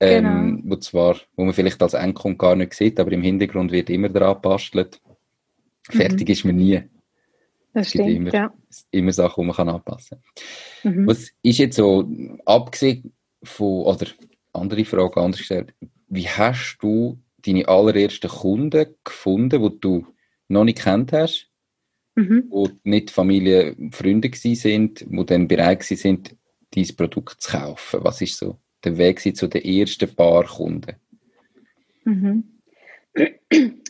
Ähm, 0.00 0.24
genau. 0.24 0.60
wo 0.64 0.76
zwar, 0.76 1.16
wo 1.36 1.44
man 1.44 1.54
vielleicht 1.54 1.80
als 1.80 1.94
Endkunde 1.94 2.36
gar 2.36 2.56
nicht 2.56 2.74
sieht, 2.74 2.98
aber 2.98 3.12
im 3.12 3.22
Hintergrund 3.22 3.70
wird 3.70 3.88
immer 3.88 4.08
dran 4.08 4.34
gebastelt. 4.34 5.00
Fertig 5.88 6.26
mhm. 6.26 6.32
ist 6.32 6.44
man 6.44 6.56
nie. 6.56 6.82
Das 7.72 7.88
stimmt, 7.88 8.10
immer, 8.10 8.34
ja. 8.34 8.52
immer 8.90 9.12
Sachen, 9.12 9.42
die 9.42 9.46
man 9.46 9.56
kann 9.56 9.68
anpassen 9.68 10.18
kann. 10.82 10.92
Mhm. 10.92 11.06
Was 11.06 11.30
ist 11.42 11.58
jetzt 11.58 11.76
so, 11.76 12.10
abgesehen 12.44 13.12
von, 13.44 13.84
oder 13.84 14.06
andere 14.52 14.84
Frage 14.84 15.20
anders 15.20 15.38
gestellt, 15.38 15.72
wie 16.08 16.28
hast 16.28 16.78
du 16.80 17.18
deine 17.46 17.68
allerersten 17.68 18.28
Kunden 18.28 18.94
gefunden, 19.04 19.62
die 19.62 19.80
du 19.80 20.06
noch 20.48 20.64
nicht 20.64 20.82
kennt 20.82 21.12
hast, 21.12 21.48
mhm. 22.14 22.46
wo 22.50 22.68
nicht 22.84 23.10
Familie, 23.10 23.76
Freunde 23.92 24.30
sind, 24.34 25.00
die 25.00 25.26
dann 25.26 25.48
bereit 25.48 25.82
sind, 25.82 26.36
dieses 26.74 26.96
Produkt 26.96 27.40
zu 27.40 27.52
kaufen? 27.52 28.00
Was 28.02 28.20
ist 28.20 28.38
so 28.38 28.58
der 28.84 28.96
Weg 28.98 29.20
zu 29.36 29.46
den 29.48 29.62
ersten 29.62 30.14
paar 30.14 30.44
Kunden? 30.44 30.96
Mhm. 32.04 32.44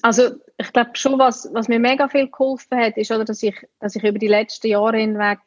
Also 0.02 0.30
ich 0.58 0.72
glaube 0.72 0.90
schon, 0.94 1.18
was, 1.18 1.48
was 1.52 1.68
mir 1.68 1.78
mega 1.78 2.08
viel 2.08 2.28
geholfen 2.28 2.78
hat, 2.78 2.96
ist, 2.96 3.10
oder, 3.10 3.24
dass, 3.24 3.42
ich, 3.42 3.54
dass 3.78 3.96
ich 3.96 4.02
über 4.02 4.18
die 4.18 4.28
letzten 4.28 4.68
Jahre 4.68 4.98
hinweg 4.98 5.38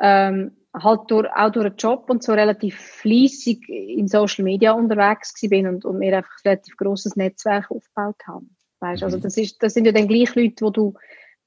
ähm, 0.00 0.56
halt 0.74 1.00
durch, 1.08 1.28
auch 1.34 1.50
durch 1.50 1.66
einen 1.66 1.76
Job 1.76 2.08
und 2.08 2.22
so 2.22 2.32
relativ 2.32 2.76
fließig 2.76 3.68
in 3.68 4.08
Social 4.08 4.44
Media 4.44 4.72
unterwegs 4.72 5.34
bin 5.48 5.66
und, 5.66 5.84
und 5.84 5.98
mir 5.98 6.16
einfach 6.16 6.30
ein 6.44 6.50
relativ 6.50 6.76
grosses 6.76 7.16
Netzwerk 7.16 7.70
aufgebaut 7.70 8.16
habe. 8.26 8.46
Weißt? 8.80 9.02
Also 9.02 9.18
mhm. 9.18 9.22
das, 9.22 9.36
ist, 9.36 9.62
das 9.62 9.74
sind 9.74 9.86
ja 9.86 9.92
dann 9.92 10.08
gleich 10.08 10.34
Leute, 10.34 10.64
wo 10.64 10.70
du, 10.70 10.94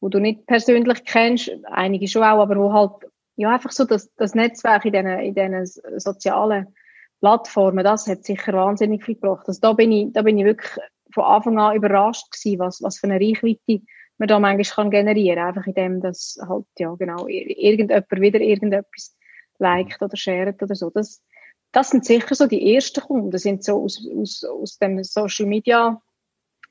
wo 0.02 0.10
du 0.10 0.20
nicht 0.20 0.46
persönlich 0.48 1.06
kennst, 1.06 1.52
einige 1.64 2.08
schon 2.08 2.24
auch, 2.24 2.42
aber 2.42 2.58
wo 2.58 2.74
halt 2.74 3.12
ja 3.38 3.54
einfach 3.54 3.72
so 3.72 3.86
das, 3.86 4.14
das 4.16 4.36
Netzwerk 4.36 4.84
in 4.86 4.92
diesen, 4.92 5.20
in 5.20 5.36
diesen 5.36 6.00
sozialen 6.00 6.76
Plattformen, 7.22 7.84
das 7.84 8.08
hat 8.08 8.26
sicher 8.26 8.54
wahnsinnig 8.54 9.06
viel 9.06 9.16
gebracht. 9.16 9.48
Also 9.48 9.60
da 9.62 9.74
bin 9.74 9.92
ich, 9.92 10.12
da 10.12 10.24
bin 10.24 10.38
ich 10.38 10.46
wirklich 10.46 10.72
von 11.14 11.24
Anfang 11.24 11.60
an 11.60 11.76
überrascht 11.76 12.32
gewesen, 12.32 12.60
was, 12.60 12.82
was 12.82 12.98
für 12.98 13.08
eine 13.08 13.20
Reichweite 13.20 13.82
man 14.18 14.28
da 14.28 14.40
manchmal 14.40 14.76
kann 14.76 14.92
generieren 14.92 15.38
kann. 15.38 15.48
Einfach 15.48 15.68
indem, 15.68 16.02
dass 16.02 16.40
halt, 16.48 16.66
ja, 16.78 16.94
genau, 16.96 17.28
irgendjemand 17.28 18.10
wieder 18.12 18.40
irgendetwas 18.40 19.16
liked 19.60 20.02
oder 20.02 20.18
shared 20.18 20.62
oder 20.64 20.76
so. 20.76 20.90
Das, 20.90 21.24
das 21.72 21.90
sind 21.90 22.06
sicher 22.06 22.34
so 22.34 22.48
die 22.48 22.76
ersten 22.76 23.02
Kunden. 23.02 23.32
Das 23.32 23.44
sind 23.44 23.64
so 23.64 23.84
aus, 23.84 24.04
aus, 24.16 24.44
aus 24.44 24.78
dem 24.80 25.04
Social 25.04 25.46
Media 25.46 26.02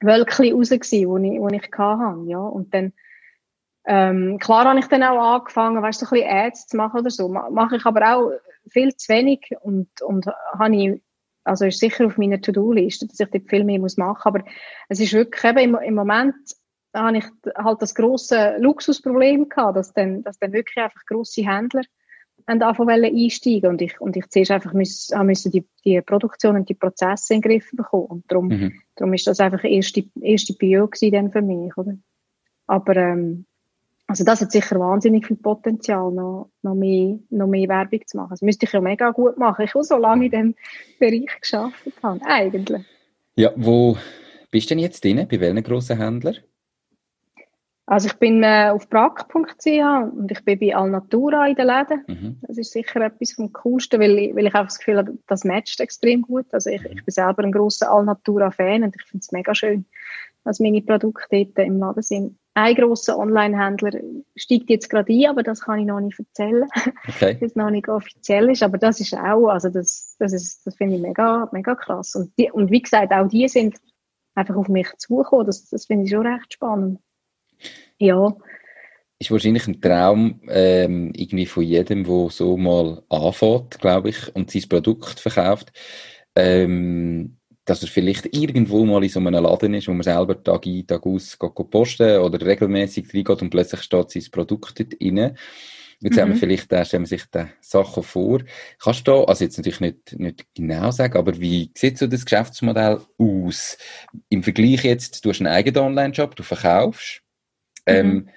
Wölkchen 0.01 0.53
raus 0.55 0.71
gewesen, 0.71 1.09
wo 1.09 1.19
ich, 1.19 1.41
wo 1.41 1.49
ich 1.49 1.71
hatte, 1.73 2.31
ja. 2.31 2.41
Und 2.41 2.75
dann, 2.75 2.93
ähm, 3.87 4.39
klar 4.39 4.67
habe 4.67 4.79
ich 4.79 4.87
dann 4.87 5.03
auch 5.03 5.37
angefangen, 5.37 5.83
weißt 5.83 6.03
du, 6.03 6.07
so 6.07 6.15
ein 6.15 6.21
bisschen 6.21 6.37
Ads 6.37 6.67
zu 6.67 6.77
machen 6.77 7.01
oder 7.01 7.11
so. 7.11 7.29
Mache 7.29 7.77
ich 7.77 7.87
aber 7.87 8.15
auch 8.15 8.33
viel 8.69 8.95
zu 8.95 9.09
wenig 9.13 9.53
und, 9.63 9.89
und 10.03 10.27
habe 10.27 10.77
ich 10.77 11.03
also 11.45 11.65
ist 11.65 11.81
sicher 11.81 12.07
auf 12.07 12.19
meiner 12.19 12.41
To-Do-Liste, 12.41 13.07
dass 13.07 13.19
ich 13.19 13.29
dort 13.29 13.49
viel 13.49 13.65
mehr 13.65 13.81
machen 13.81 13.93
muss. 13.97 14.27
Aber 14.27 14.45
es 14.89 15.01
ist 15.01 15.13
wirklich 15.13 15.43
eben 15.43 15.59
im, 15.59 15.75
im 15.75 15.95
Moment 15.95 16.35
habe 16.95 17.19
ich 17.19 17.25
halt 17.57 17.83
das 17.83 17.95
große 17.95 18.57
Luxusproblem 18.59 19.49
gehabt, 19.49 19.77
dass 19.77 19.93
dann, 19.93 20.23
dass 20.23 20.39
dann 20.39 20.53
wirklich 20.53 20.77
einfach 20.77 21.05
grosse 21.07 21.43
Händler 21.43 21.83
anfangen 22.47 23.05
einsteigen 23.05 23.71
und 23.71 23.83
ich, 23.83 24.01
und 24.01 24.17
ich 24.17 24.29
zuerst 24.29 24.51
einfach 24.51 24.73
müssen, 24.73 25.27
müssen 25.27 25.53
die, 25.53 25.67
die 25.85 26.01
Produktion 26.01 26.57
und 26.57 26.69
die 26.69 26.75
Prozesse 26.75 27.35
in 27.35 27.43
den 27.43 27.51
Griff 27.51 27.71
bekommen. 27.73 28.07
Und 28.07 28.33
darum, 28.33 28.49
mhm. 28.49 28.83
darum 28.97 29.15
ist 29.15 29.27
das 29.27 29.41
einfach 29.41 29.63
erste, 29.63 30.05
erste 30.21 30.55
Bio 30.55 30.89
gewesen 30.89 31.31
für 31.31 31.43
mich, 31.43 31.77
oder? 31.77 31.97
Aber, 32.67 32.97
ähm, 32.97 33.47
also 34.11 34.25
das 34.25 34.41
hat 34.41 34.51
sicher 34.51 34.81
wahnsinnig 34.81 35.25
viel 35.25 35.37
Potenzial, 35.37 36.11
noch, 36.11 36.51
noch, 36.63 36.75
mehr, 36.75 37.17
noch 37.31 37.47
mehr 37.47 37.69
Werbung 37.69 38.01
zu 38.05 38.17
machen. 38.17 38.31
Das 38.31 38.43
müsste 38.43 38.67
ich 38.67 38.73
ja 38.73 38.81
mega 38.81 39.11
gut 39.11 39.39
machen. 39.39 39.65
Ich 39.65 39.73
habe 39.73 39.85
so 39.85 39.97
lange 39.97 40.25
in 40.25 40.31
diesem 40.33 40.55
Bereich 40.99 41.41
geschafft 41.41 41.87
habe, 42.03 42.21
eigentlich. 42.25 42.85
Ja, 43.37 43.53
wo 43.55 43.97
bist 44.51 44.69
du 44.69 44.75
denn 44.75 44.81
jetzt 44.81 45.05
drin? 45.05 45.29
Bei 45.31 45.39
welchen 45.39 45.63
grossen 45.63 45.97
Händlern? 45.97 46.39
Also 47.87 48.09
ich 48.09 48.15
bin 48.15 48.43
äh, 48.43 48.71
auf 48.73 48.89
brack.ch 48.89 49.67
und 49.67 50.33
ich 50.33 50.45
bin 50.45 50.59
bei 50.59 50.75
Alnatura 50.75 51.47
in 51.47 51.55
den 51.55 51.69
Läden. 51.69 52.05
Mhm. 52.09 52.39
Das 52.43 52.59
ist 52.59 52.73
sicher 52.73 53.03
etwas 53.03 53.31
vom 53.31 53.53
Coolsten, 53.53 54.01
weil 54.01 54.19
ich, 54.19 54.35
weil 54.35 54.47
ich 54.47 54.55
einfach 54.55 54.71
das 54.71 54.81
Gefühl 54.81 54.99
habe, 54.99 55.19
das 55.29 55.45
matcht 55.45 55.79
extrem 55.79 56.23
gut. 56.23 56.47
Also 56.51 56.69
ich, 56.71 56.85
ich 56.85 57.05
bin 57.05 57.13
selber 57.13 57.45
ein 57.45 57.53
grosser 57.53 57.93
Alnatura-Fan 57.93 58.83
und 58.83 58.97
ich 58.97 59.03
finde 59.05 59.23
es 59.23 59.31
mega 59.31 59.55
schön, 59.55 59.85
dass 60.43 60.59
meine 60.59 60.83
Produkte 60.83 61.27
dort 61.31 61.65
im 61.65 61.79
Laden 61.79 62.03
sind 62.03 62.40
ein 62.55 62.75
grosser 62.75 63.17
Online-Händler 63.19 64.01
steigt 64.35 64.71
jetzt 64.71 64.91
gerade 64.91 65.13
ein, 65.13 65.31
aber 65.31 65.43
das 65.43 65.61
kann 65.61 65.79
ich 65.79 65.87
noch 65.87 66.01
nicht 66.01 66.19
erzählen, 66.19 66.69
okay. 67.09 67.39
es 67.41 67.55
noch 67.55 67.71
nicht 67.71 67.89
offiziell 67.89 68.51
ist. 68.51 68.63
Aber 68.63 68.79
das 68.79 69.01
ist 69.01 69.15
auch, 69.15 69.49
also 69.49 69.69
das, 69.69 70.17
das 70.19 70.33
ist, 70.33 70.67
das 70.67 70.75
finde 70.77 70.97
ich 70.97 71.03
mega, 71.03 71.49
mega 71.53 71.75
krass. 71.75 72.15
Und, 72.15 72.33
die, 72.39 72.51
und 72.51 72.71
wie 72.71 72.83
gesagt, 72.83 73.13
auch 73.13 73.29
die 73.29 73.49
sind 73.49 73.77
einfach 74.35 74.57
auf 74.57 74.69
mich 74.69 74.89
zukommen. 74.99 75.47
Das, 75.47 75.69
das 75.71 75.87
finde 75.87 76.05
ich 76.05 76.11
schon 76.11 76.27
recht 76.27 76.53
spannend. 76.55 76.99
Ja. 77.99 78.35
Ist 79.19 79.31
wahrscheinlich 79.31 79.69
ein 79.69 79.81
Traum 79.81 80.41
ähm, 80.49 81.13
irgendwie 81.15 81.47
von 81.47 81.63
jedem, 81.63 82.05
der 82.05 82.31
so 82.31 82.57
mal 82.57 83.03
anfängt, 83.11 83.79
glaube 83.79 84.09
ich, 84.09 84.35
und 84.35 84.51
sein 84.51 84.69
Produkt 84.69 85.21
verkauft, 85.21 85.73
ähm, 86.35 87.37
dass 87.71 87.83
er 87.83 87.89
vielleicht 87.89 88.35
irgendwo 88.35 88.85
mal 88.85 89.05
in 89.05 89.09
so 89.09 89.21
einem 89.21 89.33
Laden 89.45 89.75
ist, 89.75 89.87
wo 89.87 89.93
man 89.93 90.03
selber 90.03 90.43
Tag 90.43 90.67
ein, 90.67 90.85
Tag 90.89 91.07
aus 91.07 91.39
geht 91.39 91.71
posten 91.71 92.19
oder 92.19 92.45
regelmäßig 92.45 93.15
reingeht 93.15 93.43
und 93.43 93.51
plötzlich 93.51 93.83
steht 93.83 94.11
sein 94.11 94.25
Produkt 94.33 94.81
dort 94.81 94.95
rein. 95.01 95.37
Jetzt 96.01 96.17
mhm. 96.17 96.21
haben 96.21 96.31
wir 96.31 96.37
vielleicht, 96.37 96.73
äh, 96.73 96.85
stellen 96.85 97.05
wir 97.05 97.07
sich 97.07 97.27
da 97.31 97.49
Sachen 97.61 98.03
vor. 98.03 98.41
Kannst 98.83 99.07
du, 99.07 99.23
also 99.23 99.45
jetzt 99.45 99.57
natürlich 99.57 99.79
nicht, 99.79 100.19
nicht 100.19 100.47
genau 100.53 100.91
sagen, 100.91 101.17
aber 101.17 101.39
wie 101.39 101.71
sieht 101.77 101.97
so 101.97 102.09
das 102.09 102.25
Geschäftsmodell 102.25 103.03
aus? 103.19 103.79
Im 104.31 104.43
Vergleich 104.43 104.83
jetzt, 104.83 105.25
du 105.25 105.31
hast 105.31 105.39
einen 105.39 105.55
eigenen 105.55 105.85
Online-Shop, 105.85 106.35
du 106.35 106.43
verkaufst. 106.43 107.23
Mhm. 107.87 107.95
Ähm, 107.95 108.29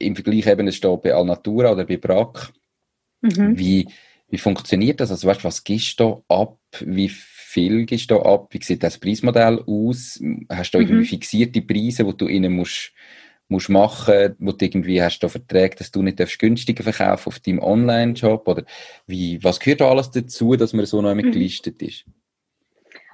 Im 0.00 0.16
Vergleich 0.16 0.48
eben, 0.48 0.66
es 0.66 0.74
steht 0.74 1.02
bei 1.02 1.14
Alnatura 1.14 1.70
oder 1.70 1.84
bei 1.84 1.96
Brack. 1.96 2.52
Mhm. 3.20 3.56
Wie, 3.56 3.88
wie 4.30 4.38
funktioniert 4.38 4.98
das? 4.98 5.12
Also 5.12 5.28
weißt, 5.28 5.44
was 5.44 5.62
gibst 5.62 6.00
du 6.00 6.24
ab? 6.26 6.58
Wie 6.80 7.12
viel 7.54 7.86
gibst 7.86 8.10
du 8.10 8.20
ab? 8.20 8.48
Wie 8.50 8.62
sieht 8.62 8.82
das 8.82 8.98
Preismodell 8.98 9.62
aus? 9.66 10.20
Hast 10.50 10.72
du 10.72 10.78
irgendwie 10.78 11.00
mhm. 11.00 11.04
fixierte 11.04 11.62
Preise, 11.62 12.04
die 12.04 12.16
du 12.16 12.28
ihnen 12.28 12.54
musst 12.54 12.92
musst 13.48 13.68
machen, 13.68 14.36
wo 14.38 14.52
du 14.52 14.64
irgendwie 14.64 15.02
hast 15.02 15.20
du 15.20 15.28
Verträge, 15.28 15.76
dass 15.76 15.90
du 15.90 16.02
nicht 16.02 16.38
günstiger 16.38 16.82
verkaufen 16.82 17.28
auf 17.28 17.40
deinem 17.40 17.58
Online-Shop 17.58 18.48
oder 18.48 18.64
wie, 19.06 19.42
was 19.44 19.60
gehört 19.60 19.82
da 19.82 19.90
alles 19.90 20.10
dazu, 20.10 20.56
dass 20.56 20.72
man 20.72 20.86
so 20.86 21.02
noch 21.02 21.14
mhm. 21.14 21.30
gelistet 21.30 21.82
ist? 21.82 22.04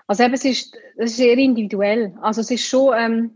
Also 0.06 0.24
eben, 0.24 0.34
es 0.34 0.44
ist, 0.44 0.76
es 0.96 1.10
ist 1.10 1.16
sehr 1.16 1.36
individuell. 1.36 2.14
Also 2.22 2.40
es 2.40 2.50
ist 2.50 2.64
schon, 2.64 2.94
ähm, 2.96 3.30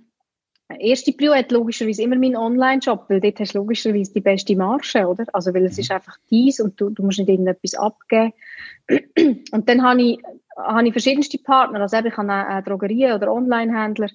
erste 0.79 1.13
Prio 1.13 1.35
hat 1.35 1.53
logischerweise 1.53 2.03
immer 2.03 2.17
mein 2.17 2.37
Online-Shop, 2.37 3.07
weil 3.09 3.21
dort 3.21 3.41
hast 3.41 3.55
du 3.55 3.59
logischerweise 3.59 4.13
die 4.13 4.21
beste 4.21 4.57
Marge, 4.57 5.07
oder? 5.07 5.27
Also 5.33 5.53
weil 5.53 5.67
es 5.67 5.77
mhm. 5.77 5.81
ist 5.81 5.91
einfach 5.91 6.17
dies 6.31 6.61
und 6.61 6.81
du, 6.81 6.91
du 6.91 7.03
musst 7.03 7.19
nicht 7.19 7.29
irgendetwas 7.29 7.75
abgeben. 7.75 8.33
Und 9.51 9.69
dann 9.69 9.83
habe 9.83 10.03
ich, 10.03 10.19
habe 10.57 10.87
ich 10.87 10.93
verschiedenste 10.93 11.39
Partner, 11.39 11.81
also 11.81 11.97
eben, 11.97 12.09
ich 12.09 12.17
habe 12.17 12.33
eine 12.33 12.63
Drogerie 12.63 13.13
oder 13.13 13.33
Online-Händler, 13.33 14.09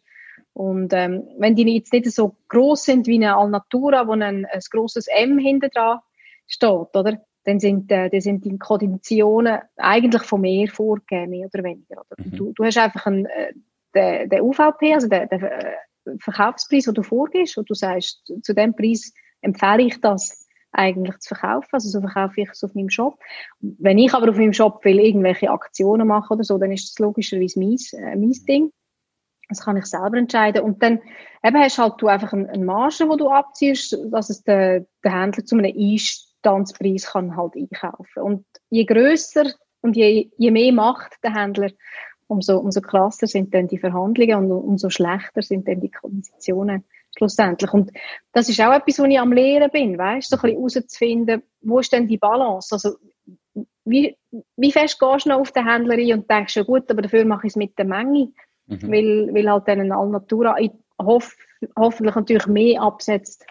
und 0.53 0.91
ähm, 0.93 1.23
wenn 1.37 1.55
die 1.55 1.75
jetzt 1.75 1.93
nicht 1.93 2.11
so 2.11 2.35
groß 2.49 2.83
sind 2.83 3.07
wie 3.07 3.15
eine 3.15 3.37
Alnatura, 3.37 4.07
wo 4.07 4.11
ein, 4.11 4.23
ein 4.45 4.59
grosses 4.71 5.07
M 5.07 5.37
hinter 5.37 5.69
dran 5.69 5.99
steht, 6.47 6.95
oder? 6.95 7.21
Dann 7.45 7.59
sind, 7.59 7.89
äh, 7.91 8.09
dann 8.09 8.21
sind 8.21 8.43
die 8.43 8.57
Konditionen 8.57 9.59
eigentlich 9.77 10.23
von 10.23 10.41
mir 10.41 10.69
vorgegeben, 10.69 11.29
mehr 11.29 11.47
oder 11.47 11.63
weniger. 11.63 12.01
Oder? 12.01 12.23
Mhm. 12.25 12.35
Du, 12.35 12.51
du 12.53 12.65
hast 12.65 12.77
einfach 12.77 13.05
einen, 13.05 13.25
äh, 13.27 13.53
den, 13.95 14.29
den 14.29 14.41
UVP, 14.41 14.93
also 14.93 15.07
den, 15.07 15.29
den 15.29 15.43
äh, 15.43 15.75
Verkaufspreis, 16.19 16.83
den 16.83 16.93
du 16.93 17.03
vorgibst, 17.03 17.57
und 17.57 17.69
du 17.69 17.73
sagst, 17.73 18.31
zu 18.41 18.53
dem 18.53 18.75
Preis 18.75 19.13
empfehle 19.41 19.83
ich 19.83 20.01
das 20.01 20.38
eigentlich 20.71 21.17
zu 21.19 21.35
verkaufen. 21.35 21.69
Also 21.71 21.89
so 21.89 22.01
verkaufe 22.01 22.41
ich 22.41 22.49
es 22.49 22.63
auf 22.63 22.75
meinem 22.75 22.89
Shop. 22.89 23.19
Wenn 23.59 23.97
ich 23.97 24.13
aber 24.13 24.29
auf 24.29 24.37
meinem 24.37 24.53
Shop 24.53 24.83
will 24.85 24.99
irgendwelche 24.99 25.49
Aktionen 25.49 26.07
machen 26.07 26.33
oder 26.33 26.43
so, 26.43 26.57
dann 26.57 26.71
ist 26.71 26.89
das 26.89 26.99
logischerweise 26.99 27.59
mein, 27.59 27.77
äh, 27.93 28.15
mein 28.15 28.33
Ding. 28.47 28.71
Das 29.49 29.61
kann 29.61 29.77
ich 29.77 29.85
selber 29.85 30.17
entscheiden. 30.17 30.61
Und 30.61 30.83
dann 30.83 30.99
eben 31.43 31.57
hast 31.57 31.79
halt 31.79 31.95
du 31.97 32.07
einfach 32.07 32.33
eine, 32.33 32.49
eine 32.49 32.63
Marge, 32.63 33.07
die 33.11 33.17
du 33.17 33.29
abziehst, 33.29 33.97
dass 34.11 34.29
es 34.29 34.43
der, 34.43 34.85
der 35.03 35.21
Händler 35.21 35.43
zu 35.43 35.57
einem 35.57 35.75
Einstandspreis 35.75 37.07
kann 37.07 37.35
halt 37.35 37.55
einkaufen. 37.55 38.21
Und 38.21 38.45
je 38.69 38.85
grösser 38.85 39.45
und 39.81 39.95
je, 39.95 40.29
je 40.37 40.51
mehr 40.51 40.71
macht 40.71 41.15
der 41.23 41.33
Händler, 41.33 41.71
umso, 42.27 42.59
umso 42.59 42.81
krasser 42.81 43.25
sind 43.25 43.53
dann 43.53 43.67
die 43.67 43.79
Verhandlungen 43.79 44.35
und 44.35 44.51
umso 44.51 44.91
schlechter 44.91 45.41
sind 45.41 45.67
dann 45.67 45.81
die 45.81 45.89
Konditionen 45.89 46.85
schlussendlich. 47.19 47.71
Und 47.73 47.91
das 48.33 48.49
ist 48.49 48.59
auch 48.61 48.73
etwas, 48.73 48.99
wo 48.99 49.03
ich 49.03 49.19
am 49.19 49.31
Lehren 49.31 49.69
bin, 49.69 49.97
weißt, 49.97 50.29
so 50.29 50.37
ein 50.37 50.41
bisschen 50.41 50.57
herauszufinden, 50.57 51.43
wo 51.61 51.79
ist 51.79 51.93
denn 51.93 52.07
die 52.07 52.17
Balance? 52.17 52.73
Also, 52.73 52.97
wie, 53.85 54.17
wie 54.57 54.71
fest 54.71 54.99
gehst 54.99 55.25
du 55.25 55.29
noch 55.29 55.39
auf 55.39 55.51
den 55.51 55.67
Händler 55.67 55.95
ein 55.95 56.13
und 56.13 56.29
denkst, 56.29 56.55
ja 56.55 56.63
gut, 56.63 56.89
aber 56.89 57.01
dafür 57.01 57.25
mache 57.25 57.47
ich 57.47 57.51
es 57.51 57.57
mit 57.57 57.77
der 57.77 57.85
Menge. 57.85 58.31
Mhm. 58.67 58.91
Weil, 58.91 59.29
weil 59.33 59.49
halt 59.49 59.67
dann 59.67 59.79
ein 59.79 59.91
Alnatura 59.91 60.55
hoff, 61.01 61.35
hoffentlich 61.75 62.15
natürlich 62.15 62.47
mehr 62.47 62.81
absetzt 62.81 63.45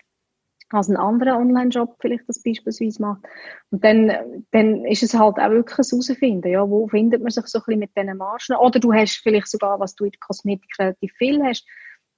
als 0.71 0.89
ein 0.89 0.97
anderer 0.97 1.39
Online-Shop 1.39 1.97
vielleicht 2.01 2.29
das 2.29 2.43
beispielsweise 2.43 3.01
macht. 3.01 3.23
Und 3.71 3.85
dann, 3.85 4.45
dann 4.51 4.85
ist 4.85 5.03
es 5.03 5.15
halt 5.15 5.39
auch 5.39 5.51
wirklich 5.51 5.79
ein 5.79 5.87
Herausfinden, 5.91 6.49
ja, 6.49 6.69
wo 6.69 6.87
findet 6.89 7.23
man 7.23 7.31
sich 7.31 7.47
so 7.47 7.59
ein 7.59 7.63
bisschen 7.65 7.81
mit 7.81 7.97
diesen 7.97 8.17
Margen? 8.17 8.55
Oder 8.55 8.79
du 8.79 8.93
hast 8.93 9.17
vielleicht 9.23 9.49
sogar, 9.49 9.81
was 9.81 9.95
du 9.95 10.05
in 10.05 10.11
der 10.11 10.21
Kosmetik 10.21 10.71
relativ 10.79 11.13
viel 11.15 11.43
hast, 11.43 11.67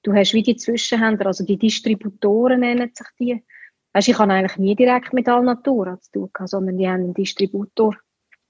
du 0.03 0.15
hast 0.15 0.35
wie 0.35 0.43
die 0.43 0.57
Zwischenhändler, 0.57 1.27
also 1.27 1.45
die 1.45 1.59
Distributoren 1.59 2.61
nennen 2.61 2.91
sich 2.95 3.07
die. 3.19 3.45
Weißt, 3.93 4.09
ich 4.09 4.19
habe 4.19 4.33
eigentlich 4.33 4.59
nie 4.59 4.77
direkt 4.77 5.13
mit 5.13 5.29
Alnatura 5.29 5.99
zu 6.01 6.13
tun, 6.13 6.31
sondern 6.47 6.79
die 6.79 6.89
haben 6.89 7.03
einen 7.03 7.15
Distributor 7.15 7.97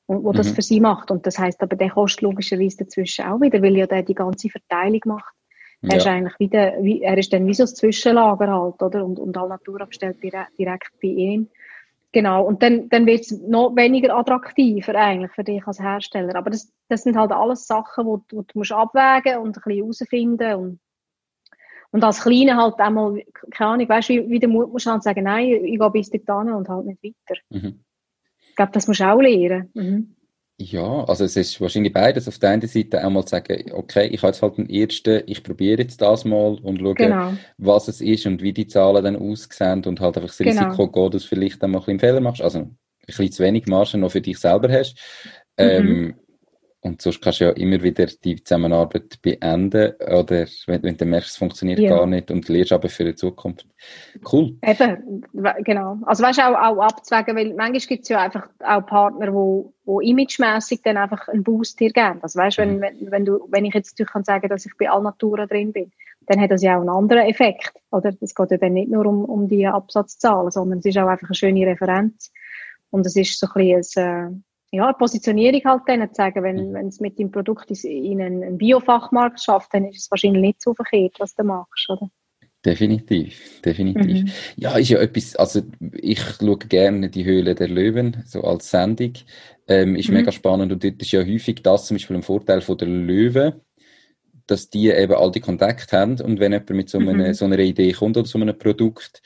und 0.06 0.24
wo 0.24 0.32
mhm. 0.32 0.36
das 0.36 0.50
für 0.50 0.62
sie 0.62 0.80
macht. 0.80 1.10
Und 1.10 1.26
das 1.26 1.38
heißt 1.38 1.62
aber, 1.62 1.76
der 1.76 1.90
kostet 1.90 2.22
logischerweise 2.22 2.78
dazwischen 2.78 3.24
auch 3.24 3.40
wieder, 3.40 3.62
weil 3.62 3.76
ja 3.76 3.86
der 3.86 4.02
die 4.02 4.14
ganze 4.14 4.50
Verteilung 4.50 5.00
macht. 5.06 5.34
Er 5.82 5.92
ja. 5.92 5.96
ist 5.96 6.06
eigentlich 6.06 6.38
wieder, 6.38 6.74
wie, 6.82 7.00
er 7.00 7.16
ist 7.16 7.32
dann 7.32 7.46
wie 7.46 7.54
so 7.54 7.62
das 7.62 7.74
Zwischenlager 7.74 8.48
halt, 8.48 8.82
oder? 8.82 9.04
Und, 9.04 9.18
und 9.18 9.36
Alnatura 9.36 9.86
bestellt 9.86 10.22
direkt, 10.22 10.58
direkt 10.58 10.92
bei 11.00 11.08
ihm. 11.08 11.48
Genau. 12.12 12.44
Und 12.44 12.62
dann, 12.62 12.88
dann 12.90 13.06
wird 13.06 13.20
es 13.22 13.40
noch 13.40 13.74
weniger 13.76 14.14
attraktiver 14.14 14.94
eigentlich 14.94 15.30
für 15.32 15.44
dich 15.44 15.66
als 15.66 15.80
Hersteller. 15.80 16.34
Aber 16.34 16.50
das, 16.50 16.70
das 16.88 17.04
sind 17.04 17.16
halt 17.16 17.32
alles 17.32 17.66
Sachen, 17.66 18.04
wo, 18.04 18.20
wo 18.30 18.42
du 18.42 18.58
musst 18.58 18.72
abwägen 18.72 19.38
und 19.38 19.56
ein 19.56 19.62
bisschen 19.62 19.84
herausfinden 19.84 20.54
und 20.56 20.80
und 21.92 22.04
als 22.04 22.22
Kleine 22.22 22.56
halt 22.56 22.78
einmal, 22.78 23.22
keine 23.50 23.70
Ahnung, 23.70 23.88
weißt 23.88 24.08
du, 24.08 24.14
wie, 24.14 24.30
wie 24.30 24.38
der 24.38 24.48
Mut 24.48 24.72
musst 24.72 24.86
halt 24.86 25.02
sagen, 25.02 25.24
nein, 25.24 25.64
ich 25.64 25.78
gehe 25.78 25.90
bis 25.90 26.10
dorthin 26.10 26.52
und 26.52 26.68
halt 26.68 26.86
nicht 26.86 27.02
weiter. 27.02 27.40
Mhm 27.50 27.80
glaube, 28.60 28.72
das 28.72 28.86
musst 28.86 29.00
du 29.00 29.04
auch 29.04 29.20
lernen. 29.20 29.70
Mhm. 29.74 30.16
Ja, 30.58 31.04
also 31.04 31.24
es 31.24 31.36
ist 31.36 31.58
wahrscheinlich 31.58 31.94
beides. 31.94 32.28
Auf 32.28 32.38
der 32.38 32.50
einen 32.50 32.68
Seite 32.68 33.02
einmal 33.02 33.24
zu 33.24 33.30
sagen, 33.30 33.72
okay, 33.72 34.08
ich 34.08 34.18
habe 34.18 34.28
jetzt 34.28 34.42
halt 34.42 34.58
den 34.58 34.68
ersten, 34.68 35.22
ich 35.24 35.42
probiere 35.42 35.80
jetzt 35.80 36.02
das 36.02 36.26
mal 36.26 36.58
und 36.62 36.80
schaue, 36.80 36.94
genau. 36.94 37.32
was 37.56 37.88
es 37.88 38.02
ist 38.02 38.26
und 38.26 38.42
wie 38.42 38.52
die 38.52 38.66
Zahlen 38.66 39.02
dann 39.02 39.16
aussehen 39.16 39.82
und 39.86 40.00
halt 40.00 40.18
einfach 40.18 40.28
das 40.28 40.36
genau. 40.36 40.64
Risiko 40.66 40.88
gehen, 40.88 41.10
dass 41.12 41.22
du 41.22 41.28
vielleicht 41.28 41.62
dann 41.62 41.70
mal 41.70 41.78
ein 41.78 41.84
bisschen 41.84 42.00
Fehler 42.00 42.20
machst. 42.20 42.42
Also 42.42 42.58
ein 42.58 42.76
bisschen 43.06 43.32
zu 43.32 43.42
wenig 43.42 43.66
Marge 43.68 43.96
noch 43.96 44.10
für 44.10 44.20
dich 44.20 44.38
selber 44.38 44.70
hast. 44.70 44.96
Mhm. 45.58 45.64
Ähm, 45.64 46.14
und 46.82 47.02
sonst 47.02 47.20
kannst 47.20 47.40
du 47.40 47.44
ja 47.44 47.50
immer 47.50 47.82
wieder 47.82 48.06
die 48.06 48.42
Zusammenarbeit 48.42 49.20
beenden 49.20 49.92
oder 50.00 50.46
wenn, 50.66 50.82
wenn 50.82 50.96
du 50.96 51.04
merkst, 51.04 51.30
es 51.32 51.36
funktioniert 51.36 51.78
ja. 51.78 51.90
gar 51.90 52.06
nicht 52.06 52.30
und 52.30 52.48
lernst 52.48 52.72
aber 52.72 52.88
für 52.88 53.04
die 53.04 53.14
Zukunft. 53.14 53.66
Cool. 54.32 54.56
Eben, 54.62 55.24
genau. 55.62 55.98
Also 56.06 56.22
weißt 56.22 56.38
du, 56.38 56.42
auch, 56.42 56.78
auch 56.78 56.82
abzuwägen, 56.82 57.36
weil 57.36 57.54
manchmal 57.54 57.80
gibt 57.80 58.04
es 58.04 58.08
ja 58.08 58.22
einfach 58.22 58.48
auch 58.60 58.86
Partner, 58.86 59.32
wo, 59.34 59.74
wo 59.84 60.00
imagemässig 60.00 60.80
dann 60.82 60.96
einfach 60.96 61.28
einen 61.28 61.44
Boost 61.44 61.78
dir 61.80 61.90
geben. 61.90 62.18
Also 62.22 62.38
weißt 62.38 62.58
mhm. 62.60 62.80
wenn, 62.80 63.10
wenn, 63.10 63.24
du, 63.26 63.46
wenn 63.50 63.66
ich 63.66 63.74
jetzt 63.74 63.92
natürlich 63.92 64.12
kann 64.12 64.24
sagen, 64.24 64.48
dass 64.48 64.64
ich 64.64 64.72
bei 64.78 64.90
Alnatura 64.90 65.46
drin 65.46 65.72
bin, 65.72 65.92
dann 66.26 66.40
hat 66.40 66.50
das 66.50 66.62
ja 66.62 66.76
auch 66.76 66.80
einen 66.80 66.88
anderen 66.88 67.26
Effekt. 67.26 67.74
Oder? 67.90 68.14
Es 68.22 68.34
geht 68.34 68.50
ja 68.52 68.56
dann 68.56 68.72
nicht 68.72 68.90
nur 68.90 69.04
um, 69.04 69.24
um 69.26 69.48
die 69.48 69.66
Absatzzahlen, 69.66 70.50
sondern 70.50 70.78
es 70.78 70.86
ist 70.86 70.96
auch 70.96 71.08
einfach 71.08 71.28
eine 71.28 71.34
schöne 71.34 71.66
Referenz. 71.66 72.32
Und 72.90 73.04
es 73.04 73.16
ist 73.16 73.38
so 73.38 73.48
ein 73.54 73.82
bisschen 73.82 74.04
ein, 74.04 74.32
äh, 74.32 74.49
ja, 74.72 74.92
Positionierung 74.92 75.62
halt 75.64 75.82
dann 75.86 76.08
zu 76.08 76.14
sagen, 76.14 76.42
wenn, 76.42 76.70
mhm. 76.70 76.74
wenn 76.74 76.88
es 76.88 77.00
mit 77.00 77.18
dem 77.18 77.30
Produkt 77.30 77.70
in 77.70 78.20
einen, 78.20 78.42
einen 78.42 78.58
Biofachmarkt 78.58 79.42
schafft, 79.42 79.74
dann 79.74 79.86
ist 79.86 79.98
es 79.98 80.10
wahrscheinlich 80.10 80.42
nicht 80.42 80.62
so 80.62 80.74
verkehrt, 80.74 81.16
was 81.18 81.34
du 81.34 81.44
machst, 81.44 81.88
oder? 81.88 82.08
Definitiv, 82.64 83.62
definitiv. 83.62 84.24
Mhm. 84.24 84.30
Ja, 84.56 84.76
ist 84.76 84.90
ja 84.90 84.98
etwas, 84.98 85.34
also 85.36 85.62
ich 85.94 86.20
schaue 86.20 86.58
gerne 86.58 87.08
die 87.08 87.24
Höhle 87.24 87.54
der 87.54 87.68
Löwen, 87.68 88.22
so 88.26 88.42
als 88.42 88.70
Sendung. 88.70 89.14
Ähm, 89.66 89.96
ist 89.96 90.08
mhm. 90.08 90.16
mega 90.16 90.30
spannend 90.30 90.70
und 90.70 90.84
dort 90.84 91.00
ist 91.00 91.12
ja 91.12 91.24
häufig 91.24 91.62
das 91.62 91.86
zum 91.86 91.96
Beispiel 91.96 92.16
ein 92.16 92.22
Vorteil 92.22 92.60
von 92.60 92.76
der 92.76 92.88
Löwen, 92.88 93.54
dass 94.46 94.68
die 94.68 94.90
eben 94.90 95.14
all 95.14 95.30
die 95.30 95.40
Kontakte 95.40 95.96
haben 95.96 96.20
und 96.20 96.38
wenn 96.38 96.52
jemand 96.52 96.70
mit 96.70 96.90
so, 96.90 96.98
einer, 96.98 97.14
mhm. 97.14 97.34
so 97.34 97.46
einer 97.46 97.58
Idee 97.58 97.92
kommt 97.92 98.18
oder 98.18 98.26
so 98.26 98.38
einem 98.38 98.58
Produkt, 98.58 99.22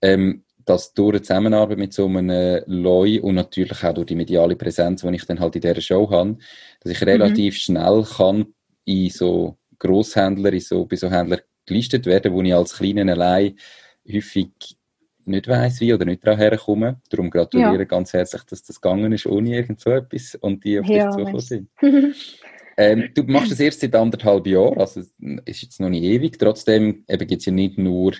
ähm, 0.00 0.44
dass 0.66 0.92
durch 0.92 1.18
die 1.18 1.22
Zusammenarbeit 1.22 1.78
mit 1.78 1.92
so 1.92 2.06
einem 2.06 2.62
Loi 2.66 3.20
und 3.20 3.36
natürlich 3.36 3.82
auch 3.84 3.94
durch 3.94 4.08
die 4.08 4.16
mediale 4.16 4.56
Präsenz, 4.56 5.02
die 5.02 5.14
ich 5.14 5.24
dann 5.24 5.40
halt 5.40 5.54
in 5.54 5.62
dieser 5.62 5.80
Show 5.80 6.10
habe, 6.10 6.36
dass 6.80 6.92
ich 6.92 7.06
relativ 7.06 7.54
mhm. 7.54 7.58
schnell 7.58 8.04
kann 8.16 8.46
in 8.84 9.10
so 9.10 9.56
Grosshändler, 9.78 10.52
in 10.52 10.60
so, 10.60 10.84
bei 10.84 10.96
so 10.96 11.08
Händlern 11.10 11.40
gelistet 11.66 12.04
werden, 12.06 12.32
wo 12.32 12.42
ich 12.42 12.54
als 12.54 12.76
Kleinen 12.76 13.08
allein 13.08 13.56
häufig 14.12 14.50
nicht 15.24 15.48
weiss, 15.48 15.80
wie 15.80 15.94
oder 15.94 16.04
nicht 16.04 16.24
daran 16.26 16.38
herkomme. 16.38 17.00
Darum 17.10 17.30
gratuliere 17.30 17.78
ja. 17.78 17.84
ganz 17.84 18.12
herzlich, 18.12 18.42
dass 18.42 18.62
das 18.62 18.80
gegangen 18.80 19.12
ist, 19.12 19.26
ohne 19.26 19.54
irgend 19.56 19.80
so 19.80 19.90
etwas 19.90 20.34
und 20.36 20.64
die 20.64 20.80
auf 20.80 20.86
ja, 20.86 21.06
dich 21.06 21.12
zugekommen 21.12 21.40
sind. 21.40 21.68
ähm, 22.76 23.10
du 23.14 23.22
machst 23.24 23.52
das 23.52 23.60
erst 23.60 23.80
seit 23.80 23.94
anderthalb 23.94 24.46
Jahren, 24.46 24.78
also 24.78 25.00
ist 25.44 25.62
jetzt 25.62 25.80
noch 25.80 25.88
nicht 25.88 26.04
ewig. 26.04 26.38
Trotzdem 26.38 27.04
gibt 27.06 27.32
es 27.32 27.46
ja 27.46 27.52
nicht 27.52 27.78
nur 27.78 28.12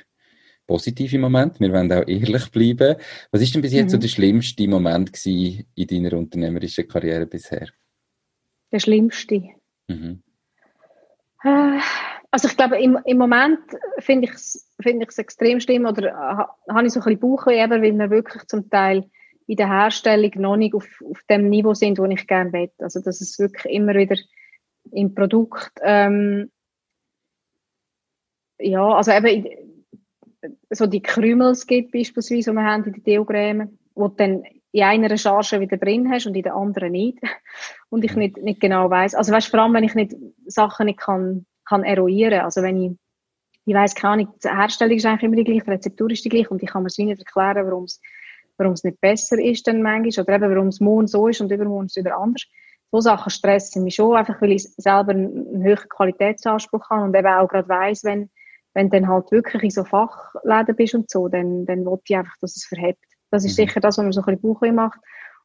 positive 0.67 1.19
Moment. 1.19 1.61
Wir 1.61 1.73
wollen 1.73 1.93
auch 1.93 2.07
ehrlich 2.07 2.51
bleiben. 2.51 2.97
Was 3.31 3.43
ist 3.43 3.55
denn 3.55 3.63
bis 3.63 3.73
jetzt 3.73 3.87
mhm. 3.87 3.91
so 3.91 3.99
der 3.99 4.09
schlimmste 4.09 4.69
Moment 4.69 5.13
gewesen 5.13 5.67
in 5.75 5.87
deiner 5.87 6.17
unternehmerischen 6.17 6.89
Karriere 6.89 7.27
bisher? 7.27 7.69
Der 8.73 8.81
schlimmste? 8.81 9.43
Mhm. 9.89 10.23
Äh, 11.45 11.79
also 12.31 12.49
ich 12.49 12.57
glaube, 12.57 12.79
im, 12.81 12.99
im 13.05 13.19
Moment 13.19 13.61
finde 13.99 14.27
ich 14.29 14.35
es 14.35 14.71
find 14.81 15.03
extrem 15.03 15.61
schlimm 15.61 15.87
oder 15.87 16.09
äh, 16.09 16.73
habe 16.73 16.87
ich 16.87 16.93
so 16.93 17.01
ein 17.01 17.05
bisschen 17.05 17.21
Bauchweh, 17.21 17.71
weil 17.71 17.83
wir 17.83 18.11
wirklich 18.11 18.45
zum 18.47 18.69
Teil 18.69 19.09
in 19.47 19.57
der 19.57 19.69
Herstellung 19.69 20.33
noch 20.37 20.57
nicht 20.57 20.75
auf, 20.75 20.87
auf 21.09 21.23
dem 21.31 21.49
Niveau 21.49 21.75
sind, 21.75 21.99
wo 21.99 22.05
ich 22.07 22.27
gerne 22.27 22.53
will. 22.53 22.71
Also 22.79 23.01
dass 23.01 23.21
es 23.21 23.39
wirklich 23.39 23.73
immer 23.73 23.95
wieder 23.95 24.17
im 24.93 25.15
Produkt 25.15 25.73
ähm, 25.83 26.51
ja, 28.59 28.89
also 28.89 29.13
eben 29.13 29.47
so 30.71 30.87
die 30.87 31.03
Krümels 31.03 31.67
gibt 31.67 31.93
beispielsweise, 31.93 32.51
die 32.51 32.57
wir 32.57 32.65
haben 32.65 32.85
in 32.85 33.03
den 33.03 33.71
wo 33.95 34.09
du 34.09 34.15
dann 34.17 34.45
in 34.73 34.83
einer 34.83 35.17
Charge 35.17 35.61
wieder 35.61 35.79
drin 35.79 36.11
hast 36.11 36.27
und 36.27 36.35
in 36.35 36.43
der 36.43 36.55
anderen 36.55 36.93
nicht. 36.93 37.19
Und 37.89 38.05
ich 38.05 38.15
nicht, 38.15 38.37
nicht 38.39 38.61
genau 38.61 38.91
weiß. 38.91 39.15
Also 39.15 39.33
weißt, 39.33 39.49
vor 39.49 39.61
allem, 39.61 39.73
wenn 39.75 39.85
ich 39.85 39.95
nicht 39.95 40.15
Sachen 40.45 40.87
nicht 40.87 40.99
kann, 40.99 41.47
kann 41.65 41.85
eruieren. 41.85 42.41
Also 42.41 42.63
wenn 42.63 42.83
ich, 42.83 42.93
ich 43.65 43.75
weiss 43.75 43.95
keine 43.95 44.13
Ahnung, 44.25 44.35
die 44.45 44.49
Herstellung 44.49 44.97
ist 44.97 45.07
eigentlich 45.07 45.23
immer 45.23 45.37
die 45.37 45.45
gleiche, 45.45 45.65
die 45.65 45.71
Rezeptur 45.71 46.11
ist 46.11 46.25
die 46.25 46.29
gleiche 46.29 46.51
und 46.51 46.63
ich 46.63 46.69
kann 46.69 46.83
mir 46.83 46.89
es 46.89 46.99
nicht 46.99 47.19
erklären, 47.19 47.67
warum 47.67 47.85
es, 47.85 48.01
warum 48.59 48.75
es 48.75 48.85
nicht 48.85 49.01
besser 49.01 49.39
ist 49.39 49.67
dann 49.67 49.83
manchmal 49.83 50.25
oder 50.25 50.35
eben 50.35 50.55
warum 50.55 50.69
es 50.69 50.81
morgen 50.81 51.07
so 51.07 51.29
ist 51.29 51.41
und 51.41 51.51
übermorgen 51.51 51.87
ist 51.87 51.97
es 51.97 52.05
wieder 52.05 52.19
anders. 52.19 52.45
So 52.93 53.01
Sachen 53.01 53.31
stressen 53.31 53.85
mich 53.85 53.95
schon, 53.95 54.17
einfach 54.17 54.41
weil 54.43 54.53
ich 54.53 54.65
selber 54.65 55.13
einen 55.13 55.63
höheren 55.63 55.89
Qualitätsanspruch 55.89 56.91
habe 56.91 57.05
und 57.05 57.17
eben 57.17 57.27
auch 57.27 57.49
gerade 57.49 57.69
weiss, 57.69 58.05
wenn 58.05 58.31
wenn 58.77 58.91
du 58.91 59.01
dann 59.01 59.09
halt 59.09 59.33
wirklich 59.33 59.63
in 59.63 59.71
so 59.71 59.85
Fachläden 59.85 60.77
bist 60.77 60.95
und 60.95 61.11
so, 61.11 61.29
dann, 61.29 61.65
dann 61.65 61.87
wollte 61.87 62.03
ich 62.09 62.17
einfach, 62.17 62.37
dass 62.43 62.57
es 62.57 62.67
verhebt. 62.67 63.03
Das 63.31 63.43
ist 63.43 63.53
mhm. 63.53 63.65
sicher 63.65 63.81
das, 63.81 63.97
was 63.97 64.05
man 64.05 64.13
so 64.13 64.21
ein 64.21 64.27
bisschen 64.27 64.43
Bauchweh 64.43 64.71
macht. 64.71 65.01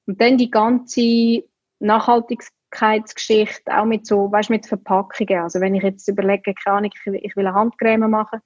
Und 0.06 0.20
dann 0.20 0.38
die 0.38 0.52
ganze 0.52 1.46
Nachhaltigkeitsgeschichte, 1.80 3.74
auch 3.74 3.86
mit 3.86 4.06
so, 4.06 4.30
weißt 4.30 4.50
mit 4.50 4.66
Verpackungen. 4.68 5.44
Also 5.44 5.62
wenn 5.62 5.76
ich 5.76 5.84
jetzt 5.84 6.10
überlege, 6.10 6.54
keine 6.54 6.76
Ahnung, 6.76 6.92
ich, 6.94 7.14
ich 7.24 7.36
will 7.38 7.48
eine 7.48 7.56
Handcreme 7.56 8.10
machen, 8.10 8.42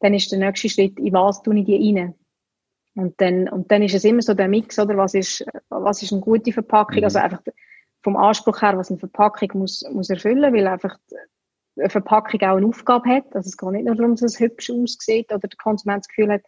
dann 0.00 0.14
ist 0.14 0.32
der 0.32 0.38
nächste 0.38 0.70
Schritt, 0.70 0.98
in 0.98 1.12
was 1.12 1.42
tue 1.42 1.58
ich 1.58 1.66
die 1.66 1.94
rein? 1.94 2.14
Und 2.94 3.20
dann, 3.20 3.50
und 3.50 3.70
dann 3.70 3.82
ist 3.82 3.94
es 3.94 4.04
immer 4.04 4.22
so 4.22 4.32
der 4.32 4.48
Mix, 4.48 4.78
oder? 4.78 4.96
Was 4.96 5.12
ist, 5.12 5.44
was 5.68 6.02
ist 6.02 6.10
eine 6.10 6.22
gute 6.22 6.54
Verpackung? 6.54 7.00
Mhm. 7.00 7.04
Also 7.04 7.18
einfach 7.18 7.42
vom 8.02 8.16
Anspruch 8.16 8.62
her, 8.62 8.78
was 8.78 8.88
eine 8.88 8.98
Verpackung 8.98 9.50
muss, 9.60 9.84
muss 9.92 10.08
erfüllen, 10.08 10.54
weil 10.54 10.66
einfach 10.66 10.96
eine 11.78 11.90
Verpackung 11.90 12.40
auch 12.42 12.56
eine 12.56 12.66
Aufgabe 12.66 13.08
hat. 13.08 13.34
Also 13.34 13.48
es 13.48 13.56
geht 13.56 13.70
nicht 13.70 13.86
nur 13.86 13.94
darum, 13.94 14.12
dass 14.12 14.22
es 14.22 14.40
hübsch 14.40 14.70
aussieht 14.70 15.32
oder 15.32 15.48
der 15.48 15.56
Konsument 15.56 16.00
das 16.00 16.08
Gefühl 16.08 16.32
hat, 16.32 16.42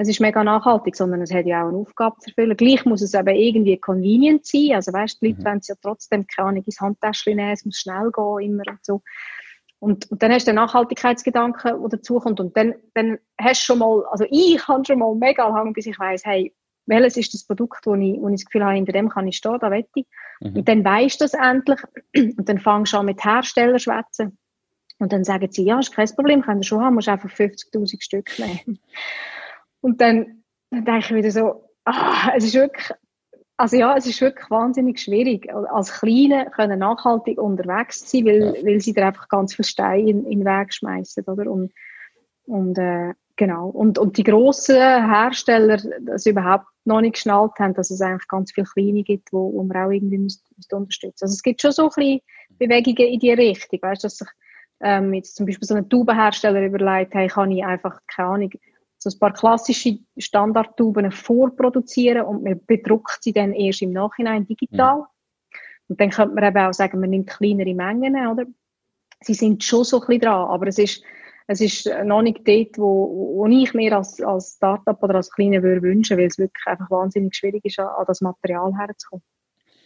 es 0.00 0.08
ist 0.08 0.20
mega 0.20 0.44
nachhaltig, 0.44 0.94
sondern 0.94 1.22
es 1.22 1.34
hat 1.34 1.46
ja 1.46 1.64
auch 1.64 1.68
eine 1.68 1.78
Aufgabe 1.78 2.16
zu 2.20 2.30
erfüllen. 2.30 2.56
Gleich 2.56 2.84
muss 2.84 3.02
es 3.02 3.16
aber 3.16 3.32
irgendwie 3.32 3.78
convenient 3.78 4.46
sein. 4.46 4.74
Also 4.74 4.92
weißt, 4.92 5.20
die 5.20 5.28
Leute 5.28 5.40
mhm. 5.40 5.44
wollen 5.44 5.58
es 5.58 5.68
ja 5.68 5.74
trotzdem 5.82 6.24
keine 6.28 6.48
Ahnung, 6.50 6.64
ins 6.64 6.80
Handtäschchen 6.80 7.34
nehmen, 7.34 7.50
es 7.50 7.64
muss 7.64 7.80
schnell 7.80 8.12
gehen, 8.12 8.38
immer 8.40 8.62
und 8.68 8.84
so. 8.84 9.02
Und, 9.80 10.08
und 10.10 10.22
dann 10.22 10.32
hast 10.32 10.46
du 10.46 10.52
den 10.52 10.56
Nachhaltigkeitsgedanken, 10.56 11.80
der 11.80 11.88
dazukommt. 11.88 12.38
Und 12.38 12.56
dann, 12.56 12.74
dann 12.94 13.18
hast 13.40 13.62
du 13.62 13.64
schon 13.64 13.78
mal, 13.80 14.04
also 14.10 14.24
ich 14.30 14.66
habe 14.68 14.84
schon 14.84 15.00
mal 15.00 15.14
mega 15.16 15.48
lange, 15.48 15.72
bis 15.72 15.86
ich 15.86 15.98
weiss, 15.98 16.24
hey, 16.24 16.54
welches 16.86 17.16
ist 17.16 17.34
das 17.34 17.44
Produkt, 17.44 17.84
wo 17.84 17.94
ich, 17.96 18.20
wo 18.20 18.28
ich 18.28 18.36
das 18.36 18.44
Gefühl 18.44 18.64
habe, 18.64 18.74
hinter 18.74 18.92
dem 18.92 19.08
kann 19.08 19.26
ich 19.26 19.36
stehen, 19.36 19.58
da 19.60 19.70
wette 19.70 19.90
ich. 19.94 20.06
Mhm. 20.40 20.56
Und 20.58 20.68
dann 20.68 20.84
weisst 20.84 21.20
du 21.20 21.24
das 21.24 21.34
endlich. 21.34 21.80
Und 22.14 22.48
dann 22.48 22.58
fangst 22.58 22.92
du 22.92 22.98
an 22.98 23.06
mit 23.06 23.24
Herstellern 23.24 23.78
schwätzen. 23.78 24.38
Und 24.98 25.12
dann 25.12 25.24
sagen 25.24 25.48
sie, 25.50 25.64
ja, 25.64 25.78
ist 25.78 25.94
kein 25.94 26.08
Problem, 26.08 26.42
können 26.42 26.60
wir 26.60 26.64
schon 26.64 26.82
haben, 26.82 26.94
musst 26.94 27.08
einfach 27.08 27.30
50.000 27.30 28.02
Stück 28.02 28.30
nehmen. 28.38 28.78
Und 29.80 30.00
dann, 30.00 30.42
dann 30.70 30.84
denke 30.84 31.06
ich 31.06 31.14
wieder 31.14 31.30
so, 31.30 31.64
ah, 31.84 32.32
es 32.36 32.44
ist 32.44 32.54
wirklich, 32.54 32.90
also 33.56 33.76
ja, 33.76 33.96
es 33.96 34.06
ist 34.06 34.20
wirklich 34.20 34.50
wahnsinnig 34.50 35.00
schwierig, 35.00 35.52
als 35.52 35.92
Kleine 36.00 36.50
können 36.50 36.78
nachhaltig 36.78 37.40
unterwegs 37.40 38.10
sein, 38.10 38.26
weil, 38.26 38.56
ja. 38.56 38.64
weil 38.64 38.80
sie 38.80 38.92
da 38.92 39.08
einfach 39.08 39.28
ganz 39.28 39.54
viel 39.54 39.64
Steine 39.64 40.10
in, 40.10 40.24
in 40.26 40.40
den 40.40 40.46
Weg 40.46 40.74
schmeißen, 40.74 41.24
oder? 41.24 41.50
Und, 41.50 41.72
und 42.46 42.78
äh, 42.78 43.14
genau. 43.36 43.68
Und, 43.68 43.98
und 43.98 44.16
die 44.16 44.24
grossen 44.24 44.76
Hersteller 44.76 45.78
das 46.00 46.26
überhaupt 46.26 46.66
noch 46.84 47.00
nicht 47.00 47.14
geschnallt 47.14 47.52
haben, 47.58 47.74
dass 47.74 47.90
es 47.90 48.00
eigentlich 48.00 48.28
ganz 48.28 48.52
viele 48.52 48.66
kleine 48.66 49.02
gibt, 49.02 49.32
wo, 49.32 49.52
wo 49.52 49.62
man 49.62 49.76
auch 49.76 49.90
irgendwie 49.90 50.18
müsste, 50.18 50.44
müsste 50.56 50.76
unterstützen. 50.76 51.24
Also 51.24 51.34
es 51.34 51.42
gibt 51.42 51.62
schon 51.62 51.72
so 51.72 51.84
ein 51.84 51.88
bisschen 51.88 52.20
Bewegungen 52.58 53.12
in 53.12 53.20
die 53.20 53.32
Richtung, 53.32 53.80
weißt, 53.82 54.04
dass 54.04 54.18
sich 54.18 54.28
ähm, 54.80 55.14
jetzt 55.14 55.36
zum 55.36 55.46
Beispiel 55.46 55.66
so 55.66 55.74
ein 55.74 55.88
Taubenhersteller 55.88 56.64
überlegt, 56.64 57.14
hey, 57.14 57.28
kann 57.28 57.50
ich 57.50 57.64
einfach, 57.64 58.00
keine 58.06 58.28
Ahnung, 58.28 58.50
so 58.98 59.10
ein 59.10 59.18
paar 59.18 59.32
klassische 59.32 59.98
Standardtuben 60.16 61.10
vorproduzieren 61.12 62.22
und 62.22 62.42
man 62.42 62.60
bedruckt 62.66 63.18
sie 63.22 63.32
dann 63.32 63.52
erst 63.52 63.82
im 63.82 63.92
Nachhinein 63.92 64.46
digital. 64.46 64.98
Mhm. 64.98 65.04
Und 65.88 66.00
dann 66.00 66.10
könnte 66.10 66.34
man 66.34 66.44
eben 66.44 66.58
auch 66.58 66.74
sagen, 66.74 67.00
man 67.00 67.10
nimmt 67.10 67.30
kleinere 67.30 67.74
Mengen, 67.74 68.26
oder? 68.26 68.44
Sie 69.20 69.34
sind 69.34 69.64
schon 69.64 69.84
so 69.84 70.00
ein 70.00 70.06
bisschen 70.06 70.20
dran, 70.22 70.48
aber 70.48 70.66
es 70.66 70.78
ist, 70.78 71.02
es 71.46 71.60
ist 71.60 71.90
noch 72.04 72.22
nicht 72.22 72.46
dort, 72.46 72.78
wo, 72.78 73.36
wo 73.36 73.46
ich 73.46 73.72
mir 73.72 73.96
als, 73.96 74.20
als 74.20 74.54
Startup 74.56 75.02
oder 75.02 75.16
als 75.16 75.30
Kleiner 75.30 75.62
würde 75.62 75.82
wünschen, 75.82 76.18
weil 76.18 76.26
es 76.26 76.38
wirklich 76.38 76.66
einfach 76.66 76.90
wahnsinnig 76.90 77.34
schwierig 77.34 77.64
ist, 77.64 77.78
an, 77.78 77.86
an 77.86 78.04
das 78.06 78.20
Material 78.20 78.76
herzukommen. 78.76 79.24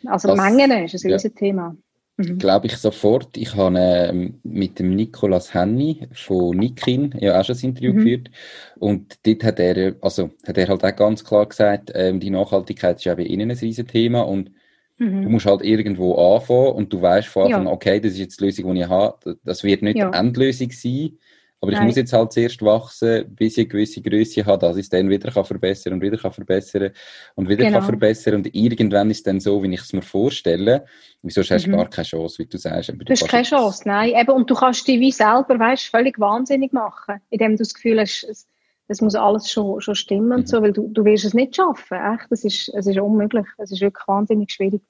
Also 0.06 0.28
das, 0.28 0.36
Mengen 0.36 0.70
ist 0.84 1.04
ein 1.04 1.10
ja. 1.10 1.18
Thema. 1.18 1.76
Mhm. 2.16 2.38
Glaube 2.38 2.66
ich 2.66 2.76
sofort. 2.76 3.36
Ich 3.36 3.54
habe 3.56 3.78
äh, 3.78 4.30
mit 4.42 4.78
dem 4.78 4.94
Nicolas 4.94 5.54
Henny 5.54 6.06
von 6.12 6.56
Nikin 6.56 7.14
ja 7.18 7.40
auch 7.40 7.44
schon 7.44 7.56
ein 7.56 7.64
Interview 7.64 7.92
mhm. 7.92 7.96
geführt. 7.96 8.30
Und 8.78 9.18
dort 9.26 9.44
hat 9.44 9.60
er, 9.60 9.96
also, 10.02 10.30
hat 10.46 10.58
er 10.58 10.68
halt 10.68 10.84
auch 10.84 10.96
ganz 10.96 11.24
klar 11.24 11.46
gesagt, 11.46 11.90
ähm, 11.94 12.20
die 12.20 12.30
Nachhaltigkeit 12.30 12.96
ist 12.96 13.04
ja 13.04 13.14
bei 13.14 13.22
Ihnen 13.22 13.50
ein 13.50 13.56
riesen 13.56 13.86
Thema 13.86 14.20
und 14.22 14.50
mhm. 14.98 15.22
du 15.22 15.28
musst 15.30 15.46
halt 15.46 15.62
irgendwo 15.62 16.14
anfangen 16.14 16.72
und 16.72 16.92
du 16.92 17.00
weißt 17.00 17.28
von 17.28 17.46
Anfang, 17.46 17.64
ja. 17.64 17.72
okay, 17.72 18.00
das 18.00 18.12
ist 18.12 18.18
jetzt 18.18 18.40
die 18.40 18.44
Lösung, 18.44 18.74
die 18.74 18.80
ich 18.82 18.88
habe. 18.88 19.38
Das 19.44 19.64
wird 19.64 19.82
nicht 19.82 19.96
ja. 19.96 20.10
die 20.10 20.18
Endlösung 20.18 20.70
sein. 20.70 21.18
Aber 21.62 21.70
Nein. 21.70 21.82
ich 21.82 21.86
muss 21.86 21.96
jetzt 21.96 22.12
halt 22.12 22.32
zuerst 22.32 22.60
wachsen, 22.60 23.36
bis 23.36 23.52
ich 23.52 23.60
eine 23.60 23.68
gewisse 23.68 24.02
Größe 24.02 24.44
habe, 24.44 24.58
dass 24.58 24.76
ich 24.76 24.82
es 24.82 24.88
dann 24.88 25.08
wieder 25.08 25.30
kann 25.30 25.44
verbessern 25.44 25.92
und 25.92 26.02
wieder 26.02 26.16
kann 26.16 26.32
verbessern 26.32 26.90
und 27.36 27.48
wieder 27.48 27.64
genau. 27.64 27.78
kann 27.78 27.86
verbessern. 27.86 28.34
Und 28.34 28.52
irgendwann 28.52 29.10
ist 29.12 29.18
es 29.18 29.22
dann 29.22 29.38
so, 29.38 29.62
wie 29.62 29.72
ich 29.72 29.80
es 29.80 29.92
mir 29.92 30.02
vorstelle. 30.02 30.84
Wieso 31.22 31.40
hast 31.40 31.64
du 31.64 31.70
mhm. 31.70 31.76
gar 31.76 31.88
keine 31.88 32.04
Chance, 32.04 32.40
wie 32.40 32.46
du 32.46 32.58
sagst? 32.58 32.88
Du, 32.88 32.96
du 32.96 33.12
hast 33.12 33.28
keine 33.28 33.44
Chance, 33.44 33.82
nein. 33.86 34.12
Eben, 34.12 34.32
und 34.32 34.50
du 34.50 34.56
kannst 34.56 34.88
dich 34.88 34.98
wie 34.98 35.12
selber, 35.12 35.56
weißt, 35.56 35.84
völlig 35.84 36.18
wahnsinnig 36.18 36.72
machen, 36.72 37.20
indem 37.30 37.52
du 37.52 37.58
das 37.58 37.74
Gefühl 37.74 38.00
hast, 38.00 38.24
es, 38.24 38.48
es 38.88 39.00
muss 39.00 39.14
alles 39.14 39.48
schon, 39.48 39.80
schon 39.80 39.94
stimmen 39.94 40.26
mhm. 40.26 40.32
und 40.32 40.48
so, 40.48 40.60
weil 40.62 40.72
du, 40.72 40.88
du 40.88 41.04
wirst 41.04 41.24
es 41.24 41.32
nicht 41.32 41.54
schaffen. 41.54 41.96
Echt, 41.96 42.26
das 42.28 42.42
ist, 42.42 42.70
es 42.70 42.88
ist 42.88 42.98
unmöglich. 42.98 43.46
Es 43.58 43.70
ist 43.70 43.80
wirklich 43.80 44.08
wahnsinnig 44.08 44.50
schwierig. 44.50 44.82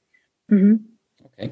Mhm. 0.49 0.97
Okay 1.23 1.51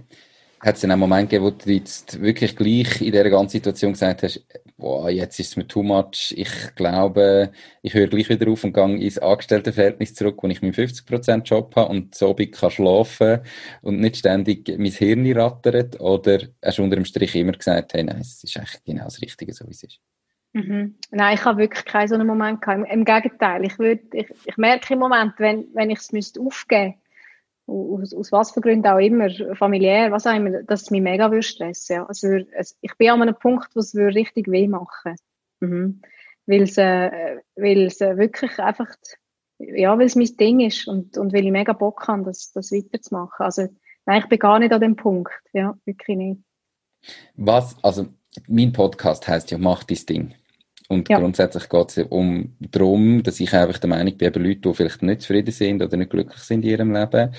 hat 0.60 0.74
es 0.74 0.82
dann 0.82 0.90
einen 0.90 1.00
Moment 1.00 1.30
gegeben, 1.30 1.46
wo 1.46 1.50
du 1.50 1.70
jetzt 1.70 2.20
wirklich 2.20 2.54
gleich 2.54 3.00
in 3.00 3.12
dieser 3.12 3.30
ganzen 3.30 3.52
Situation 3.52 3.92
gesagt 3.92 4.22
hast, 4.22 4.44
boah, 4.80 5.10
jetzt 5.10 5.38
ist 5.38 5.50
es 5.50 5.56
mir 5.56 5.66
too 5.66 5.82
much, 5.82 6.34
ich 6.36 6.74
glaube, 6.74 7.52
ich 7.82 7.94
höre 7.94 8.08
gleich 8.08 8.28
wieder 8.28 8.50
auf 8.50 8.64
und 8.64 8.72
gehe 8.72 8.96
ins 8.96 9.18
Angestelltenverhältnis 9.18 10.14
zurück, 10.14 10.42
wo 10.42 10.48
ich 10.48 10.62
meinen 10.62 10.74
50% 10.74 11.42
Job 11.44 11.76
habe 11.76 11.90
und 11.90 12.14
so 12.14 12.34
bin 12.34 12.50
kann 12.50 12.70
schlafen 12.70 13.40
und 13.82 14.00
nicht 14.00 14.16
ständig 14.16 14.68
mein 14.78 14.90
Hirn 14.90 15.30
rattert, 15.38 16.00
oder 16.00 16.40
hast 16.64 16.78
du 16.78 16.82
unter 16.82 16.96
dem 16.96 17.04
Strich 17.04 17.36
immer 17.36 17.52
gesagt, 17.52 17.94
hey, 17.94 18.02
nein, 18.02 18.20
es 18.20 18.42
ist 18.42 18.56
eigentlich 18.56 18.82
genau 18.84 19.04
das 19.04 19.20
Richtige, 19.20 19.52
so 19.52 19.66
wie 19.66 19.72
es 19.72 19.84
ist? 19.84 20.00
Mhm. 20.52 20.96
Nein, 21.12 21.34
ich 21.34 21.44
habe 21.44 21.58
wirklich 21.58 21.84
keinen 21.84 22.08
so 22.08 22.16
einen 22.16 22.26
Moment 22.26 22.60
gehabt. 22.60 22.90
Im, 22.90 23.04
Gegenteil, 23.04 23.64
ich, 23.64 23.78
würde, 23.78 24.02
ich, 24.12 24.26
ich 24.46 24.56
merke 24.56 24.94
im 24.94 24.98
Moment, 24.98 25.34
wenn, 25.38 25.68
wenn 25.74 25.90
ich 25.90 26.00
es 26.00 26.10
müsste 26.10 26.40
aufgeben 26.40 26.94
aus, 27.70 28.12
aus 28.12 28.32
was 28.32 28.50
für 28.52 28.60
Gründen 28.60 28.86
auch 28.86 28.98
immer, 28.98 29.28
familiär, 29.54 30.10
was 30.10 30.26
auch 30.26 30.34
immer, 30.34 30.62
dass 30.62 30.82
es 30.82 30.90
mich 30.90 31.00
mega 31.00 31.30
würde 31.30 31.42
stressen. 31.42 31.96
Ja. 31.96 32.06
Also, 32.06 32.38
ich 32.80 32.94
bin 32.96 33.10
an 33.10 33.22
einem 33.22 33.34
Punkt, 33.34 33.68
wo 33.74 33.80
es 33.80 33.94
richtig 33.94 34.50
weh 34.50 34.68
machen 34.68 35.16
mhm. 35.60 36.02
Weil 36.46 36.62
es, 36.62 36.76
äh, 36.78 37.36
weil 37.54 37.86
es 37.86 38.00
äh, 38.00 38.16
wirklich 38.16 38.58
einfach, 38.58 38.88
ja, 39.58 39.96
weil 39.96 40.06
es 40.06 40.16
mein 40.16 40.36
Ding 40.36 40.60
ist 40.60 40.88
und, 40.88 41.16
und 41.16 41.32
weil 41.32 41.44
ich 41.44 41.52
mega 41.52 41.72
Bock 41.72 42.08
habe, 42.08 42.24
das, 42.24 42.50
das 42.52 42.72
weiterzumachen. 42.72 43.44
Also, 43.44 43.68
nein, 44.06 44.22
ich 44.22 44.28
bin 44.28 44.38
gar 44.38 44.58
nicht 44.58 44.72
an 44.72 44.80
dem 44.80 44.96
Punkt. 44.96 45.32
Ja, 45.52 45.78
wirklich 45.84 46.16
nicht. 46.16 46.40
Was, 47.36 47.76
also, 47.84 48.06
mein 48.48 48.72
Podcast 48.72 49.28
heißt 49.28 49.50
ja, 49.50 49.58
mach 49.58 49.84
dein 49.84 49.98
Ding. 50.08 50.34
Und 50.90 51.08
ja. 51.08 51.18
grundsätzlich 51.18 51.68
geht 51.68 51.96
es 51.96 52.06
um 52.08 52.56
darum, 52.58 53.22
dass 53.22 53.38
ich 53.38 53.54
einfach 53.54 53.78
der 53.78 53.90
Meinung 53.90 54.16
bin, 54.16 54.28
eben 54.28 54.44
Leute, 54.44 54.60
die 54.60 54.74
vielleicht 54.74 55.02
nicht 55.02 55.22
zufrieden 55.22 55.52
sind 55.52 55.82
oder 55.82 55.96
nicht 55.96 56.10
glücklich 56.10 56.40
sind 56.40 56.64
in 56.64 56.70
ihrem 56.70 56.92
Leben, 56.92 57.32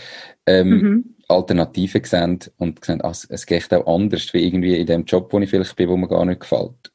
ähm, 0.45 0.70
mhm. 0.70 1.16
Alternativen 1.28 2.04
sehen 2.04 2.39
und 2.58 2.84
sehen, 2.84 3.02
ah, 3.02 3.12
es 3.12 3.45
geht 3.45 3.74
auch 3.74 3.93
anders, 3.93 4.34
wie 4.34 4.45
irgendwie 4.45 4.78
in 4.78 4.88
dem 4.88 5.04
Job, 5.04 5.32
wo 5.34 5.39
ich 5.39 5.49
vielleicht 5.49 5.76
bin, 5.76 5.89
wo 5.89 5.97
mir 5.97 6.08
gar 6.08 6.26
nicht 6.26 6.39
gefällt. 6.39 6.91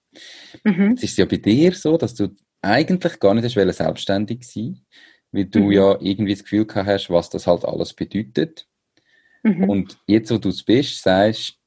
Mhm. 0.64 0.90
Jetzt 0.90 1.04
ist 1.04 1.10
es 1.12 1.16
ja 1.18 1.26
bei 1.26 1.36
dir 1.36 1.72
so, 1.72 1.98
dass 1.98 2.14
du 2.14 2.28
eigentlich 2.62 3.20
gar 3.20 3.34
nicht 3.34 3.44
hast 3.44 3.76
selbstständig 3.76 4.44
sein 4.44 4.80
weil 5.32 5.44
du 5.44 5.60
mhm. 5.60 5.72
ja 5.72 5.98
irgendwie 6.00 6.34
das 6.34 6.42
Gefühl 6.42 6.66
gehabt 6.66 6.88
hast, 6.88 7.10
was 7.10 7.30
das 7.30 7.46
halt 7.46 7.64
alles 7.64 7.92
bedeutet. 7.92 8.66
Mhm. 9.42 9.68
Und 9.68 9.98
jetzt, 10.06 10.30
wo 10.30 10.38
du 10.38 10.48
es 10.48 10.62
bist, 10.62 11.02
sagst, 11.02 11.58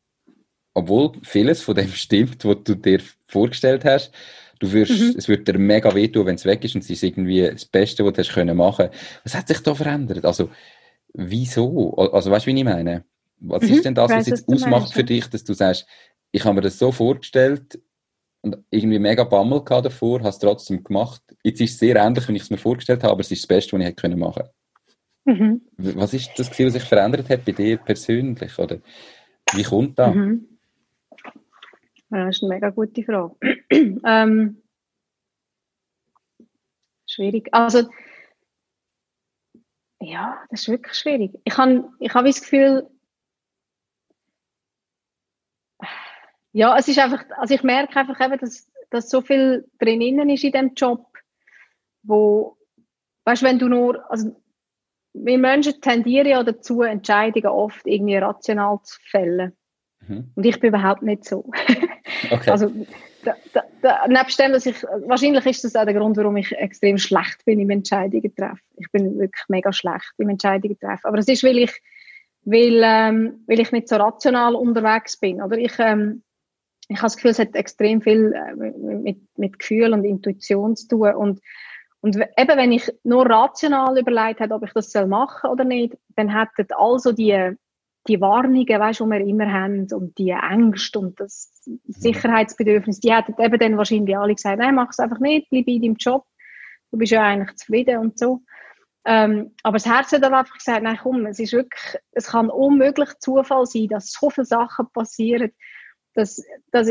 obwohl 0.74 1.14
vieles 1.24 1.62
von 1.62 1.76
dem 1.76 1.90
stimmt, 1.94 2.44
was 2.46 2.58
du 2.64 2.76
dir 2.76 3.02
vorgestellt 3.28 3.86
hast, 3.86 4.12
Du 4.60 4.72
wirst, 4.74 4.92
mhm. 4.92 5.16
es 5.18 5.28
wird 5.28 5.48
dir 5.48 5.58
mega 5.58 5.94
wehtun, 5.96 6.26
wenn 6.26 6.36
es 6.36 6.46
weg 6.46 6.64
ist 6.66 6.76
und 6.76 6.84
es 6.84 6.90
ist 6.90 7.04
irgendwie 7.04 7.42
das 7.42 7.66
Beste, 7.66 8.06
was 8.06 8.14
du 8.14 8.20
hast 8.20 8.34
können 8.34 8.58
machen. 8.58 8.90
Was 9.24 9.36
hat 9.36 9.48
sich 9.48 9.60
da 9.60 9.74
verändert? 9.74 10.26
Also, 10.26 10.50
wieso? 11.14 11.96
Also, 11.96 12.30
weißt 12.30 12.46
du, 12.46 12.52
wie 12.52 12.58
ich 12.58 12.66
meine? 12.66 13.06
Was 13.40 13.64
mhm. 13.64 13.70
ist 13.70 13.86
denn 13.86 13.96
das, 13.96 14.12
was 14.12 14.28
jetzt 14.28 14.48
ausmacht 14.48 14.94
für 14.94 15.04
dich, 15.04 15.28
dass 15.28 15.46
du 15.46 15.54
sagst, 15.54 15.88
ich 16.32 16.44
habe 16.44 16.56
mir 16.56 16.62
das 16.62 16.78
so 16.78 16.92
vorgestellt 16.92 17.80
und 18.42 18.58
irgendwie 18.70 19.00
mega 19.00 19.24
Bammel 19.24 19.64
davor, 19.66 20.20
habe 20.20 20.30
es 20.30 20.40
trotzdem 20.40 20.84
gemacht. 20.84 21.22
Jetzt 21.44 21.62
ist 21.62 21.72
es 21.72 21.80
sehr 21.80 21.96
ähnlich, 21.96 22.28
wie 22.28 22.36
ich 22.36 22.44
es 22.44 22.50
mir 22.50 22.58
vorgestellt 22.58 23.04
habe, 23.04 23.14
aber 23.14 23.22
es 23.22 23.32
ist 23.32 23.44
das 23.44 23.48
Beste, 23.48 23.74
was 23.74 23.82
ich 23.82 23.88
hätte 23.88 24.16
machen 24.16 24.44
können. 25.26 25.62
Mhm. 25.78 25.96
Was 25.98 26.14
ist 26.14 26.32
das, 26.38 26.50
was 26.50 26.74
sich 26.74 26.84
verändert 26.84 27.30
hat 27.30 27.46
bei 27.46 27.52
dir 27.52 27.78
persönlich? 27.78 28.58
Oder 28.60 28.80
wie 29.54 29.64
kommt 29.64 29.98
das? 30.00 30.14
Mhm. 30.14 30.59
Das 32.10 32.38
ist 32.38 32.44
eine 32.44 32.54
mega 32.54 32.70
gute 32.70 33.04
Frage. 33.04 33.36
ähm, 34.06 34.62
schwierig. 37.08 37.50
Also, 37.52 37.90
ja, 40.02 40.42
das 40.50 40.62
ist 40.62 40.70
wirklich 40.70 40.96
schwierig. 40.96 41.40
Ich 41.44 41.58
habe 41.58 41.92
ich 42.00 42.14
hab 42.14 42.26
das 42.26 42.42
Gefühl, 42.42 42.90
ja, 46.52 46.78
es 46.78 46.88
ist 46.88 47.00
einfach, 47.00 47.24
also 47.38 47.54
ich 47.54 47.64
merke 47.64 48.00
einfach 48.00 48.20
eben, 48.26 48.40
dass, 48.40 48.72
dass 48.90 49.10
so 49.10 49.22
viel 49.22 49.70
drinnen 49.78 50.30
ist 50.30 50.44
in 50.44 50.52
dem 50.52 50.74
Job, 50.74 51.06
wo, 52.02 52.58
weißt 53.26 53.42
du, 53.42 53.46
wenn 53.46 53.60
du 53.60 53.68
nur, 53.68 54.10
also 54.12 54.36
wir 55.14 55.38
Menschen 55.38 55.82
tendieren 55.82 56.28
ja 56.28 56.44
dazu, 56.44 56.82
Entscheidungen 56.82 57.48
oft 57.48 57.86
irgendwie 57.86 58.18
rational 58.18 58.80
zu 58.84 59.00
fällen. 59.02 59.56
Mhm. 60.02 60.32
Und 60.36 60.46
ich 60.46 60.60
bin 60.60 60.70
überhaupt 60.70 61.02
nicht 61.02 61.26
so. 61.26 61.52
Okay. 62.32 62.52
Also, 62.52 62.72
da, 63.24 63.36
da, 63.54 63.64
da, 63.82 64.08
nebst 64.08 64.40
dem, 64.40 64.54
dass 64.54 64.66
ich, 64.66 64.82
wahrscheinlich 65.06 65.46
ist 65.46 65.64
das 65.64 65.76
auch 65.76 65.86
der 65.86 65.94
Grund, 65.94 66.18
warum 66.18 66.38
ich 66.38 66.52
extrem 66.54 66.98
schlecht 66.98 67.44
bin 67.46 67.60
im 67.60 67.70
Entscheidungen 67.70 68.34
treffen. 68.36 68.62
Ich 68.78 68.92
bin 68.92 69.20
wirklich 69.20 69.44
mega 69.48 69.74
schlecht 69.74 70.14
im 70.18 70.30
Entscheidungen 70.30 70.80
treffen. 70.80 71.06
Aber 71.06 71.18
es 71.18 71.28
ist, 71.28 71.44
weil 71.44 71.58
ich, 71.58 71.72
weil, 72.44 72.82
ähm, 72.84 73.44
weil 73.48 73.60
ich 73.60 73.72
nicht 73.72 73.90
so 73.90 73.98
rational 73.98 74.56
unterwegs 74.56 75.18
bin. 75.18 75.42
Oder 75.42 75.58
ich, 75.58 75.74
ähm, 75.80 76.24
ich 76.88 76.98
habe 76.98 77.06
das 77.06 77.18
Gefühl, 77.18 77.32
es 77.32 77.40
hat 77.40 77.56
extrem 77.56 78.02
viel 78.02 78.34
äh, 78.34 78.56
mit, 78.56 79.20
mit 79.38 79.60
Gefühl 79.60 79.94
und 79.94 80.06
Intuition 80.06 80.76
zu 80.76 80.88
tun. 80.88 81.14
Und, 81.14 81.42
und 82.02 82.16
eben, 82.16 82.58
wenn 82.58 82.72
ich 82.72 82.90
nur 83.04 83.30
rational 83.30 83.98
überlegt 83.98 84.40
habe, 84.40 84.56
ob 84.56 84.64
ich 84.64 84.74
das 84.74 84.94
machen 84.94 85.40
soll 85.42 85.52
oder 85.52 85.66
nicht, 85.66 85.98
dann 86.16 86.30
hätten 86.30 86.68
also 86.76 87.12
die, 87.12 87.56
die 88.10 88.20
Warnungen, 88.20 88.68
weißt, 88.68 89.00
die 89.00 89.06
wir 89.06 89.22
immer 89.22 89.52
haben 89.52 89.88
und 89.94 90.18
die 90.18 90.32
Ängste 90.32 91.00
und 91.00 91.20
das 91.20 91.52
Sicherheitsbedürfnis, 91.88 93.00
die 93.00 93.14
hätten 93.14 93.36
eben 93.40 93.60
dann 93.60 93.78
wahrscheinlich 93.78 94.18
alle 94.18 94.36
gesagt, 94.36 94.60
nein, 94.60 94.76
mach 94.76 94.90
es 94.90 95.00
einfach 95.00 95.20
nicht, 95.20 95.50
bleib 95.50 95.68
in 95.68 95.82
deinem 95.82 95.96
Job, 95.96 96.26
du 96.92 96.98
bist 96.98 97.12
ja 97.12 97.24
eigentlich 97.24 97.56
zufrieden 97.58 98.00
und 98.00 98.18
so. 98.18 98.42
Ähm, 99.06 99.56
aber 99.64 99.78
das 99.78 99.86
Herz 99.86 100.12
hat 100.12 100.24
dann 100.24 100.34
einfach 100.34 100.58
gesagt, 100.58 100.84
nein, 100.84 101.00
komm, 101.02 101.26
es 101.28 101.40
ist 101.40 101.54
wirklich, 101.54 102.02
es 102.12 102.28
kann 102.28 102.50
unmöglich 102.50 103.10
Zufall 103.20 103.66
sein, 103.66 103.88
dass 103.88 104.12
so 104.12 104.30
viele 104.30 104.46
Sachen 104.46 104.88
passieren, 104.92 105.52
dass, 106.16 106.44
dass 106.72 106.90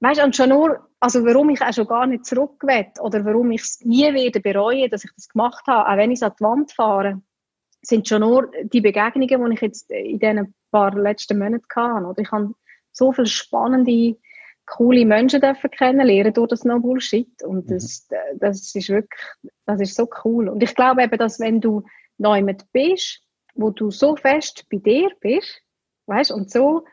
weißt 0.00 0.22
und 0.22 0.36
schon 0.36 0.50
nur, 0.50 0.88
also 1.00 1.24
warum 1.24 1.50
ich 1.50 1.60
auch 1.60 1.72
schon 1.72 1.88
gar 1.88 2.06
nicht 2.06 2.26
zurück 2.26 2.62
will 2.62 2.86
oder 3.00 3.24
warum 3.24 3.50
ich 3.50 3.62
es 3.62 3.80
nie 3.80 4.12
werde 4.14 4.40
bereuen, 4.40 4.90
dass 4.90 5.04
ich 5.04 5.10
das 5.16 5.28
gemacht 5.28 5.66
habe, 5.66 5.88
auch 5.90 5.96
wenn 5.96 6.12
ich 6.12 6.18
es 6.18 6.22
an 6.22 6.32
die 6.38 6.44
Wand 6.44 6.72
fahre, 6.72 7.22
sind 7.86 8.08
schon 8.08 8.20
nur 8.20 8.50
die 8.64 8.80
Begegnungen, 8.80 9.50
die 9.50 9.54
ich 9.54 9.60
jetzt 9.60 9.90
in 9.90 10.18
diesen 10.18 10.54
paar 10.70 10.94
letzten 10.94 11.38
Monaten 11.38 11.64
hatte. 11.74 12.06
Oder 12.06 12.18
ich 12.22 12.30
habe 12.32 12.54
so 12.92 13.12
viele 13.12 13.26
spannende, 13.26 14.16
coole 14.66 15.04
Menschen 15.04 15.40
dürfen 15.40 15.70
kennenlernen 15.70 16.32
durch 16.32 16.48
das 16.48 16.64
No 16.64 16.80
Bullshit. 16.80 17.42
Und 17.42 17.66
mhm. 17.66 17.74
das, 17.74 18.08
das 18.36 18.74
ist 18.74 18.88
wirklich, 18.88 19.20
das 19.66 19.80
ist 19.80 19.94
so 19.94 20.08
cool. 20.24 20.48
Und 20.48 20.62
ich 20.62 20.74
glaube 20.74 21.02
eben, 21.02 21.18
dass 21.18 21.40
wenn 21.40 21.60
du 21.60 21.84
neu 22.18 22.42
mit 22.42 22.64
bist, 22.72 23.20
wo 23.54 23.70
du 23.70 23.90
so 23.90 24.16
fest 24.16 24.66
bei 24.70 24.78
dir 24.78 25.10
bist, 25.20 25.60
weißt, 26.06 26.32
und 26.32 26.50
so, 26.50 26.84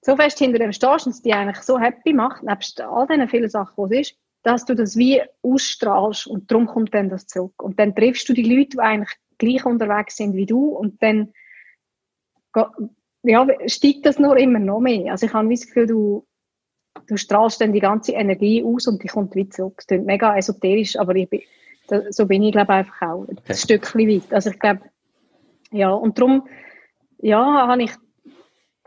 so 0.00 0.16
fest 0.16 0.38
hinter 0.38 0.58
dem 0.58 0.72
stehst 0.72 1.06
und 1.06 1.12
es 1.12 1.22
dich 1.22 1.34
eigentlich 1.34 1.58
so 1.58 1.78
happy 1.78 2.12
macht, 2.12 2.42
nebst 2.42 2.80
all 2.80 3.06
diesen 3.06 3.28
vielen 3.28 3.50
Sachen, 3.50 3.88
die 3.88 3.98
es 3.98 4.10
ist, 4.10 4.18
dass 4.42 4.64
du 4.64 4.74
das 4.74 4.96
wie 4.96 5.22
ausstrahlst 5.42 6.28
und 6.28 6.50
darum 6.50 6.66
kommt 6.66 6.94
dann 6.94 7.10
das 7.10 7.26
zurück. 7.26 7.60
Und 7.60 7.80
dann 7.80 7.94
triffst 7.94 8.28
du 8.28 8.32
die 8.32 8.44
Leute, 8.44 8.70
die 8.70 8.78
eigentlich 8.78 9.10
gleich 9.38 9.64
unterwegs 9.64 10.16
sind 10.16 10.34
wie 10.34 10.46
du 10.46 10.68
und 10.68 11.02
dann 11.02 11.32
ja, 13.22 13.46
steigt 13.66 14.06
das 14.06 14.18
nur 14.18 14.36
immer 14.36 14.58
noch 14.58 14.80
mehr. 14.80 15.12
Also 15.12 15.26
ich 15.26 15.34
habe 15.34 15.48
das 15.48 15.66
Gefühl, 15.66 15.86
du, 15.86 16.26
du 17.06 17.16
strahlst 17.16 17.60
dann 17.60 17.72
die 17.72 17.80
ganze 17.80 18.12
Energie 18.12 18.64
aus 18.64 18.86
und 18.86 19.02
die 19.02 19.08
kommt 19.08 19.34
wieder 19.34 19.50
zurück. 19.50 19.74
Das 19.76 19.86
klingt 19.86 20.06
mega 20.06 20.36
esoterisch, 20.36 20.98
aber 20.98 21.14
bin, 21.14 21.42
so 22.10 22.26
bin 22.26 22.42
ich 22.42 22.52
glaube 22.52 22.72
einfach 22.72 23.02
auch. 23.02 23.28
Ein 23.28 23.38
okay. 23.38 23.54
Stückchen 23.54 24.08
weit. 24.08 24.32
Also 24.32 24.50
ich 24.50 24.58
glaube, 24.58 24.80
ja, 25.70 25.90
und 25.90 26.18
darum, 26.18 26.48
ja, 27.18 27.66
habe 27.66 27.82
ich 27.82 27.92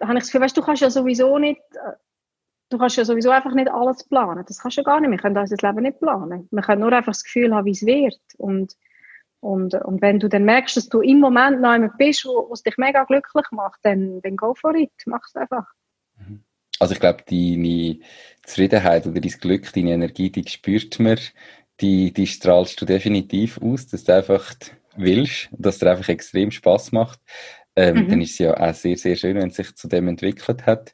habe 0.01 0.13
ich 0.13 0.19
das 0.19 0.27
Gefühl, 0.27 0.41
weißt, 0.41 0.57
du 0.57 0.61
kannst 0.61 0.81
ja 0.81 0.89
sowieso 0.89 1.37
nicht, 1.37 1.61
du 2.69 2.77
kannst 2.77 2.97
ja 2.97 3.05
sowieso 3.05 3.31
einfach 3.31 3.53
nicht 3.53 3.69
alles 3.69 4.03
planen. 4.03 4.43
Das 4.47 4.59
kannst 4.59 4.77
du 4.77 4.83
gar 4.83 4.99
nicht. 4.99 5.11
Wir 5.11 5.17
können 5.17 5.37
unser 5.37 5.55
Leben 5.61 5.83
nicht 5.83 5.99
planen. 5.99 6.47
Wir 6.51 6.61
können 6.61 6.81
nur 6.81 6.93
einfach 6.93 7.11
das 7.11 7.23
Gefühl 7.23 7.53
haben, 7.53 7.65
wie 7.65 7.71
es 7.71 7.85
wird. 7.85 8.19
Und, 8.37 8.75
und, 9.39 9.73
und 9.73 10.01
wenn 10.01 10.19
du 10.19 10.27
dann 10.27 10.43
merkst, 10.43 10.77
dass 10.77 10.89
du 10.89 11.01
im 11.01 11.19
Moment 11.19 11.61
noch 11.61 11.73
jemand 11.73 11.97
bist, 11.97 12.25
wo 12.25 12.51
es 12.53 12.63
dich 12.63 12.77
mega 12.77 13.03
glücklich 13.03 13.45
macht, 13.51 13.79
dann, 13.83 14.21
dann 14.21 14.35
go 14.35 14.53
for 14.53 14.75
it. 14.75 14.91
Mach 15.05 15.21
es 15.25 15.35
einfach. 15.35 15.65
Mhm. 16.17 16.43
Also 16.79 16.93
ich 16.93 16.99
glaube, 16.99 17.23
deine 17.29 17.99
Zufriedenheit 18.43 19.05
oder 19.05 19.19
dein 19.19 19.31
Glück, 19.31 19.71
deine 19.73 19.91
Energie, 19.91 20.29
die 20.29 20.47
spürt 20.47 20.99
man, 20.99 21.19
die, 21.81 22.13
die 22.13 22.27
strahlst 22.27 22.79
du 22.81 22.85
definitiv 22.85 23.61
aus, 23.61 23.87
dass 23.87 24.03
du 24.05 24.15
einfach 24.15 24.53
willst, 24.95 25.49
dass 25.51 25.79
dir 25.79 25.91
einfach 25.91 26.09
extrem 26.09 26.51
Spaß 26.51 26.91
macht 26.91 27.19
ähm, 27.79 27.95
mhm. 27.95 28.09
dann 28.09 28.21
ist 28.21 28.31
es 28.31 28.39
ja 28.39 28.57
auch 28.57 28.73
sehr, 28.73 28.97
sehr 28.97 29.15
schön, 29.15 29.37
wenn 29.37 29.49
es 29.49 29.55
sich 29.55 29.73
zu 29.75 29.87
dem 29.87 30.07
entwickelt 30.09 30.65
hat. 30.65 30.93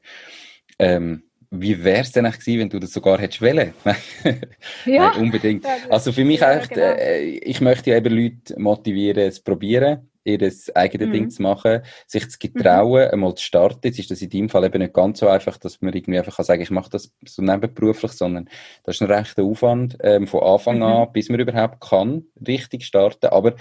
Ähm, 0.77 1.24
wie 1.61 1.83
wäre 1.83 2.01
es 2.01 2.11
denn 2.11 2.25
eigentlich 2.25 2.39
gewesen, 2.39 2.59
wenn 2.59 2.69
du 2.69 2.79
das 2.79 2.93
sogar 2.93 3.19
hättest 3.19 3.41
wollen? 3.41 3.73
ja. 4.85 5.11
Nein, 5.11 5.21
unbedingt. 5.21 5.65
Also 5.89 6.11
für 6.11 6.25
mich 6.25 6.39
ja, 6.41 6.57
echt, 6.57 6.69
genau. 6.71 6.85
äh, 6.85 7.23
ich 7.23 7.61
möchte 7.61 7.91
ja 7.91 7.97
eben 7.97 8.13
Leute 8.13 8.59
motivieren, 8.59 9.27
es 9.27 9.39
probieren, 9.39 10.09
ihr 10.23 10.51
eigenes 10.73 11.07
mhm. 11.07 11.11
Ding 11.11 11.29
zu 11.29 11.41
machen, 11.41 11.81
sich 12.07 12.29
zu 12.29 12.39
getrauen, 12.39 13.05
mhm. 13.05 13.13
einmal 13.13 13.35
zu 13.35 13.43
starten. 13.43 13.81
Jetzt 13.83 13.99
ist 13.99 14.11
das 14.11 14.21
in 14.21 14.29
deinem 14.29 14.49
Fall 14.49 14.65
eben 14.65 14.79
nicht 14.79 14.93
ganz 14.93 15.19
so 15.19 15.27
einfach, 15.27 15.57
dass 15.57 15.81
man 15.81 15.93
irgendwie 15.93 16.17
einfach 16.17 16.35
kann 16.35 16.45
sagen, 16.45 16.61
ich 16.61 16.71
mache 16.71 16.89
das 16.89 17.13
so 17.25 17.41
nebenberuflich, 17.41 18.11
sondern 18.11 18.49
das 18.83 18.95
ist 18.95 19.01
ein 19.01 19.11
rechter 19.11 19.43
Aufwand 19.43 19.97
ähm, 20.01 20.27
von 20.27 20.43
Anfang 20.43 20.77
mhm. 20.77 20.83
an, 20.83 21.13
bis 21.13 21.29
man 21.29 21.39
überhaupt 21.39 21.79
kann, 21.81 22.25
richtig 22.45 22.85
starten. 22.85 23.27
Aber 23.27 23.55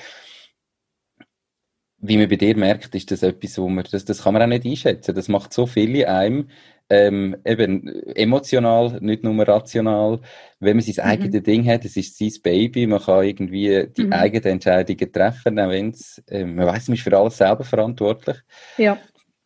wie 2.07 2.19
man 2.19 2.29
bei 2.29 2.37
dir 2.37 2.57
merkt, 2.57 2.95
ist 2.95 3.11
das 3.11 3.23
etwas, 3.23 3.59
wo 3.59 3.69
man, 3.69 3.85
das, 3.91 4.05
das 4.05 4.23
kann 4.23 4.35
man 4.35 4.43
auch 4.43 4.47
nicht 4.47 4.67
einschätzen. 4.67 5.15
Das 5.15 5.29
macht 5.29 5.53
so 5.53 5.67
viel 5.67 5.97
in 5.97 6.05
einem, 6.05 6.49
ähm, 6.95 7.37
eben 7.45 7.87
emotional, 8.15 8.99
nicht 9.01 9.25
nur 9.25 9.47
rational. 9.47 10.21
Wenn 10.61 10.77
man 10.77 10.85
sein 10.85 11.05
mhm. 11.05 11.11
eigenes 11.11 11.43
Ding 11.43 11.67
hat, 11.67 11.85
es 11.85 11.97
ist 11.97 12.19
sein 12.19 12.33
Baby, 12.43 12.87
man 12.87 13.03
kann 13.03 13.25
irgendwie 13.25 13.89
die 13.97 14.05
mhm. 14.05 14.13
eigenen 14.13 14.45
Entscheidungen 14.45 15.13
treffen, 15.13 15.59
auch 15.59 15.69
wenn 15.69 15.91
es, 15.91 16.23
äh, 16.29 16.45
man 16.45 16.67
weiß, 16.67 16.89
man 16.89 16.97
ist 16.97 17.03
für 17.03 17.17
alles 17.17 17.37
selber 17.37 17.65
verantwortlich. 17.65 18.37
Ja. 18.79 18.99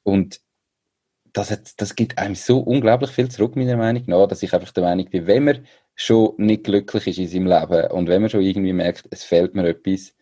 Und 0.03 0.41
das, 1.33 1.51
hat, 1.51 1.81
das 1.81 1.95
gibt 1.95 2.19
einem 2.19 2.35
so 2.35 2.59
unglaublich 2.59 3.11
viel 3.11 3.29
zurück, 3.31 3.57
meiner 3.57 3.77
Meinung 3.77 4.05
nach, 4.07 4.27
dass 4.27 4.43
ich 4.43 4.53
einfach 4.53 4.73
der 4.73 4.85
Meinung 4.85 5.09
bin, 5.09 5.27
wenn 5.27 5.45
man 5.45 5.67
schon 5.95 6.35
nicht 6.37 6.65
glücklich 6.65 7.07
ist 7.09 7.19
in 7.19 7.29
seinem 7.29 7.47
Leben 7.47 7.91
und 7.91 8.09
wenn 8.09 8.21
man 8.21 8.31
schon 8.31 8.43
irgendwie 8.43 8.73
merkt, 8.73 9.05
es 9.11 9.25
fehlt 9.25 9.55
mir 9.55 9.69
etwas, 9.69 10.15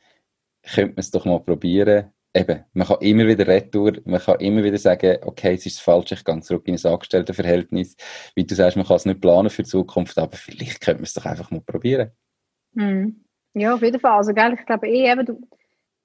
könnte 0.62 0.94
man 0.94 1.00
es 1.00 1.10
doch 1.10 1.24
mal 1.24 1.40
probieren 1.40 2.12
eben, 2.36 2.64
man 2.74 2.86
kann 2.86 3.00
immer 3.00 3.26
wieder 3.26 3.46
retour, 3.46 3.92
man 4.04 4.20
kann 4.20 4.40
immer 4.40 4.62
wieder 4.62 4.78
sagen, 4.78 5.18
okay, 5.22 5.54
es 5.54 5.66
ist 5.66 5.80
falsch, 5.80 6.12
ich 6.12 6.24
gehe 6.24 6.40
zurück 6.40 6.68
in 6.68 6.74
ein 6.74 6.92
Angestelltenverhältnis. 6.92 7.96
Wie 8.34 8.44
du 8.44 8.54
sagst, 8.54 8.76
man 8.76 8.86
kann 8.86 8.96
es 8.96 9.06
nicht 9.06 9.20
planen 9.20 9.50
für 9.50 9.62
die 9.62 9.68
Zukunft, 9.68 10.18
aber 10.18 10.36
vielleicht 10.36 10.80
könnte 10.80 11.00
man 11.00 11.04
es 11.04 11.14
doch 11.14 11.24
einfach 11.24 11.50
mal 11.50 11.60
probieren. 11.60 12.10
Hm. 12.74 13.24
Ja, 13.54 13.74
auf 13.74 13.82
jeden 13.82 14.00
Fall. 14.00 14.18
Also, 14.18 14.34
gell, 14.34 14.54
ich 14.58 14.66
glaube 14.66 14.88
eh, 14.88 15.10
eben, 15.10 15.24
du, 15.24 15.40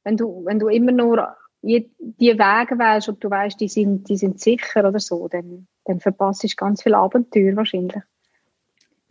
wenn, 0.04 0.18
du, 0.18 0.46
wenn 0.46 0.60
du 0.60 0.70
immer 0.70 0.92
nur 0.92 1.36
die 1.62 1.92
Wege 2.18 2.80
wählst 2.80 3.10
und 3.10 3.24
du 3.24 3.30
weißt, 3.30 3.60
die 3.60 3.68
sind, 3.68 4.10
die 4.10 4.18
sind 4.18 4.40
sicher 4.40 4.88
oder 4.88 5.00
so, 5.00 5.28
dann, 5.28 5.68
dann 5.86 6.00
verpasst 6.00 6.44
du 6.44 6.48
ganz 6.56 6.82
viele 6.82 6.98
Abenteuer 6.98 7.56
wahrscheinlich. 7.56 8.02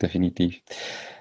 Definitiv. 0.01 0.61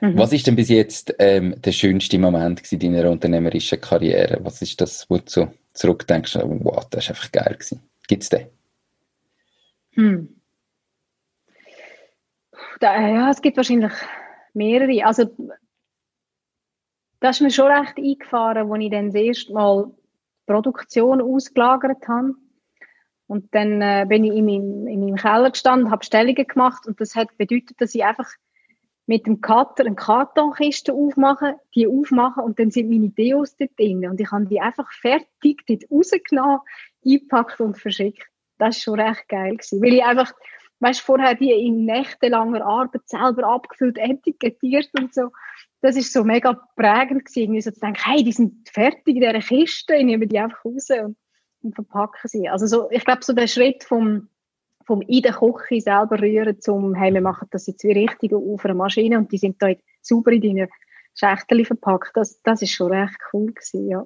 Mhm. 0.00 0.16
Was 0.16 0.32
ist 0.32 0.46
denn 0.46 0.56
bis 0.56 0.70
jetzt 0.70 1.14
ähm, 1.18 1.54
der 1.60 1.72
schönste 1.72 2.18
Moment 2.18 2.72
in 2.72 2.78
deiner 2.78 3.10
unternehmerischen 3.10 3.80
Karriere? 3.80 4.38
Was 4.42 4.62
ist 4.62 4.80
das, 4.80 5.08
wo 5.10 5.18
du 5.18 5.48
zurückdenkst, 5.72 6.36
wow, 6.36 6.84
das 6.90 7.08
war 7.08 7.16
einfach 7.16 7.32
geil. 7.32 7.58
Gibt 8.08 8.22
es 8.22 8.28
den? 8.28 8.48
Hm. 9.92 10.40
Da, 12.80 13.08
ja, 13.08 13.30
es 13.30 13.42
gibt 13.42 13.56
wahrscheinlich 13.56 13.92
mehrere. 14.54 15.04
Also, 15.04 15.30
das 17.20 17.36
ist 17.36 17.42
mir 17.42 17.50
schon 17.50 17.70
recht 17.70 17.98
eingefahren, 17.98 18.72
als 18.72 18.82
ich 18.82 18.90
dann 18.90 19.06
das 19.06 19.14
erste 19.14 19.52
Mal 19.52 19.90
Produktion 20.46 21.20
ausgelagert 21.20 22.08
habe. 22.08 22.34
Und 23.26 23.54
dann 23.54 23.80
äh, 23.80 24.06
bin 24.08 24.24
ich 24.24 24.32
in 24.32 24.44
meinem, 24.44 24.86
in 24.88 25.00
meinem 25.00 25.14
Keller 25.14 25.50
gestanden, 25.50 25.90
habe 25.92 26.04
Stellungen 26.04 26.46
gemacht 26.46 26.86
und 26.86 27.00
das 27.00 27.14
hat 27.14 27.36
bedeutet, 27.36 27.80
dass 27.80 27.94
ich 27.94 28.04
einfach 28.04 28.28
mit 29.10 29.26
dem 29.26 29.40
Cutter 29.40 29.84
eine 29.86 29.96
Kartonkiste 29.96 30.92
aufmachen, 30.92 31.56
die 31.74 31.88
aufmachen 31.88 32.44
und 32.44 32.60
dann 32.60 32.70
sind 32.70 32.88
meine 32.88 33.08
Deos 33.08 33.56
dort 33.56 33.76
drin. 33.76 34.08
Und 34.08 34.20
ich 34.20 34.30
habe 34.30 34.46
die 34.46 34.60
einfach 34.60 34.88
fertig 34.92 35.66
dort 35.66 35.82
rausgenommen, 35.90 36.60
eingepackt 37.04 37.60
und 37.60 37.76
verschickt. 37.76 38.28
Das 38.58 38.76
war 38.76 38.80
schon 38.94 39.00
recht 39.00 39.28
geil 39.28 39.56
gewesen. 39.56 39.82
Weil 39.82 39.94
ich 39.94 40.04
einfach, 40.04 40.32
weißt, 40.78 41.00
vorher 41.00 41.34
die 41.34 41.50
in 41.50 41.86
nächtelanger 41.86 42.64
Arbeit 42.64 43.00
selber 43.06 43.48
abgefüllt, 43.48 43.98
etikettiert 43.98 44.90
und 44.96 45.12
so. 45.12 45.30
Das 45.80 45.96
ist 45.96 46.12
so 46.12 46.22
mega 46.22 46.52
prägend 46.76 47.24
gewesen, 47.24 47.60
so 47.60 47.72
zu 47.72 47.80
denken, 47.80 48.02
hey, 48.04 48.22
die 48.22 48.30
sind 48.30 48.68
fertig 48.68 49.16
in 49.16 49.22
dieser 49.22 49.40
Kiste, 49.40 49.96
ich 49.96 50.04
nehme 50.04 50.28
die 50.28 50.38
einfach 50.38 50.64
raus 50.64 50.86
und, 50.88 51.16
und 51.62 51.74
verpacke 51.74 52.28
sie. 52.28 52.48
Also 52.48 52.68
so, 52.68 52.88
ich 52.92 53.04
glaube, 53.04 53.24
so 53.24 53.32
der 53.32 53.48
Schritt 53.48 53.82
vom, 53.82 54.28
vom 54.90 55.02
in 55.02 55.22
der 55.22 55.34
Küche 55.34 55.80
selber 55.80 56.20
rühren 56.20 56.60
zum, 56.60 56.96
hey, 56.96 57.14
wir 57.14 57.20
machen 57.20 57.46
das 57.52 57.68
jetzt 57.68 57.84
wie 57.84 57.92
richtig 57.92 58.32
auf 58.32 58.64
einer 58.64 58.74
Maschine 58.74 59.18
und 59.18 59.30
die 59.30 59.38
sind 59.38 59.62
da 59.62 59.68
sauber 60.02 60.32
in 60.32 60.40
deinen 60.40 60.68
Schächtchen 61.14 61.64
verpackt, 61.64 62.10
das, 62.14 62.42
das 62.42 62.62
ist 62.62 62.72
schon 62.72 62.92
recht 62.92 63.16
cool 63.32 63.52
gewesen, 63.52 63.88
ja. 63.88 64.04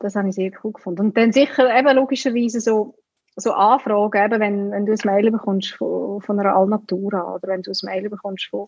Das 0.00 0.16
habe 0.16 0.28
ich 0.28 0.34
sehr 0.34 0.50
cool 0.64 0.72
gefunden. 0.72 1.02
Und 1.02 1.16
dann 1.16 1.30
sicher 1.30 1.72
eben 1.78 1.94
logischerweise 1.94 2.60
so, 2.60 2.96
so 3.36 3.52
Anfragen, 3.52 4.24
eben 4.24 4.40
wenn, 4.40 4.70
wenn 4.72 4.86
du 4.86 4.92
ein 4.92 4.98
Mail 5.04 5.30
bekommst 5.30 5.74
von, 5.74 6.20
von 6.20 6.40
einer 6.40 6.56
Alnatura 6.56 7.34
oder 7.34 7.46
wenn 7.46 7.62
du 7.62 7.70
ein 7.70 7.78
Mail 7.84 8.10
bekommst 8.10 8.48
von, 8.50 8.66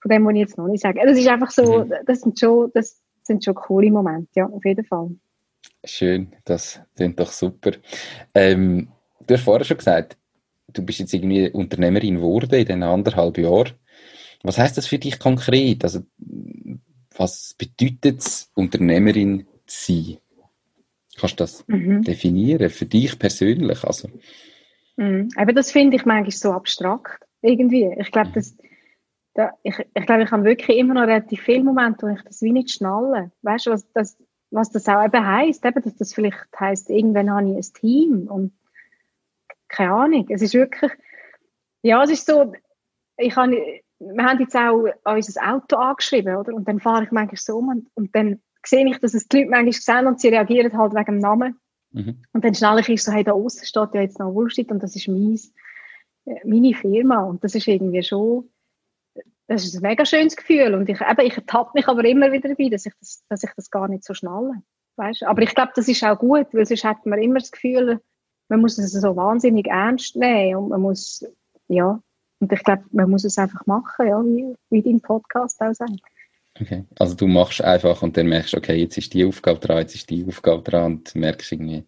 von 0.00 0.08
dem, 0.08 0.24
was 0.24 0.32
ich 0.32 0.38
jetzt 0.38 0.56
noch 0.56 0.68
nicht 0.68 0.80
sage. 0.80 1.00
Das 1.04 1.18
ist 1.18 1.28
einfach 1.28 1.50
so, 1.50 1.84
mhm. 1.84 1.92
das 2.06 2.20
sind 2.20 2.40
schon, 2.40 2.70
das 2.72 3.02
sind 3.22 3.44
schon 3.44 3.54
coole 3.54 3.90
Momente, 3.90 4.30
ja, 4.36 4.46
auf 4.46 4.64
jeden 4.64 4.84
Fall. 4.84 5.10
Schön, 5.84 6.34
das 6.46 6.80
klingt 6.96 7.20
doch 7.20 7.32
super. 7.32 7.72
Ähm, 8.34 8.88
du 9.26 9.34
hast 9.34 9.44
vorher 9.44 9.64
schon 9.64 9.76
gesagt, 9.76 10.16
du 10.74 10.82
bist 10.82 10.98
jetzt 10.98 11.14
irgendwie 11.14 11.50
Unternehmerin 11.50 12.16
geworden 12.16 12.54
in 12.54 12.66
den 12.66 12.82
anderthalb 12.82 13.38
Jahren. 13.38 13.72
Was 14.42 14.58
heißt 14.58 14.76
das 14.76 14.86
für 14.86 14.98
dich 14.98 15.18
konkret? 15.18 15.84
Also, 15.84 16.02
was 17.16 17.54
bedeutet 17.56 18.20
es, 18.20 18.50
Unternehmerin 18.54 19.46
zu 19.66 19.92
sein? 19.92 20.18
Kannst 21.16 21.40
du 21.40 21.44
das 21.44 21.64
mhm. 21.68 22.02
definieren 22.02 22.68
für 22.70 22.86
dich 22.86 23.18
persönlich? 23.18 23.84
Also. 23.84 24.08
Mhm. 24.96 25.28
Aber 25.36 25.52
das 25.52 25.70
finde 25.70 25.96
ich 25.96 26.04
manchmal 26.04 26.30
so 26.30 26.52
abstrakt. 26.52 27.24
Irgendwie. 27.40 27.94
Ich 27.98 28.10
glaube, 28.10 28.30
mhm. 28.30 28.34
das, 28.34 28.56
da, 29.34 29.52
ich, 29.62 29.78
ich 29.78 30.06
glaube, 30.06 30.24
ich 30.24 30.30
habe 30.30 30.44
wirklich 30.44 30.76
immer 30.76 30.94
noch 30.94 31.02
relativ 31.02 31.40
viele 31.40 31.64
Momente, 31.64 32.06
wo 32.06 32.10
ich 32.10 32.22
das 32.22 32.42
wie 32.42 32.52
nicht 32.52 32.70
schnalle. 32.70 33.32
Weißt 33.42 33.66
du, 33.66 33.70
was 33.70 33.90
das, 33.92 34.18
was 34.50 34.70
das 34.70 34.88
auch 34.88 35.04
eben 35.04 35.26
heisst? 35.26 35.64
Eben, 35.64 35.82
dass 35.82 35.96
das 35.96 36.12
vielleicht 36.12 36.48
heisst, 36.58 36.90
irgendwann 36.90 37.30
habe 37.30 37.50
ich 37.50 37.56
ein 37.56 37.80
Team 37.80 38.28
und 38.28 38.52
keine 39.74 39.92
Ahnung. 39.92 40.26
Es 40.28 40.42
ist 40.42 40.54
wirklich, 40.54 40.92
ja, 41.82 42.02
es 42.02 42.10
ist 42.10 42.26
so, 42.26 42.52
ich 43.16 43.34
habe, 43.36 43.82
wir 43.98 44.24
haben 44.24 44.40
jetzt 44.40 44.56
auch 44.56 44.86
unser 45.04 45.54
Auto 45.54 45.76
angeschrieben, 45.76 46.36
oder? 46.36 46.54
Und 46.54 46.66
dann 46.68 46.80
fahre 46.80 47.04
ich 47.04 47.10
manchmal 47.10 47.36
so 47.36 47.58
um 47.58 47.68
und, 47.68 47.90
und 47.94 48.14
dann 48.14 48.40
sehe 48.64 48.86
ich, 48.88 48.98
dass 48.98 49.14
es 49.14 49.28
die 49.28 49.38
Leute 49.38 49.50
manchmal 49.50 49.72
sehen 49.72 50.06
und 50.06 50.20
sie 50.20 50.28
reagieren 50.28 50.76
halt 50.76 50.94
wegen 50.94 51.04
dem 51.04 51.18
Namen. 51.18 51.60
Mhm. 51.92 52.22
Und 52.32 52.44
dann 52.44 52.54
schnell 52.54 52.78
ich 52.78 53.02
so, 53.02 53.12
hey, 53.12 53.24
da 53.24 53.32
außen 53.32 53.66
steht 53.66 53.94
ja 53.94 54.00
jetzt 54.00 54.18
noch 54.18 54.34
Wohlstedt 54.34 54.70
und 54.70 54.82
das 54.82 54.96
ist 54.96 55.08
meins, 55.08 55.52
äh, 56.24 56.40
meine 56.44 56.74
Firma. 56.74 57.22
Und 57.22 57.44
das 57.44 57.54
ist 57.54 57.68
irgendwie 57.68 58.02
schon, 58.02 58.50
das 59.46 59.64
ist 59.64 59.76
ein 59.76 59.82
mega 59.82 60.04
schönes 60.04 60.36
Gefühl. 60.36 60.74
Und 60.74 60.88
ich, 60.88 61.00
eben, 61.00 61.26
ich 61.26 61.36
ertappe 61.36 61.72
mich 61.74 61.86
aber 61.86 62.04
immer 62.04 62.32
wieder 62.32 62.48
dabei, 62.48 62.68
dass 62.68 62.86
ich 62.86 62.94
das, 62.98 63.24
dass 63.28 63.44
ich 63.44 63.50
das 63.56 63.70
gar 63.70 63.88
nicht 63.88 64.04
so 64.04 64.14
schnalle. 64.14 64.62
Weißt? 64.96 65.24
Aber 65.24 65.42
ich 65.42 65.54
glaube, 65.54 65.72
das 65.74 65.88
ist 65.88 66.02
auch 66.04 66.18
gut, 66.18 66.48
weil 66.52 66.66
sonst 66.66 66.84
hat 66.84 67.04
man 67.06 67.20
immer 67.20 67.40
das 67.40 67.52
Gefühl, 67.52 68.00
man 68.48 68.60
muss 68.60 68.78
es 68.78 68.92
so 68.92 69.16
wahnsinnig 69.16 69.66
ernst 69.66 70.16
nehmen 70.16 70.56
und 70.56 70.68
man 70.70 70.80
muss, 70.80 71.24
ja, 71.68 72.00
und 72.40 72.52
ich 72.52 72.62
glaube, 72.62 72.84
man 72.92 73.10
muss 73.10 73.24
es 73.24 73.38
einfach 73.38 73.64
machen, 73.66 74.06
ja, 74.06 74.22
wie, 74.22 74.54
wie 74.70 74.82
dein 74.82 75.00
Podcast 75.00 75.60
auch 75.60 75.72
sagt. 75.72 76.00
Okay. 76.60 76.84
Also 76.98 77.16
du 77.16 77.26
machst 77.26 77.62
einfach 77.62 78.02
und 78.02 78.16
dann 78.16 78.28
merkst, 78.28 78.54
okay, 78.54 78.76
jetzt 78.76 78.96
ist 78.96 79.12
die 79.12 79.24
Aufgabe 79.24 79.58
dran, 79.58 79.78
jetzt 79.78 79.94
ist 79.94 80.10
die 80.10 80.24
Aufgabe 80.26 80.62
dran 80.62 80.96
und 80.96 81.14
merkst 81.14 81.52
irgendwie. 81.52 81.84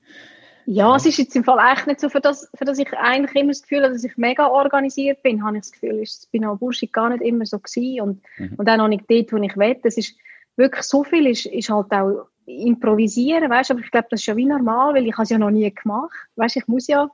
Ja, 0.68 0.96
es 0.96 1.06
ist 1.06 1.18
jetzt 1.18 1.36
im 1.36 1.44
Fall 1.44 1.58
echt 1.72 1.86
nicht 1.86 2.00
so, 2.00 2.08
für 2.08 2.20
das, 2.20 2.50
für 2.52 2.64
das 2.64 2.78
ich 2.78 2.92
eigentlich 2.94 3.36
immer 3.36 3.52
das 3.52 3.62
Gefühl 3.62 3.84
habe, 3.84 3.92
dass 3.92 4.02
ich 4.02 4.16
mega 4.16 4.48
organisiert 4.48 5.22
bin, 5.22 5.44
habe 5.44 5.56
ich 5.56 5.62
das 5.62 5.72
Gefühl, 5.72 6.00
ist 6.00 6.28
bei 6.32 6.40
noch 6.40 6.58
Bullshit 6.58 6.92
gar 6.92 7.10
nicht 7.10 7.22
immer 7.22 7.46
so 7.46 7.60
gewesen 7.60 8.00
und, 8.00 8.22
mhm. 8.38 8.54
und 8.56 8.68
auch 8.68 8.76
noch 8.76 8.88
nicht 8.88 9.04
dort, 9.08 9.32
wo 9.32 9.36
ich 9.36 9.56
will. 9.56 9.76
Es 9.84 9.96
ist 9.96 10.16
wirklich 10.56 10.84
so 10.84 11.04
viel, 11.04 11.26
ist, 11.26 11.46
ist 11.46 11.70
halt 11.70 11.92
auch 11.92 12.26
improvisieren, 12.46 13.50
weißt 13.50 13.72
aber 13.72 13.80
ich 13.80 13.90
glaube, 13.90 14.08
das 14.10 14.20
ist 14.20 14.26
ja 14.26 14.36
wie 14.36 14.46
normal, 14.46 14.94
weil 14.94 15.06
ich 15.06 15.18
es 15.18 15.30
ja 15.30 15.38
noch 15.38 15.50
nie 15.50 15.72
gemacht, 15.74 16.10
weißt 16.36 16.56
ich 16.56 16.68
muss 16.68 16.86
ja 16.86 17.08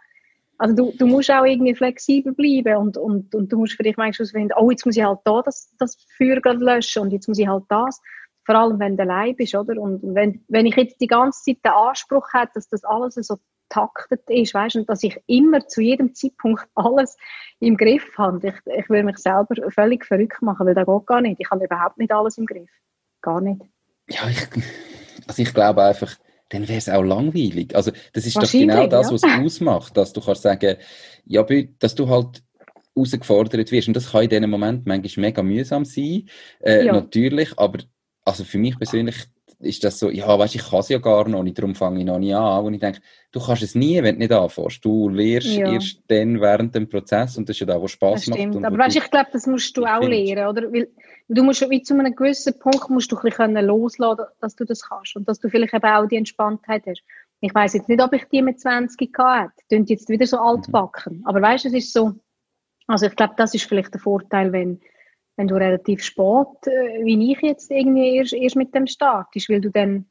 also 0.62 0.76
du, 0.76 0.92
du 0.96 1.08
musst 1.08 1.28
auch 1.28 1.44
irgendwie 1.44 1.74
flexibel 1.74 2.32
bleiben 2.34 2.76
und, 2.76 2.96
und, 2.96 3.34
und 3.34 3.52
du 3.52 3.58
musst 3.58 3.76
dich 3.80 3.96
manchmal 3.96 4.12
herausfinden, 4.12 4.54
oh, 4.56 4.70
jetzt 4.70 4.86
muss 4.86 4.96
ich 4.96 5.02
halt 5.02 5.18
da 5.24 5.42
das, 5.42 5.74
das 5.78 5.96
Feuer 6.16 6.40
löschen 6.54 7.02
und 7.02 7.10
jetzt 7.10 7.26
muss 7.26 7.40
ich 7.40 7.48
halt 7.48 7.64
das. 7.68 8.00
Vor 8.44 8.54
allem, 8.54 8.78
wenn 8.78 8.96
du 8.96 9.02
allein 9.02 9.34
bist, 9.34 9.56
oder? 9.56 9.80
Und 9.80 10.14
wenn, 10.14 10.44
wenn 10.46 10.66
ich 10.66 10.76
jetzt 10.76 11.00
die 11.00 11.08
ganze 11.08 11.42
Zeit 11.42 11.64
den 11.64 11.72
Anspruch 11.72 12.28
hätte, 12.32 12.52
dass 12.54 12.68
das 12.68 12.84
alles 12.84 13.14
so 13.14 13.38
taktet 13.70 14.22
ist, 14.28 14.54
weißt, 14.54 14.76
und 14.76 14.88
dass 14.88 15.02
ich 15.02 15.20
immer 15.26 15.66
zu 15.66 15.80
jedem 15.80 16.14
Zeitpunkt 16.14 16.64
alles 16.76 17.16
im 17.58 17.76
Griff 17.76 18.16
habe, 18.16 18.46
ich, 18.46 18.54
ich 18.72 18.88
würde 18.88 19.02
mich 19.02 19.18
selber 19.18 19.56
völlig 19.70 20.04
verrückt 20.04 20.42
machen, 20.42 20.64
weil 20.64 20.74
das 20.74 20.86
geht 20.86 21.06
gar 21.06 21.20
nicht. 21.22 21.40
Ich 21.40 21.50
habe 21.50 21.64
überhaupt 21.64 21.98
nicht 21.98 22.12
alles 22.12 22.38
im 22.38 22.46
Griff. 22.46 22.70
Gar 23.22 23.40
nicht. 23.40 23.62
Ja, 24.08 24.28
ich, 24.28 24.46
also 25.26 25.42
ich 25.42 25.54
glaube 25.54 25.82
einfach, 25.82 26.16
dann 26.48 26.68
wäre 26.68 26.78
es 26.78 26.88
auch 26.88 27.02
langweilig. 27.02 27.74
Also 27.74 27.92
das 28.12 28.26
ist 28.26 28.36
doch 28.36 28.50
genau 28.50 28.86
das, 28.86 29.10
was 29.10 29.22
es 29.22 29.40
ausmacht, 29.40 29.96
dass 29.96 30.12
du 30.12 30.20
kannst 30.20 30.42
sagen, 30.42 30.76
ja, 31.24 31.46
dass 31.78 31.94
du 31.94 32.08
halt 32.08 32.42
herausgefordert 32.94 33.70
wirst. 33.70 33.88
Und 33.88 33.94
das 33.94 34.10
kann 34.10 34.24
in 34.24 34.30
diesem 34.30 34.50
Moment 34.50 34.86
manchmal 34.86 35.26
mega 35.26 35.42
mühsam 35.42 35.84
sein, 35.84 36.28
äh, 36.60 36.84
ja. 36.84 36.92
natürlich, 36.92 37.58
aber 37.58 37.78
also 38.24 38.44
für 38.44 38.58
mich 38.58 38.76
persönlich 38.78 39.16
ist 39.62 39.84
das 39.84 39.98
so, 39.98 40.10
ja, 40.10 40.38
weißt, 40.38 40.54
ich 40.54 40.68
kann 40.68 40.80
es 40.80 40.88
ja 40.88 40.98
gar 40.98 41.28
noch 41.28 41.42
nicht, 41.42 41.58
darum 41.58 41.74
fange 41.74 42.00
ich 42.00 42.04
noch 42.04 42.18
nicht 42.18 42.34
an. 42.34 42.64
Und 42.64 42.74
ich 42.74 42.80
denke, 42.80 43.00
du 43.30 43.40
kannst 43.40 43.62
es 43.62 43.74
nie, 43.74 44.02
wenn 44.02 44.16
du 44.16 44.18
nicht 44.20 44.32
anfängst. 44.32 44.84
Du 44.84 45.08
lernst 45.08 45.48
ja. 45.48 45.72
erst 45.72 46.02
dann 46.08 46.40
während 46.40 46.74
dem 46.74 46.88
Prozess 46.88 47.36
und 47.36 47.48
das 47.48 47.56
ist 47.56 47.60
ja 47.60 47.66
da, 47.66 47.80
wo 47.80 47.88
Spaß 47.88 48.28
macht. 48.28 48.40
Und 48.40 48.64
aber 48.64 48.78
weißt, 48.78 48.96
ich 48.96 49.10
glaube, 49.10 49.30
das 49.32 49.46
musst 49.46 49.76
du 49.76 49.84
auch 49.84 50.02
lernen, 50.02 50.46
oder? 50.46 50.72
Weil 50.72 50.88
du 51.28 51.42
musst 51.42 51.68
wie 51.68 51.82
zu 51.82 51.94
einem 51.94 52.14
gewissen 52.14 52.58
Punkt 52.58 52.90
musst 52.90 53.10
du 53.12 53.16
ein 53.16 53.22
bisschen 53.22 53.54
loslassen, 53.54 54.24
dass 54.40 54.56
du 54.56 54.64
das 54.64 54.82
kannst 54.88 55.16
und 55.16 55.28
dass 55.28 55.38
du 55.38 55.48
vielleicht 55.48 55.74
eben 55.74 55.84
auch 55.84 56.06
die 56.06 56.16
Entspanntheit 56.16 56.82
hast. 56.86 57.02
Ich 57.40 57.54
weiß 57.54 57.74
jetzt 57.74 57.88
nicht, 57.88 58.02
ob 58.02 58.12
ich 58.12 58.24
die 58.26 58.42
mit 58.42 58.60
20 58.60 59.10
hatte. 59.18 59.52
Klingt 59.68 59.90
jetzt 59.90 60.08
wieder 60.08 60.26
so 60.26 60.38
altbacken. 60.38 61.18
Mhm. 61.18 61.26
Aber 61.26 61.42
weißt, 61.42 61.66
es 61.66 61.72
ist 61.72 61.92
so, 61.92 62.14
also 62.86 63.06
ich 63.06 63.16
glaube, 63.16 63.34
das 63.36 63.54
ist 63.54 63.64
vielleicht 63.64 63.94
der 63.94 64.00
Vorteil, 64.00 64.52
wenn 64.52 64.80
wenn 65.36 65.48
du 65.48 65.54
relativ 65.54 66.02
spät, 66.02 66.66
äh, 66.66 67.04
wie 67.04 67.32
ich 67.32 67.40
jetzt 67.40 67.70
irgendwie 67.70 68.16
erst, 68.16 68.32
erst 68.32 68.56
mit 68.56 68.74
dem 68.74 68.86
startest, 68.86 69.48
weil 69.48 69.60
du 69.60 69.70
dann 69.70 70.06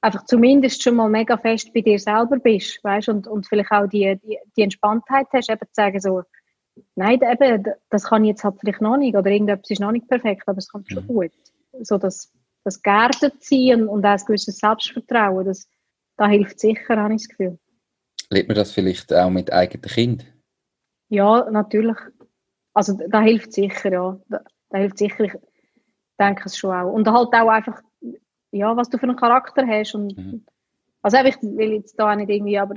einfach 0.00 0.24
zumindest 0.24 0.82
schon 0.82 0.96
mal 0.96 1.08
mega 1.08 1.36
fest 1.36 1.72
bei 1.74 1.80
dir 1.80 1.98
selber 1.98 2.38
bist, 2.38 2.82
weißt, 2.82 3.08
und, 3.08 3.26
und 3.26 3.46
vielleicht 3.46 3.70
auch 3.70 3.86
die, 3.86 4.18
die, 4.24 4.38
die 4.56 4.62
Entspanntheit 4.62 5.26
hast, 5.32 5.50
eben 5.50 5.60
zu 5.60 5.72
sagen 5.72 6.00
so, 6.00 6.22
nein, 6.94 7.20
eben, 7.22 7.64
das 7.90 8.04
kann 8.04 8.24
ich 8.24 8.30
jetzt 8.30 8.44
halt 8.44 8.56
vielleicht 8.60 8.80
noch 8.80 8.96
nicht, 8.96 9.16
oder 9.16 9.30
irgendetwas 9.30 9.70
ist 9.70 9.80
noch 9.80 9.92
nicht 9.92 10.08
perfekt, 10.08 10.44
aber 10.46 10.58
es 10.58 10.68
kommt 10.68 10.90
schon 10.90 11.04
mhm. 11.04 11.08
gut. 11.08 11.32
So 11.82 11.98
das, 11.98 12.32
das 12.64 12.82
geerdet 12.82 13.42
sein 13.42 13.88
und 13.88 14.04
auch 14.04 14.10
ein 14.10 14.24
gewisses 14.26 14.58
Selbstvertrauen, 14.58 15.46
das, 15.46 15.68
da 16.16 16.28
hilft 16.28 16.60
sicher, 16.60 16.96
habe 16.96 17.14
ich 17.14 17.22
das 17.22 17.28
Gefühl. 17.28 17.58
Lebt 18.30 18.48
man 18.48 18.56
das 18.56 18.72
vielleicht 18.72 19.12
auch 19.14 19.30
mit 19.30 19.52
eigenen 19.52 19.82
Kind? 19.82 20.26
Ja, 21.08 21.48
natürlich. 21.50 21.96
Also 22.78 22.96
da 23.08 23.20
hilft 23.22 23.52
sicher, 23.52 23.90
ja. 23.90 24.20
Da, 24.28 24.40
da 24.70 24.78
hilft 24.78 24.98
sicher, 24.98 25.24
ich 25.24 25.32
denke 26.16 26.44
es 26.44 26.56
schon 26.56 26.70
auch. 26.72 26.92
Und 26.92 27.08
halt 27.08 27.34
auch 27.34 27.48
einfach, 27.48 27.82
ja, 28.52 28.76
was 28.76 28.88
du 28.88 28.98
für 28.98 29.08
einen 29.08 29.16
Charakter 29.16 29.66
hast. 29.66 29.96
Und, 29.96 30.16
mhm. 30.16 30.46
Also 31.02 31.16
ich 31.24 31.42
will 31.42 31.72
jetzt 31.72 31.98
da 31.98 32.12
auch 32.12 32.14
nicht 32.14 32.30
irgendwie, 32.30 32.56
aber 32.56 32.76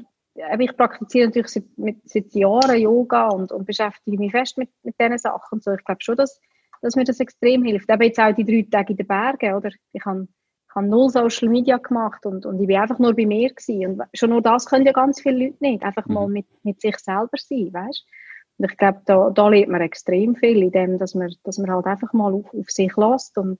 ich 0.57 0.75
praktiziere 0.75 1.27
natürlich 1.27 1.49
seit, 1.49 1.77
mit, 1.77 1.97
seit 2.09 2.33
Jahren 2.33 2.79
Yoga 2.79 3.27
und, 3.27 3.51
und 3.51 3.67
beschäftige 3.67 4.17
mich 4.17 4.31
fest 4.31 4.57
mit, 4.57 4.71
mit 4.81 4.95
diesen 4.99 5.19
Sachen. 5.19 5.57
Und 5.57 5.63
so. 5.63 5.71
Ich 5.71 5.83
glaube 5.83 6.01
schon, 6.01 6.15
dass, 6.15 6.41
dass 6.81 6.95
mir 6.95 7.03
das 7.03 7.19
extrem 7.19 7.63
hilft. 7.63 7.87
Eben 7.87 8.01
jetzt 8.01 8.19
auch 8.19 8.33
die 8.33 8.43
drei 8.43 8.65
Tage 8.71 8.93
in 8.93 8.97
den 8.97 9.05
Bergen, 9.07 9.53
oder? 9.53 9.69
Ich 9.93 10.03
habe 10.03 10.27
ich 10.67 10.75
habe 10.75 10.87
null 10.87 11.11
Social 11.11 11.49
Media 11.49 11.77
gemacht 11.77 12.25
und, 12.25 12.47
und 12.47 12.59
ich 12.59 12.67
war 12.67 12.81
einfach 12.81 12.97
nur 12.97 13.13
bei 13.13 13.27
mir 13.27 13.53
gewesen. 13.53 13.99
Und 13.99 14.03
schon 14.15 14.31
nur 14.31 14.41
das 14.41 14.65
können 14.65 14.85
ja 14.87 14.93
ganz 14.93 15.21
viele 15.21 15.45
Leute 15.45 15.57
nicht. 15.59 15.83
Einfach 15.83 16.07
mhm. 16.07 16.13
mal 16.15 16.27
mit, 16.27 16.47
mit 16.63 16.81
sich 16.81 16.97
selber 16.97 17.37
sein, 17.37 17.71
weißt 17.71 18.03
und 18.03 18.30
ich 18.63 18.77
glaube, 18.77 19.01
da, 19.05 19.29
da 19.29 19.49
lernt 19.49 19.69
man 19.69 19.81
extrem 19.81 20.35
viel 20.35 20.63
in 20.63 20.71
dem, 20.71 20.97
dass 20.97 21.15
man, 21.15 21.33
dass 21.43 21.57
man 21.57 21.71
halt 21.71 21.85
einfach 21.85 22.13
mal 22.13 22.33
auf, 22.33 22.53
auf 22.53 22.69
sich 22.69 22.95
lässt 22.95 23.37
und, 23.37 23.59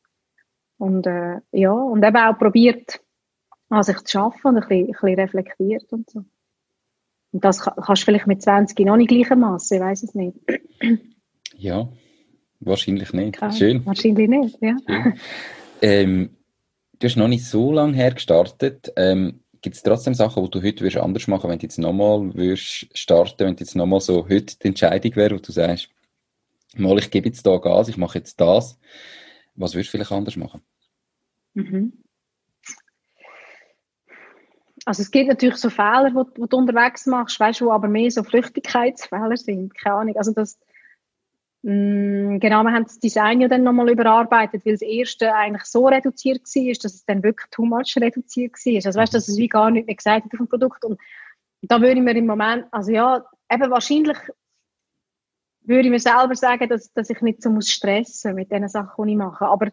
und, 0.77 1.07
äh, 1.07 1.39
ja, 1.51 1.71
und 1.71 2.03
eben 2.03 2.17
auch 2.17 2.37
probiert, 2.37 3.01
an 3.69 3.83
sich 3.83 3.99
zu 4.01 4.19
arbeiten 4.19 4.47
und 4.47 4.57
ein 4.57 4.67
bisschen, 4.67 4.87
ein 4.87 4.91
bisschen 4.91 5.19
reflektiert 5.19 5.93
und 5.93 6.09
so. 6.09 6.25
Und 7.31 7.45
das 7.45 7.61
kannst 7.61 8.01
du 8.01 8.05
vielleicht 8.05 8.27
mit 8.27 8.41
20 8.41 8.77
noch 8.85 8.97
nicht 8.97 9.09
gleichermaßen, 9.09 9.77
ich 9.77 9.83
weiß 9.83 10.03
es 10.03 10.15
nicht. 10.15 10.37
Ja, 11.57 11.89
wahrscheinlich 12.59 13.13
nicht. 13.13 13.33
Klar, 13.33 13.51
Schön. 13.51 13.85
Wahrscheinlich 13.85 14.27
nicht, 14.27 14.57
ja. 14.61 14.77
Ähm, 15.83 16.37
du 16.97 17.07
hast 17.07 17.17
noch 17.17 17.27
nicht 17.27 17.45
so 17.45 17.71
lange 17.71 17.93
her 17.93 18.11
gestartet. 18.11 18.91
Ähm, 18.95 19.40
Gibt 19.61 19.75
es 19.75 19.83
trotzdem 19.83 20.13
Sachen, 20.13 20.43
die 20.43 20.49
du 20.49 20.61
heute 20.61 20.81
würdest 20.81 20.97
anders 20.97 21.27
machen, 21.27 21.49
wenn 21.49 21.59
du 21.59 21.65
jetzt 21.65 21.77
nochmal 21.77 22.33
würdest 22.33 22.87
starten, 22.97 23.45
wenn 23.45 23.55
du 23.55 23.63
jetzt 23.63 23.75
nochmal 23.75 24.01
so 24.01 24.27
heute 24.27 24.57
die 24.57 24.67
Entscheidung 24.67 25.15
wäre, 25.15 25.35
wo 25.35 25.39
du 25.39 25.51
sagst, 25.51 25.89
mal, 26.75 26.97
ich 26.97 27.11
gebe 27.11 27.27
jetzt 27.27 27.45
da 27.45 27.57
Gas, 27.57 27.87
ich 27.87 27.97
mache 27.97 28.17
jetzt 28.17 28.39
das. 28.41 28.79
Was 29.55 29.73
würdest 29.73 29.89
du 29.89 29.97
vielleicht 29.97 30.11
anders 30.11 30.35
machen? 30.35 30.61
Mhm. 31.53 32.01
also 34.85 35.01
es 35.01 35.11
gibt 35.11 35.27
natürlich 35.27 35.57
so 35.57 35.69
Fehler, 35.69 36.11
wo, 36.13 36.25
wo 36.35 36.45
du 36.45 36.57
unterwegs 36.57 37.05
machst, 37.05 37.39
weißt 37.39 37.61
du, 37.61 37.65
wo 37.65 37.71
aber 37.71 37.87
mehr 37.87 38.09
so 38.09 38.23
Flüchtigkeitsfehler 38.23 39.37
sind, 39.37 39.75
keine 39.77 39.95
Ahnung. 39.95 40.17
Also 40.17 40.31
das, 40.31 40.59
genau, 41.63 42.63
wir 42.63 42.71
haben 42.71 42.85
das 42.85 42.99
Design 42.99 43.41
ja 43.41 43.47
dann 43.47 43.63
nochmal 43.63 43.91
überarbeitet, 43.91 44.65
weil 44.65 44.73
das 44.73 44.81
erste 44.81 45.33
eigentlich 45.33 45.65
so 45.65 45.87
reduziert 45.87 46.41
war, 46.41 46.73
dass 46.73 46.93
es 46.93 47.05
dann 47.05 47.23
wirklich 47.23 47.49
too 47.51 47.65
much 47.65 47.95
reduziert 47.97 48.53
war. 48.53 48.75
Also 48.85 48.99
weißt 48.99 49.13
du, 49.13 49.17
dass 49.17 49.27
es 49.27 49.37
wie 49.37 49.47
gar 49.47 49.69
nicht 49.69 49.85
mehr 49.85 49.95
gesagt 49.95 50.25
hat 50.25 50.33
auf 50.33 50.37
dem 50.37 50.47
Produkt. 50.47 50.83
Und 50.83 50.99
da 51.61 51.79
würde 51.79 51.97
ich 51.97 52.01
mir 52.01 52.15
im 52.15 52.25
Moment, 52.25 52.65
also 52.71 52.91
ja, 52.91 53.23
eben 53.51 53.71
wahrscheinlich 53.71 54.17
würde 55.63 55.83
ich 55.83 55.91
mir 55.91 55.99
selber 55.99 56.35
sagen, 56.35 56.67
dass, 56.67 56.91
dass 56.93 57.11
ich 57.11 57.21
nicht 57.21 57.43
so 57.43 57.51
muss 57.51 57.69
stressen 57.69 58.33
mit 58.33 58.51
den 58.51 58.67
Sachen, 58.67 59.05
die 59.05 59.11
ich 59.11 59.17
mache. 59.17 59.45
Aber 59.45 59.67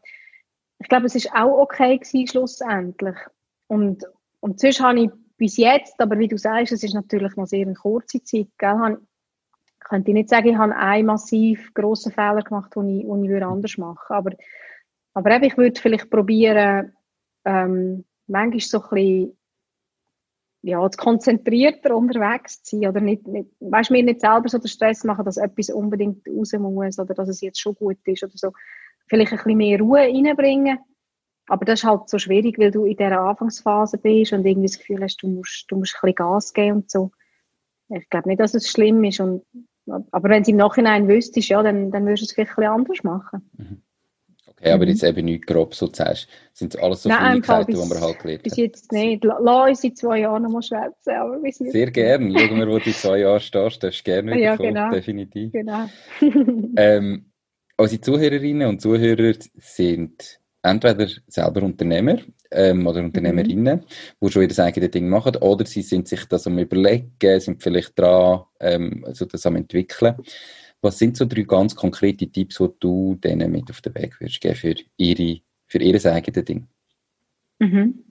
ich 0.78 0.88
glaube, 0.88 1.06
es 1.06 1.14
ist 1.14 1.32
auch 1.32 1.58
okay 1.58 1.96
gewesen, 1.96 2.26
schlussendlich. 2.26 3.16
Und, 3.66 4.04
und 4.40 4.60
sonst 4.60 4.80
habe 4.80 5.00
ich 5.00 5.10
bis 5.38 5.56
jetzt, 5.56 5.98
aber 6.00 6.18
wie 6.18 6.28
du 6.28 6.36
sagst, 6.36 6.72
es 6.72 6.82
ist 6.82 6.94
natürlich 6.94 7.34
noch 7.36 7.46
sehr 7.46 7.62
eine 7.62 7.74
kurze 7.74 8.22
Zeit, 8.22 8.48
gell, 8.58 8.98
könnte 9.88 10.10
ich 10.10 10.14
nicht 10.14 10.28
sagen, 10.28 10.48
ich 10.48 10.56
habe 10.56 10.76
einen 10.76 11.06
massiv 11.06 11.72
grossen 11.74 12.12
Fehler 12.12 12.42
gemacht, 12.42 12.74
den 12.76 12.88
ich, 12.88 13.06
den 13.06 13.24
ich 13.24 13.30
würde 13.30 13.46
anders 13.46 13.76
machen 13.78 14.14
aber, 14.14 14.32
aber 15.14 15.30
eben, 15.30 15.44
ich 15.44 15.56
würde 15.56 15.80
vielleicht 15.80 16.10
probieren, 16.10 16.92
ähm, 17.44 18.04
manchmal 18.26 18.60
so 18.60 18.82
ein 18.82 18.88
bisschen 18.90 19.38
ja, 20.62 20.88
konzentrierter 20.88 21.96
unterwegs 21.96 22.62
zu 22.62 22.76
sein 22.76 22.88
oder 22.88 23.00
nicht, 23.00 23.26
nicht 23.26 23.50
weißt, 23.60 23.90
mir 23.90 24.02
nicht 24.02 24.20
selber 24.20 24.48
so 24.48 24.58
den 24.58 24.68
Stress 24.68 25.04
machen, 25.04 25.24
dass 25.24 25.36
etwas 25.36 25.70
unbedingt 25.70 26.26
raus 26.28 26.52
muss 26.52 26.98
oder 26.98 27.14
dass 27.14 27.28
es 27.28 27.40
jetzt 27.40 27.60
schon 27.60 27.74
gut 27.74 27.98
ist 28.04 28.24
oder 28.24 28.32
so. 28.34 28.52
Vielleicht 29.06 29.32
ein 29.32 29.38
bisschen 29.38 29.56
mehr 29.56 29.78
Ruhe 29.80 30.00
reinbringen. 30.00 30.78
Aber 31.46 31.64
das 31.64 31.80
ist 31.80 31.84
halt 31.84 32.10
so 32.10 32.18
schwierig, 32.18 32.58
weil 32.58 32.70
du 32.70 32.84
in 32.84 32.96
dieser 32.96 33.20
Anfangsphase 33.20 33.96
bist 33.98 34.32
und 34.32 34.44
irgendwie 34.44 34.66
das 34.66 34.78
Gefühl 34.78 35.02
hast, 35.02 35.22
du 35.22 35.28
musst, 35.28 35.64
du 35.70 35.76
musst 35.76 35.94
ein 35.94 36.00
bisschen 36.02 36.14
Gas 36.14 36.52
geben 36.52 36.76
und 36.76 36.90
so. 36.90 37.10
Ich 37.88 38.08
glaube 38.10 38.28
nicht, 38.28 38.40
dass 38.40 38.52
es 38.52 38.68
schlimm 38.68 39.02
ist. 39.04 39.20
Und, 39.20 39.44
aber 40.10 40.28
wenn 40.28 40.42
du 40.42 40.50
im 40.50 40.56
Nachhinein 40.56 41.08
wüsstest, 41.08 41.48
ja, 41.48 41.62
dann, 41.62 41.90
dann 41.90 42.04
würdest 42.06 42.22
du 42.22 42.24
es 42.24 42.32
vielleicht 42.32 42.50
ein 42.52 42.56
bisschen 42.56 42.72
anders 42.72 43.04
machen. 43.04 43.50
Mhm. 43.56 43.82
Okay, 44.60 44.72
aber 44.72 44.86
jetzt 44.86 45.04
eben 45.04 45.26
nicht 45.26 45.46
grob 45.46 45.74
so 45.74 45.88
sagst, 45.92 46.28
sind 46.52 46.74
es 46.74 46.80
alles 46.80 47.04
so 47.04 47.08
Nein, 47.08 47.42
Kleinigkeiten, 47.42 47.72
die 47.72 47.88
man 47.88 48.00
halt 48.00 48.18
gelernt 48.18 48.42
Bis 48.42 48.56
jetzt 48.56 48.90
nicht. 48.90 49.22
Lass 49.22 49.68
uns 49.68 49.84
in 49.84 49.94
zwei 49.94 50.20
Jahren 50.20 50.42
noch 50.42 50.50
mal 50.50 50.62
schwätzen, 50.62 51.10
aber 51.10 51.38
bis 51.38 51.60
jetzt. 51.60 51.72
Sehr 51.72 51.90
gerne. 51.92 52.36
Schauen 52.36 52.58
wir, 52.58 52.66
wo 52.66 52.78
du 52.78 52.84
in 52.84 52.92
zwei 52.92 53.18
Jahren 53.18 53.40
stehst, 53.40 53.84
darfst 53.84 54.00
du 54.00 54.10
gerne 54.10 54.32
wieder 54.32 54.40
ja, 54.40 54.56
genau. 54.56 54.90
definitiv. 54.90 55.52
Genau. 55.52 55.84
ähm, 56.76 57.30
unsere 57.76 58.00
Zuhörerinnen 58.00 58.68
und 58.68 58.80
Zuhörer 58.80 59.34
sind 59.54 60.37
entweder 60.62 61.08
selber 61.26 61.62
Unternehmer 61.62 62.18
ähm, 62.50 62.86
oder 62.86 63.00
Unternehmerinnen, 63.00 63.78
mhm. 63.78 63.84
die 64.20 64.32
schon 64.32 64.48
ihr 64.48 64.58
eigenes 64.58 64.90
Ding 64.90 65.08
machen, 65.08 65.36
oder 65.36 65.64
sie 65.66 65.82
sind 65.82 66.08
sich 66.08 66.24
das 66.26 66.46
am 66.46 66.58
überlegen, 66.58 67.40
sind 67.40 67.62
vielleicht 67.62 67.98
dran, 67.98 68.42
ähm, 68.60 69.04
also 69.06 69.24
das 69.24 69.46
am 69.46 69.56
entwickeln. 69.56 70.16
Was 70.80 70.98
sind 70.98 71.16
so 71.16 71.24
drei 71.24 71.42
ganz 71.42 71.74
konkrete 71.74 72.28
Tipps, 72.28 72.58
die 72.58 72.68
du 72.80 73.16
denen 73.16 73.50
mit 73.50 73.70
auf 73.70 73.80
den 73.80 73.94
Weg 73.94 74.20
würdest 74.20 74.40
geben 74.40 74.54
für 74.54 74.74
ihre, 74.96 75.40
für 75.66 75.78
ihr 75.78 76.06
eigenes 76.06 76.44
Ding? 76.44 76.68
Mhm. 77.58 78.04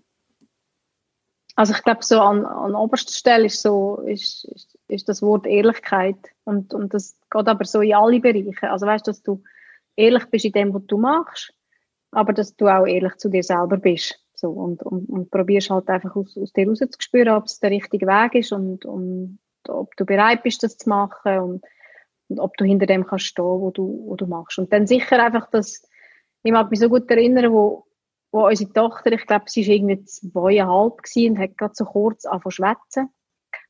Also 1.55 1.73
ich 1.73 1.81
glaube, 1.81 2.03
so 2.03 2.19
an, 2.19 2.45
an 2.45 2.75
oberster 2.75 3.13
Stelle 3.13 3.45
ist, 3.45 3.63
so, 3.63 4.01
ist, 4.05 4.45
ist, 4.45 4.77
ist 4.87 5.09
das 5.09 5.23
Wort 5.23 5.47
Ehrlichkeit. 5.47 6.17
Und, 6.43 6.71
und 6.73 6.93
das 6.93 7.17
geht 7.31 7.47
aber 7.47 7.65
so 7.65 7.81
in 7.81 7.95
alle 7.95 8.19
Bereiche. 8.19 8.69
Also 8.69 8.85
weißt 8.85 9.07
du, 9.07 9.11
dass 9.11 9.23
du 9.23 9.43
ehrlich 9.95 10.25
bist 10.25 10.45
in 10.45 10.51
dem, 10.51 10.73
was 10.73 10.85
du 10.85 10.99
machst, 10.99 11.53
aber 12.11 12.33
dass 12.33 12.55
du 12.55 12.67
auch 12.67 12.85
ehrlich 12.85 13.15
zu 13.15 13.29
dir 13.29 13.43
selber 13.43 13.77
bist. 13.77 14.19
So, 14.33 14.51
und, 14.51 14.83
und, 14.83 15.09
und 15.09 15.31
probierst 15.31 15.69
halt 15.69 15.89
einfach 15.89 16.15
aus, 16.15 16.37
aus 16.37 16.53
dir 16.53 16.67
rauszuspüren, 16.67 17.33
ob 17.33 17.45
es 17.45 17.59
der 17.59 17.71
richtige 17.71 18.05
Weg 18.05 18.35
ist 18.35 18.51
und, 18.51 18.85
und 18.85 19.39
ob 19.67 19.95
du 19.95 20.05
bereit 20.05 20.43
bist, 20.43 20.61
das 20.61 20.77
zu 20.77 20.89
machen. 20.89 21.39
Und 21.39 21.65
und 22.29 22.39
ob 22.39 22.57
du 22.57 22.65
hinter 22.65 22.85
dem 22.85 23.05
kannst 23.05 23.25
stehen, 23.25 23.45
wo 23.45 23.71
du, 23.71 24.03
wo 24.05 24.15
du 24.15 24.27
machst. 24.27 24.59
Und 24.59 24.71
dann 24.73 24.87
sicher 24.87 25.23
einfach, 25.23 25.49
dass, 25.49 25.87
ich 26.43 26.51
mag 26.51 26.69
mich 26.69 26.79
so 26.79 26.89
gut 26.89 27.09
erinnern, 27.09 27.51
wo, 27.51 27.85
wo 28.31 28.47
unsere 28.47 28.71
Tochter, 28.71 29.13
ich 29.13 29.25
glaube, 29.25 29.45
sie 29.47 29.65
war 29.65 29.73
irgendwie 29.73 30.03
zweieinhalb 30.03 31.03
gewesen 31.03 31.31
und 31.31 31.39
hat 31.39 31.57
gerade 31.57 31.73
so 31.75 31.85
kurz 31.85 32.25
angefangen 32.25 32.51
zu 32.51 32.55
schwätzen. 32.55 33.09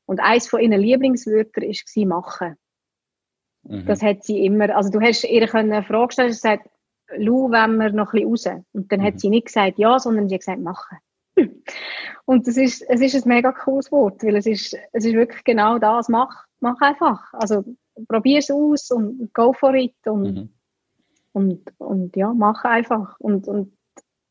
Und 0.06 0.20
eins 0.22 0.48
von 0.48 0.62
ihren 0.62 0.80
Lieblingswörtern 0.80 1.64
war 1.64 2.06
machen. 2.06 2.58
Mhm. 3.64 3.86
Das 3.86 4.02
hat 4.02 4.24
sie 4.24 4.46
immer, 4.46 4.76
also 4.76 4.90
du 4.90 5.02
hast 5.02 5.24
ihr 5.24 5.54
eine 5.54 5.84
Frage 5.84 6.14
stellen, 6.14 6.32
sie 6.32 6.38
gesagt, 6.38 6.70
Lu, 7.16 7.50
wenn 7.52 7.78
wir 7.78 7.92
noch 7.92 8.14
ein 8.14 8.28
bisschen 8.28 8.56
raus. 8.56 8.64
Und 8.74 8.92
dann 8.92 9.00
mhm. 9.00 9.06
hat 9.06 9.20
sie 9.20 9.30
nicht 9.30 9.48
gesagt 9.48 9.78
ja, 9.80 10.00
sondern 10.00 10.28
sie 10.28 10.36
hat 10.36 10.42
gesagt 10.42 10.62
machen. 10.62 10.98
Und 12.26 12.48
das 12.48 12.58
ist, 12.58 12.82
es 12.90 13.02
ist 13.02 13.26
ein 13.26 13.30
mega 13.30 13.52
cooles 13.52 13.92
Wort, 13.92 14.24
weil 14.24 14.36
es 14.36 14.46
ist, 14.46 14.76
es 14.92 15.06
ist 15.06 15.14
wirklich 15.14 15.44
genau 15.44 15.78
das, 15.78 16.10
mach, 16.10 16.46
mach 16.60 16.80
einfach. 16.82 17.34
Also, 17.34 17.64
probier 18.08 18.40
es 18.40 18.52
aus 18.52 18.92
und 18.92 19.34
go 19.34 19.54
for 19.54 19.74
it 19.74 19.96
und, 20.06 20.36
mhm. 20.36 20.50
und, 21.34 21.62
und 21.78 22.16
ja, 22.16 22.34
mach 22.34 22.64
einfach. 22.66 23.16
Und, 23.20 23.48
und, 23.48 23.74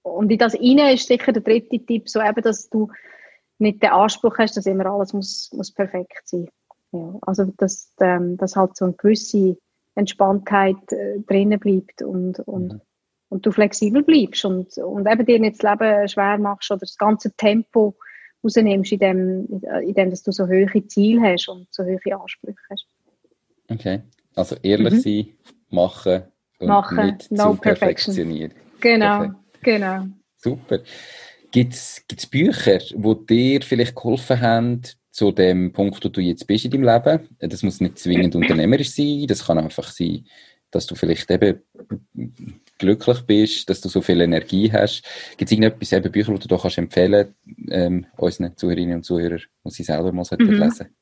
und 0.03 0.31
in 0.31 0.39
das 0.39 0.55
rein 0.55 0.95
ist 0.95 1.09
sicher 1.09 1.33
der 1.33 1.43
dritte 1.43 1.79
Tipp, 1.85 2.09
so 2.09 2.20
eben, 2.20 2.43
dass 2.43 2.68
du 2.68 2.89
nicht 3.59 3.83
den 3.83 3.91
Anspruch 3.91 4.37
hast, 4.39 4.57
dass 4.57 4.66
immer 4.66 4.87
alles 4.87 5.12
muss, 5.12 5.51
muss 5.55 5.72
perfekt 5.72 6.29
sein. 6.29 6.49
Ja, 6.93 7.14
also, 7.22 7.45
dass, 7.57 7.93
ähm, 8.01 8.37
dass 8.37 8.57
halt 8.57 8.77
so 8.77 8.85
eine 8.85 8.95
gewisse 8.95 9.57
Entspanntheit 9.97 10.92
äh, 10.92 11.20
drinnen 11.26 11.59
bleibt 11.59 12.03
und, 12.03 12.38
und, 12.40 12.74
mhm. 12.74 12.80
und 13.28 13.44
du 13.44 13.51
flexibel 13.51 14.03
bleibst 14.03 14.44
und, 14.44 14.76
und 14.78 15.09
eben 15.09 15.26
dir 15.26 15.40
nicht 15.40 15.62
das 15.62 15.70
Leben 15.70 16.09
schwer 16.09 16.38
machst 16.38 16.70
oder 16.70 16.80
das 16.80 16.97
ganze 16.97 17.32
Tempo 17.32 17.97
rausnimmst, 18.44 18.92
in 18.92 18.99
dem, 18.99 19.62
in 19.82 19.94
dem, 19.94 20.11
dass 20.11 20.22
du 20.22 20.30
so 20.30 20.47
hohe 20.47 20.86
Ziele 20.86 21.22
hast 21.22 21.49
und 21.49 21.66
so 21.70 21.82
hohe 21.82 22.20
Ansprüche 22.20 22.57
hast. 22.70 22.86
Okay. 23.68 24.03
Also 24.34 24.57
ehrlich 24.62 24.92
mhm. 24.92 25.01
sein, 25.01 25.26
machen 25.70 26.22
und 26.59 26.68
machen, 26.68 27.07
nicht 27.07 27.32
no 27.32 27.55
zu 27.55 27.61
perfektionieren. 27.61 28.53
Genau, 28.80 29.18
Perfekt. 29.18 29.36
genau. 29.62 30.05
Super. 30.36 30.80
Gibt 31.51 31.72
es 31.72 32.26
Bücher, 32.30 32.78
die 32.78 33.26
dir 33.26 33.62
vielleicht 33.62 33.97
geholfen 33.97 34.40
haben, 34.40 34.82
zu 35.17 35.33
dem 35.33 35.73
Punkt, 35.73 36.05
wo 36.05 36.11
du 36.11 36.21
jetzt 36.21 36.47
bist 36.47 36.67
in 36.67 36.71
deinem 36.71 36.85
Leben? 36.85 37.29
Das 37.41 37.62
muss 37.62 37.81
nicht 37.81 37.99
zwingend 37.99 38.37
unternehmerisch 38.37 38.91
sein, 38.91 39.25
das 39.27 39.47
kann 39.47 39.57
einfach 39.57 39.89
sein, 39.91 40.27
dass 40.71 40.87
du 40.87 40.95
vielleicht 40.95 41.31
eben 41.31 41.62
glücklich 42.77 43.23
bist, 43.23 43.71
dass 43.71 43.81
du 43.81 43.89
so 43.89 44.03
viel 44.03 44.21
Energie 44.21 44.71
hast. 44.71 45.05
Gibt 45.39 45.51
es 45.51 45.53
irgendetwas, 45.53 45.93
eben 45.93 46.12
Bücher, 46.12 46.35
die 46.35 46.41
du 46.41 46.49
da 46.49 46.59
kannst 46.59 46.77
empfehlen 46.77 47.35
ähm, 47.71 48.05
unseren 48.19 48.55
Zuhörerinnen 48.59 48.97
und 48.97 49.05
Zuhörern, 49.05 49.41
die 49.64 49.71
sie 49.71 49.85
selber 49.85 50.12
mal 50.12 50.27
mhm. 50.39 50.51
lesen 50.51 50.95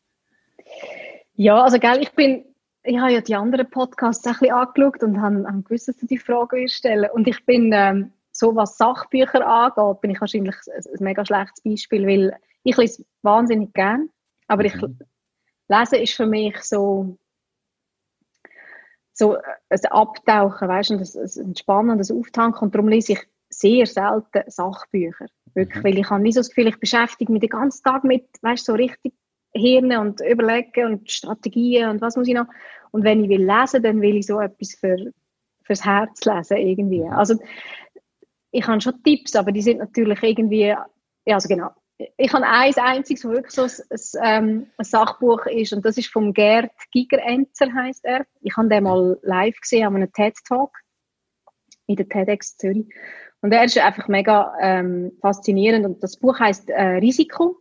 Ja, 1.35 1.65
also 1.65 1.81
gell, 1.81 2.01
ich 2.01 2.12
bin 2.12 2.45
ich 2.85 2.99
habe 2.99 3.15
ja 3.15 3.21
die 3.23 3.35
anderen 3.35 3.69
Podcasts 3.69 4.25
ein 4.27 4.35
bisschen 4.35 4.55
angeschaut 4.55 5.03
und 5.03 5.21
habe, 5.21 5.45
habe 5.45 5.62
gewusst, 5.62 5.89
dass 5.89 5.97
du 5.97 6.07
die 6.07 6.19
Frage 6.19 6.69
stellen 6.69 7.11
Und 7.12 7.27
ich 7.27 7.45
bin, 7.47 7.73
ähm, 7.73 8.12
so 8.31 8.55
was 8.55 8.77
Sachbücher 8.77 9.45
angeht, 9.45 10.03
bin 10.03 10.11
ich 10.11 10.21
wahrscheinlich 10.21 10.55
ein, 10.67 10.83
ein 10.99 11.05
mega 11.05 11.25
schlechtes 11.25 11.62
Beispiel, 11.65 12.07
weil 12.07 12.37
ich 12.65 12.77
lese 12.77 13.05
wahnsinnig 13.23 13.73
gern, 13.73 14.11
aber 14.49 14.65
ich 14.65 14.75
mhm. 14.75 14.99
lese 15.69 15.97
ist 15.99 16.15
für 16.15 16.27
mich 16.27 16.61
so 16.62 17.17
so 19.15 19.37
ein 19.69 19.85
Abtauchen, 19.91 20.69
weißt 20.69 20.91
du, 20.91 20.95
ein 20.97 21.47
Entspannen 21.47 22.01
ein 22.01 22.19
Auftanken 22.19 22.65
und 22.65 22.75
darum 22.75 22.89
lese 22.89 23.12
ich 23.12 23.21
sehr 23.49 23.87
selten 23.87 24.43
Sachbücher, 24.51 25.27
wirklich, 25.55 25.83
mhm. 25.83 25.85
weil 25.85 25.99
ich 25.99 26.11
habe 26.11 26.23
nicht 26.23 26.35
so 26.35 26.41
das 26.41 26.49
Gefühl, 26.49 26.67
ich 26.67 26.81
beschäftige 26.81 27.31
mich 27.31 27.41
den 27.41 27.51
ganzen 27.51 27.85
Tag 27.85 28.03
mit, 28.03 28.27
weißt 28.43 28.65
so 28.65 28.75
richtig 28.75 29.15
Hirn 29.53 29.97
und 29.97 30.21
überlegen 30.21 30.87
und 30.87 31.11
Strategien 31.11 31.91
und 31.91 32.01
was 32.01 32.17
muss 32.17 32.27
ich 32.27 32.35
noch. 32.35 32.47
Und 32.91 33.05
wenn 33.05 33.23
ich 33.23 33.31
will 33.31 33.47
lesen, 33.47 33.83
dann 33.85 34.01
will 34.01 34.17
ich 34.17 34.27
so 34.27 34.41
etwas 34.41 34.75
für, 34.75 35.12
fürs 35.62 35.85
Herz 35.85 36.25
lesen 36.25 36.57
irgendwie. 36.57 37.05
Mhm. 37.05 37.12
Also 37.12 37.37
ich 38.51 38.67
habe 38.67 38.81
schon 38.81 39.01
Tipps, 39.05 39.37
aber 39.37 39.53
die 39.53 39.62
sind 39.62 39.79
natürlich 39.79 40.23
irgendwie, 40.23 40.67
ja, 40.67 40.87
also 41.27 41.49
genau. 41.49 41.71
Ich 42.16 42.32
habe 42.32 42.46
eins 42.46 42.78
einziges, 42.78 43.24
wo 43.24 43.30
wirklich 43.30 43.52
so 43.52 43.62
ein, 43.62 43.70
ein, 43.90 44.44
ähm, 44.44 44.66
Sachbuch 44.78 45.46
ist 45.46 45.72
und 45.72 45.84
das 45.84 45.98
ist 45.98 46.12
vom 46.12 46.32
Gerd 46.32 46.70
Gigerenzer 46.90 47.72
heißt 47.72 48.05
er. 48.05 48.26
Ich 48.40 48.57
habe 48.57 48.68
den 48.68 48.84
mal 48.84 49.18
live 49.22 49.59
gesehen 49.61 49.86
an 49.86 49.96
einem 49.96 50.12
TED 50.12 50.34
Talk 50.46 50.76
in 51.86 51.96
der 51.96 52.09
TEDx 52.09 52.57
Zürich 52.57 52.86
und 53.40 53.52
er 53.52 53.64
ist 53.64 53.78
einfach 53.78 54.09
mega 54.09 54.55
ähm, 54.61 55.12
faszinierend 55.20 55.84
und 55.86 56.02
das 56.02 56.16
Buch 56.16 56.38
heißt 56.40 56.70
äh, 56.70 56.82
Risiko 56.96 57.61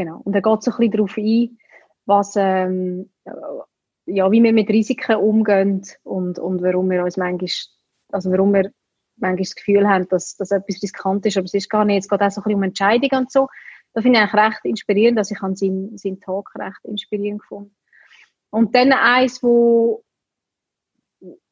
Genau. 0.00 0.22
Und 0.24 0.34
er 0.34 0.40
geht 0.40 0.62
so 0.62 0.70
ein 0.70 0.76
bisschen 0.78 0.92
darauf 0.92 1.16
ein, 1.18 1.58
was, 2.06 2.34
ähm, 2.36 3.10
ja, 4.06 4.30
wie 4.30 4.42
wir 4.42 4.52
mit 4.52 4.70
Risiken 4.70 5.16
umgehen 5.16 5.82
und, 6.04 6.38
und 6.38 6.62
warum 6.62 6.90
wir 6.90 7.04
uns 7.04 7.18
manchmal, 7.18 7.50
also 8.12 8.30
warum 8.30 8.54
wir 8.54 8.72
manchmal 9.16 9.44
das 9.44 9.54
Gefühl 9.54 9.86
haben, 9.86 10.08
dass, 10.08 10.36
dass 10.36 10.50
etwas 10.52 10.82
riskant 10.82 11.26
ist, 11.26 11.36
aber 11.36 11.44
es 11.44 11.52
ist 11.54 11.68
gar 11.68 11.84
nicht. 11.84 11.98
Es 11.98 12.08
geht 12.08 12.22
auch 12.22 12.30
so 12.30 12.40
ein 12.40 12.44
bisschen 12.44 12.56
um 12.56 12.62
Entscheidungen 12.62 13.24
und 13.24 13.30
so. 13.30 13.48
Da 13.92 14.02
finde 14.02 14.18
ich 14.18 14.22
eigentlich 14.24 14.44
recht 14.44 14.64
inspirierend, 14.64 15.18
dass 15.18 15.30
ich 15.30 15.40
an 15.42 15.56
seinen, 15.56 15.98
seinen 15.98 16.20
Talk 16.20 16.52
recht 16.56 16.84
inspirierend 16.84 17.40
gefunden. 17.40 17.74
Und 18.50 18.74
dann 18.74 18.92
eins, 18.92 19.42
wo, 19.42 20.04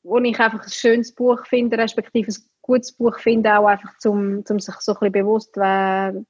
wo 0.03 0.19
ich 0.19 0.39
einfach 0.39 0.63
ein 0.63 0.71
schönes 0.71 1.15
Buch 1.15 1.47
finde, 1.47 1.79
respektive 1.79 2.31
ein 2.31 2.37
gutes 2.63 2.93
Buch 2.93 3.19
finde, 3.19 3.59
auch 3.59 3.67
einfach 3.67 3.97
zum, 3.99 4.45
zum 4.45 4.61
sich 4.61 4.75
so 4.77 4.93
ein 4.93 4.99
bisschen 4.99 5.13
bewusst 5.13 5.57
werden, 5.57 6.27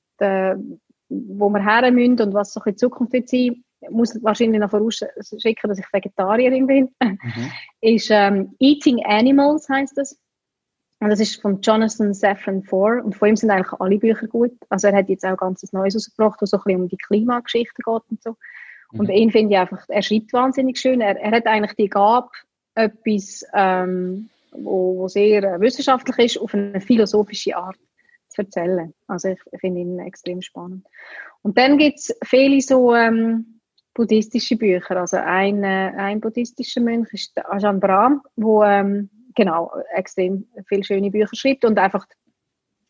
wo 1.08 1.48
wir 1.48 1.64
her 1.64 1.90
müssen 1.90 2.20
und 2.20 2.34
was 2.34 2.52
so 2.52 2.60
in 2.64 2.76
Zukunft 2.76 3.12
wird 3.12 3.28
sein, 3.28 3.64
muss 3.90 4.22
wahrscheinlich 4.22 4.60
noch 4.60 4.70
vorausschicken, 4.70 5.68
dass 5.68 5.78
ich 5.78 5.92
Vegetarierin 5.92 6.66
bin, 6.66 6.88
mhm. 7.02 7.52
ist 7.80 8.08
ähm, 8.10 8.54
Eating 8.58 9.04
Animals 9.04 9.68
heißt 9.68 9.96
das. 9.96 10.18
Und 11.00 11.10
das 11.10 11.20
ist 11.20 11.40
von 11.40 11.60
Jonathan 11.60 12.12
Safran 12.12 12.64
Foer 12.64 13.04
und 13.04 13.14
von 13.14 13.28
ihm 13.28 13.36
sind 13.36 13.50
eigentlich 13.50 13.72
alle 13.78 13.98
Bücher 13.98 14.26
gut. 14.26 14.52
Also 14.68 14.88
er 14.88 14.96
hat 14.96 15.08
jetzt 15.08 15.24
auch 15.24 15.36
ganz 15.36 15.72
Neues 15.72 15.94
rausgebracht, 15.94 16.42
wo 16.42 16.46
so 16.46 16.56
ein 16.56 16.62
bisschen 16.64 16.80
um 16.82 16.88
die 16.88 16.96
Klimageschichte 16.96 17.82
geht 17.82 18.02
und 18.10 18.22
so. 18.22 18.30
Mhm. 18.92 19.00
Und 19.00 19.08
ihn 19.10 19.30
finde 19.30 19.54
ich 19.54 19.60
einfach, 19.60 19.84
er 19.88 20.02
schreibt 20.02 20.32
wahnsinnig 20.32 20.78
schön. 20.78 21.00
Er, 21.00 21.16
er 21.16 21.30
hat 21.30 21.46
eigentlich 21.46 21.76
die 21.76 21.88
Gabe, 21.88 22.28
etwas, 22.74 23.44
ähm, 23.54 24.28
wo, 24.52 24.96
wo 24.98 25.08
sehr 25.08 25.60
wissenschaftlich 25.60 26.18
ist, 26.18 26.38
auf 26.40 26.54
eine 26.54 26.80
philosophische 26.80 27.56
Art 27.56 27.78
zu 28.28 28.42
erzählen. 28.42 28.92
Also 29.06 29.28
ich, 29.28 29.40
finde 29.60 29.80
ihn 29.80 29.98
extrem 30.00 30.42
spannend. 30.42 30.86
Und 31.42 31.58
dann 31.58 31.78
gibt 31.78 31.98
es 31.98 32.16
viele 32.24 32.60
so 32.60 32.94
ähm, 32.94 33.60
buddhistische 33.94 34.56
Bücher. 34.56 34.96
Also 34.96 35.16
ein, 35.18 35.62
äh, 35.64 35.92
ein 35.96 36.20
buddhistischer 36.20 36.80
Mönch 36.80 37.12
ist 37.12 37.38
Ajahn 37.48 37.80
Brahm, 37.80 38.22
wo 38.36 38.62
ähm, 38.64 39.10
genau 39.34 39.72
extrem 39.94 40.46
viele 40.66 40.84
schöne 40.84 41.10
Bücher 41.10 41.34
schreibt 41.34 41.64
und 41.64 41.78
einfach 41.78 42.06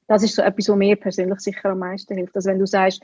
das 0.08 0.22
ist 0.22 0.34
so 0.34 0.42
etwas, 0.42 0.68
was 0.68 0.76
mir 0.76 0.96
persönlich 0.96 1.38
sicher 1.40 1.70
am 1.70 1.80
meisten 1.80 2.14
hilft. 2.14 2.34
Also 2.34 2.50
wenn 2.50 2.58
du 2.58 2.66
sagst, 2.66 3.02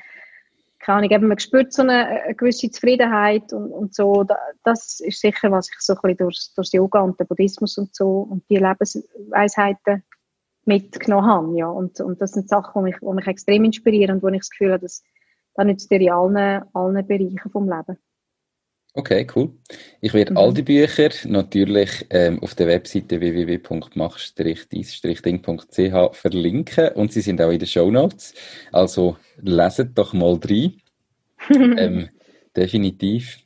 keine 0.78 0.98
Ahnung, 0.98 1.10
eben, 1.10 1.28
man 1.28 1.38
spürt 1.38 1.72
so 1.72 1.82
eine, 1.82 2.06
eine 2.06 2.34
gewisse 2.34 2.70
Zufriedenheit 2.70 3.52
und, 3.52 3.70
und 3.70 3.94
so, 3.94 4.24
das 4.64 5.00
ist 5.00 5.20
sicher, 5.20 5.50
was 5.50 5.68
ich 5.68 5.80
so 5.80 5.94
ein 5.94 5.98
bisschen 6.02 6.16
durch, 6.16 6.50
durch 6.56 6.72
Yoga 6.72 7.00
und 7.00 7.18
den 7.20 7.26
Buddhismus 7.26 7.78
und 7.78 7.94
so 7.94 8.26
und 8.30 8.44
die 8.50 8.56
Lebensweisheiten 8.56 10.02
mitgenommen 10.66 11.26
habe, 11.26 11.56
ja. 11.58 11.68
Und, 11.68 12.00
und 12.00 12.20
das 12.20 12.32
sind 12.32 12.48
Sachen, 12.48 12.84
die 12.84 12.90
mich, 12.90 13.00
die 13.00 13.14
mich 13.14 13.26
extrem 13.26 13.64
inspirieren 13.64 14.16
und 14.16 14.22
wo 14.22 14.28
ich 14.28 14.40
das 14.40 14.50
Gefühl 14.50 14.72
habe, 14.72 14.82
dass 14.82 15.02
da 15.54 15.64
nützt 15.64 15.90
dir 15.90 16.00
in 16.00 16.10
allen, 16.10 16.62
allen 16.72 17.06
Bereichen 17.06 17.50
vom 17.50 17.68
Leben. 17.68 17.98
Okay, 18.96 19.26
cool. 19.34 19.50
Ich 20.00 20.14
werde 20.14 20.30
mhm. 20.30 20.38
all 20.38 20.54
die 20.54 20.62
Bücher 20.62 21.10
natürlich 21.24 22.06
ähm, 22.10 22.40
auf 22.40 22.54
der 22.54 22.68
Webseite 22.68 23.20
www.mach-dies-ding.ch 23.20 26.16
verlinken 26.16 26.88
und 26.94 27.12
sie 27.12 27.20
sind 27.20 27.42
auch 27.42 27.50
in 27.50 27.58
den 27.58 27.66
Show 27.66 27.90
Notes. 27.90 28.34
Also 28.70 29.16
leset 29.42 29.98
doch 29.98 30.12
mal 30.12 30.38
rein. 30.44 30.74
ähm, 31.76 32.08
definitiv. 32.54 33.40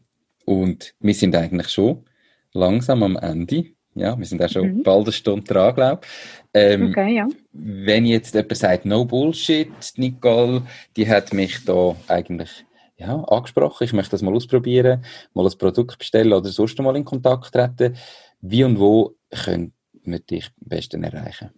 Und 0.45 0.93
wir 1.01 1.15
sind 1.15 1.35
eigentlich 1.35 1.71
schon 1.71 2.05
langsam 2.53 3.03
am 3.03 3.17
Ende. 3.17 3.69
Ja, 3.95 4.19
wir 4.19 4.27
sind 4.27 4.43
auch 4.43 4.51
schon 4.51 4.69
mhm. 4.69 4.83
bald 4.83 5.07
eine 5.07 5.13
Stunde 5.13 5.45
dran, 5.45 5.75
glaube 5.75 6.03
ich. 6.03 6.09
Ähm, 6.53 6.91
okay, 6.91 7.17
ja. 7.17 7.27
Wenn 7.53 8.05
jetzt 8.05 8.35
jemand 8.35 8.57
sagt, 8.57 8.85
no 8.85 9.07
Bullshit, 9.07 9.71
Nicole, 9.97 10.61
die 10.95 11.09
hat 11.09 11.33
mich 11.33 11.65
da 11.65 11.97
eigentlich 12.07 12.67
ja, 12.99 13.23
angesprochen, 13.25 13.85
ich 13.85 13.93
möchte 13.93 14.11
das 14.11 14.23
mal 14.23 14.35
ausprobieren, 14.35 15.05
mal 15.33 15.47
ein 15.47 15.59
Produkt 15.59 15.99
bestellen 15.99 16.33
oder 16.33 16.49
sonst 16.49 16.79
mal 16.81 16.97
in 16.97 17.05
Kontakt 17.05 17.53
treten. 17.53 17.97
Wie 18.41 18.65
und 18.65 18.79
wo 18.79 19.15
können 19.45 19.73
wir 20.03 20.19
dich 20.19 20.47
am 20.47 20.69
besten 20.69 21.05
erreichen? 21.05 21.51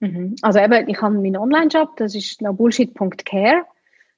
Mhm. 0.00 0.36
Also 0.42 0.58
eben, 0.58 0.88
ich 0.88 1.00
habe 1.00 1.14
meinen 1.14 1.36
Online-Shop, 1.36 1.96
das 1.96 2.14
ist 2.14 2.42
nobullshit.care 2.42 3.64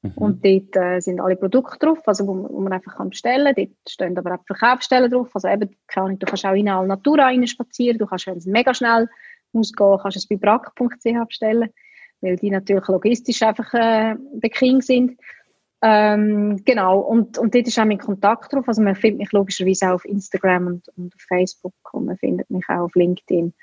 mhm. 0.03 0.12
und 0.16 0.44
dort 0.44 0.76
äh, 0.76 1.01
sind 1.01 1.20
alle 1.20 1.36
Produkte 1.36 1.78
drauf, 1.78 2.01
also 2.07 2.26
wo, 2.26 2.49
wo 2.51 2.61
man 2.61 2.72
einfach 2.72 2.96
kann 2.96 3.11
bestellen 3.11 3.55
kann. 3.55 3.66
Dort 3.66 3.90
stehen 3.90 4.18
aber 4.18 4.34
auch 4.34 4.44
Verkaufsstellen 4.46 5.11
drauf, 5.11 5.28
also 5.34 5.49
eben, 5.49 5.70
kann, 5.86 6.18
du 6.18 6.26
kannst 6.26 6.46
auch 6.46 6.55
in 6.55 6.64
Natura 6.64 7.24
rein 7.24 7.46
spazieren, 7.46 7.99
du 7.99 8.07
kannst, 8.07 8.26
wenn 8.26 8.38
es 8.38 8.46
mega 8.46 8.72
schnell 8.72 9.09
muss 9.53 9.72
gehen, 9.72 9.99
kannst 10.01 10.16
du 10.16 10.18
es 10.18 10.26
bei 10.26 10.36
brack.ch 10.36 11.28
bestellen, 11.28 11.70
weil 12.20 12.36
die 12.36 12.51
natürlich 12.51 12.88
logistisch 12.88 13.42
einfach 13.42 13.72
äh, 13.74 14.16
der 14.32 14.51
King 14.51 14.80
sind. 14.80 15.18
Ähm, 15.81 16.62
genau, 16.64 16.99
und, 17.01 17.39
und 17.39 17.55
dort 17.55 17.66
ist 17.66 17.79
auch 17.79 17.85
mein 17.85 17.99
Kontakt 17.99 18.53
drauf. 18.53 18.66
Also 18.66 18.83
man 18.83 18.97
findet 18.97 19.20
mich 19.20 19.33
logischerweise 19.33 19.89
auch 19.89 19.95
auf 19.95 20.05
Instagram 20.05 20.66
und, 20.66 20.89
und 20.97 21.14
auf 21.14 21.20
Facebook 21.20 21.74
und 21.93 22.07
man 22.07 22.16
findet 22.16 22.51
mich 22.51 22.64
auch 22.68 22.85
auf 22.85 22.95
LinkedIn. 22.95 23.55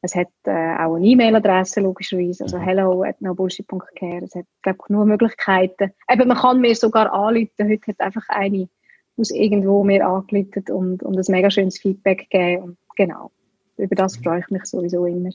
Es 0.00 0.14
hat 0.14 0.28
äh, 0.44 0.50
auch 0.50 0.94
eine 0.94 1.06
E-Mail-Adresse 1.06 1.80
logischerweise, 1.80 2.44
also 2.44 2.58
hello 2.58 3.02
at 3.02 3.20
nobullshit.care. 3.20 4.22
Es 4.24 4.34
hat, 4.36 4.46
glaube 4.62 4.78
ich, 4.80 4.86
genug 4.86 5.06
Möglichkeiten. 5.06 5.92
Eben, 6.08 6.28
man 6.28 6.36
kann 6.36 6.60
mir 6.60 6.76
sogar 6.76 7.12
anrufen. 7.12 7.68
Heute 7.68 7.86
hat 7.88 8.00
einfach 8.00 8.28
eine 8.28 8.68
aus 9.16 9.30
irgendwo 9.30 9.82
mir 9.82 10.06
angerufen 10.06 10.64
und, 10.70 11.02
und 11.02 11.18
ein 11.18 11.24
mega 11.32 11.50
schönes 11.50 11.80
Feedback 11.80 12.30
gegeben. 12.30 12.62
Und 12.62 12.78
genau, 12.96 13.32
über 13.76 13.96
das 13.96 14.16
freue 14.16 14.38
ich 14.40 14.48
mich 14.50 14.64
sowieso 14.66 15.04
immer. 15.06 15.30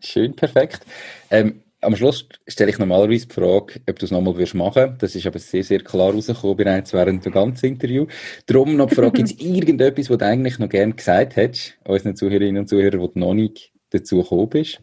Schön, 0.00 0.36
perfekt. 0.36 0.84
Ähm, 1.30 1.62
am 1.82 1.96
Schluss 1.96 2.28
stelle 2.46 2.70
ich 2.70 2.78
normalerweise 2.78 3.26
die 3.26 3.34
Frage, 3.34 3.80
ob 3.88 3.98
du 3.98 4.06
es 4.06 4.10
nochmal 4.12 4.34
machen 4.34 4.82
würdest. 4.82 5.02
Das 5.02 5.14
ist 5.14 5.26
aber 5.26 5.38
sehr, 5.38 5.64
sehr 5.64 5.80
klar 5.80 6.12
rausgekommen 6.12 6.56
bereits 6.56 6.92
während 6.92 7.24
dem 7.24 7.32
ganzen 7.32 7.66
Interview. 7.66 8.06
Darum 8.46 8.76
noch 8.76 8.88
die 8.88 8.94
Frage, 8.94 9.12
gibt 9.12 9.30
es 9.30 9.40
irgendetwas, 9.40 10.08
was 10.08 10.18
du 10.18 10.24
eigentlich 10.24 10.58
noch 10.58 10.68
gerne 10.68 10.94
gesagt 10.94 11.36
hättest, 11.36 11.78
unseren 11.84 12.16
Zuhörerinnen 12.16 12.62
und 12.62 12.68
Zuhörern, 12.68 13.00
wo 13.00 13.08
du 13.08 13.18
noch 13.18 13.34
nicht 13.34 13.72
dazu 13.90 14.22
gekommen 14.22 14.48
bist? 14.48 14.80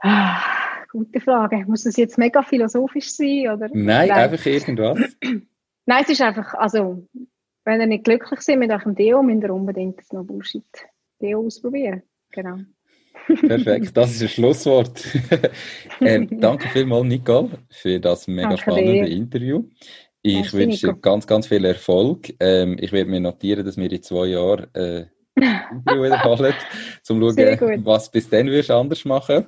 Ah, 0.00 0.42
gute 0.90 1.20
Frage. 1.20 1.64
Muss 1.66 1.84
das 1.84 1.96
jetzt 1.96 2.18
mega 2.18 2.42
philosophisch 2.42 3.10
sein? 3.10 3.48
Oder? 3.48 3.68
Nein, 3.72 4.08
Nein. 4.08 4.10
einfach 4.10 4.44
irgendwas. 4.44 4.98
Nein, 5.86 6.02
es 6.04 6.10
ist 6.10 6.20
einfach, 6.20 6.54
also, 6.54 7.08
wenn 7.64 7.80
ihr 7.80 7.86
nicht 7.86 8.04
glücklich 8.04 8.40
seid 8.40 8.58
mit 8.58 8.70
eurem 8.70 8.94
Deo, 8.94 9.22
müsst 9.22 9.42
ihr 9.42 9.54
unbedingt 9.54 9.98
das 9.98 10.12
noch 10.12 10.24
Bullshit-Deo 10.24 11.46
ausprobieren. 11.46 12.02
Genau. 12.30 12.58
Perfekt, 13.46 13.96
das 13.96 14.12
ist 14.12 14.22
ein 14.22 14.28
Schlusswort. 14.28 15.04
ähm, 16.00 16.28
danke 16.40 16.68
vielmals, 16.68 17.06
Nicole, 17.06 17.50
für 17.70 18.00
das 18.00 18.26
mega 18.26 18.48
danke 18.48 18.62
spannende 18.62 19.04
dir. 19.04 19.16
Interview. 19.16 19.64
Ich 20.22 20.34
danke, 20.34 20.52
wünsche 20.52 20.86
dir 20.88 20.94
ganz, 20.94 21.26
ganz 21.26 21.46
viel 21.46 21.64
Erfolg. 21.64 22.32
Ähm, 22.40 22.76
ich 22.80 22.92
werde 22.92 23.10
mir 23.10 23.20
notieren, 23.20 23.64
dass 23.64 23.76
wir 23.76 23.90
in 23.90 24.02
zwei 24.02 24.26
Jahren 24.26 24.66
äh, 24.74 25.06
Interview 25.34 26.02
wiederholen, 26.04 26.54
um 27.08 27.32
zu 27.32 27.34
schauen, 27.36 27.84
was 27.84 28.10
bis 28.10 28.28
dann 28.28 28.46
wirst 28.46 28.70
anders 28.70 29.04
machen. 29.04 29.46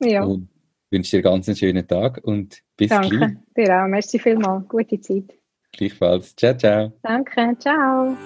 Ja. 0.00 0.24
Und 0.24 0.48
wünsche 0.90 1.16
dir 1.16 1.22
ganz 1.22 1.48
einen 1.48 1.56
schönen 1.56 1.86
Tag 1.86 2.20
und 2.22 2.58
bis 2.76 2.88
Danke, 2.88 3.16
gleich. 3.16 3.32
dir 3.56 3.82
auch. 3.82 3.88
Merci 3.88 4.18
vielmals. 4.18 4.68
Gute 4.68 5.00
Zeit. 5.00 5.34
Gleichfalls. 5.72 6.36
Ciao, 6.36 6.56
ciao. 6.56 6.92
Danke, 7.02 7.56
ciao. 7.58 8.16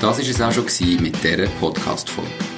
Das 0.00 0.18
war 0.18 0.18
es 0.18 0.40
auch 0.40 0.52
schon 0.52 1.02
mit 1.02 1.22
dieser 1.22 1.46
Podcast-Folge 1.60 2.57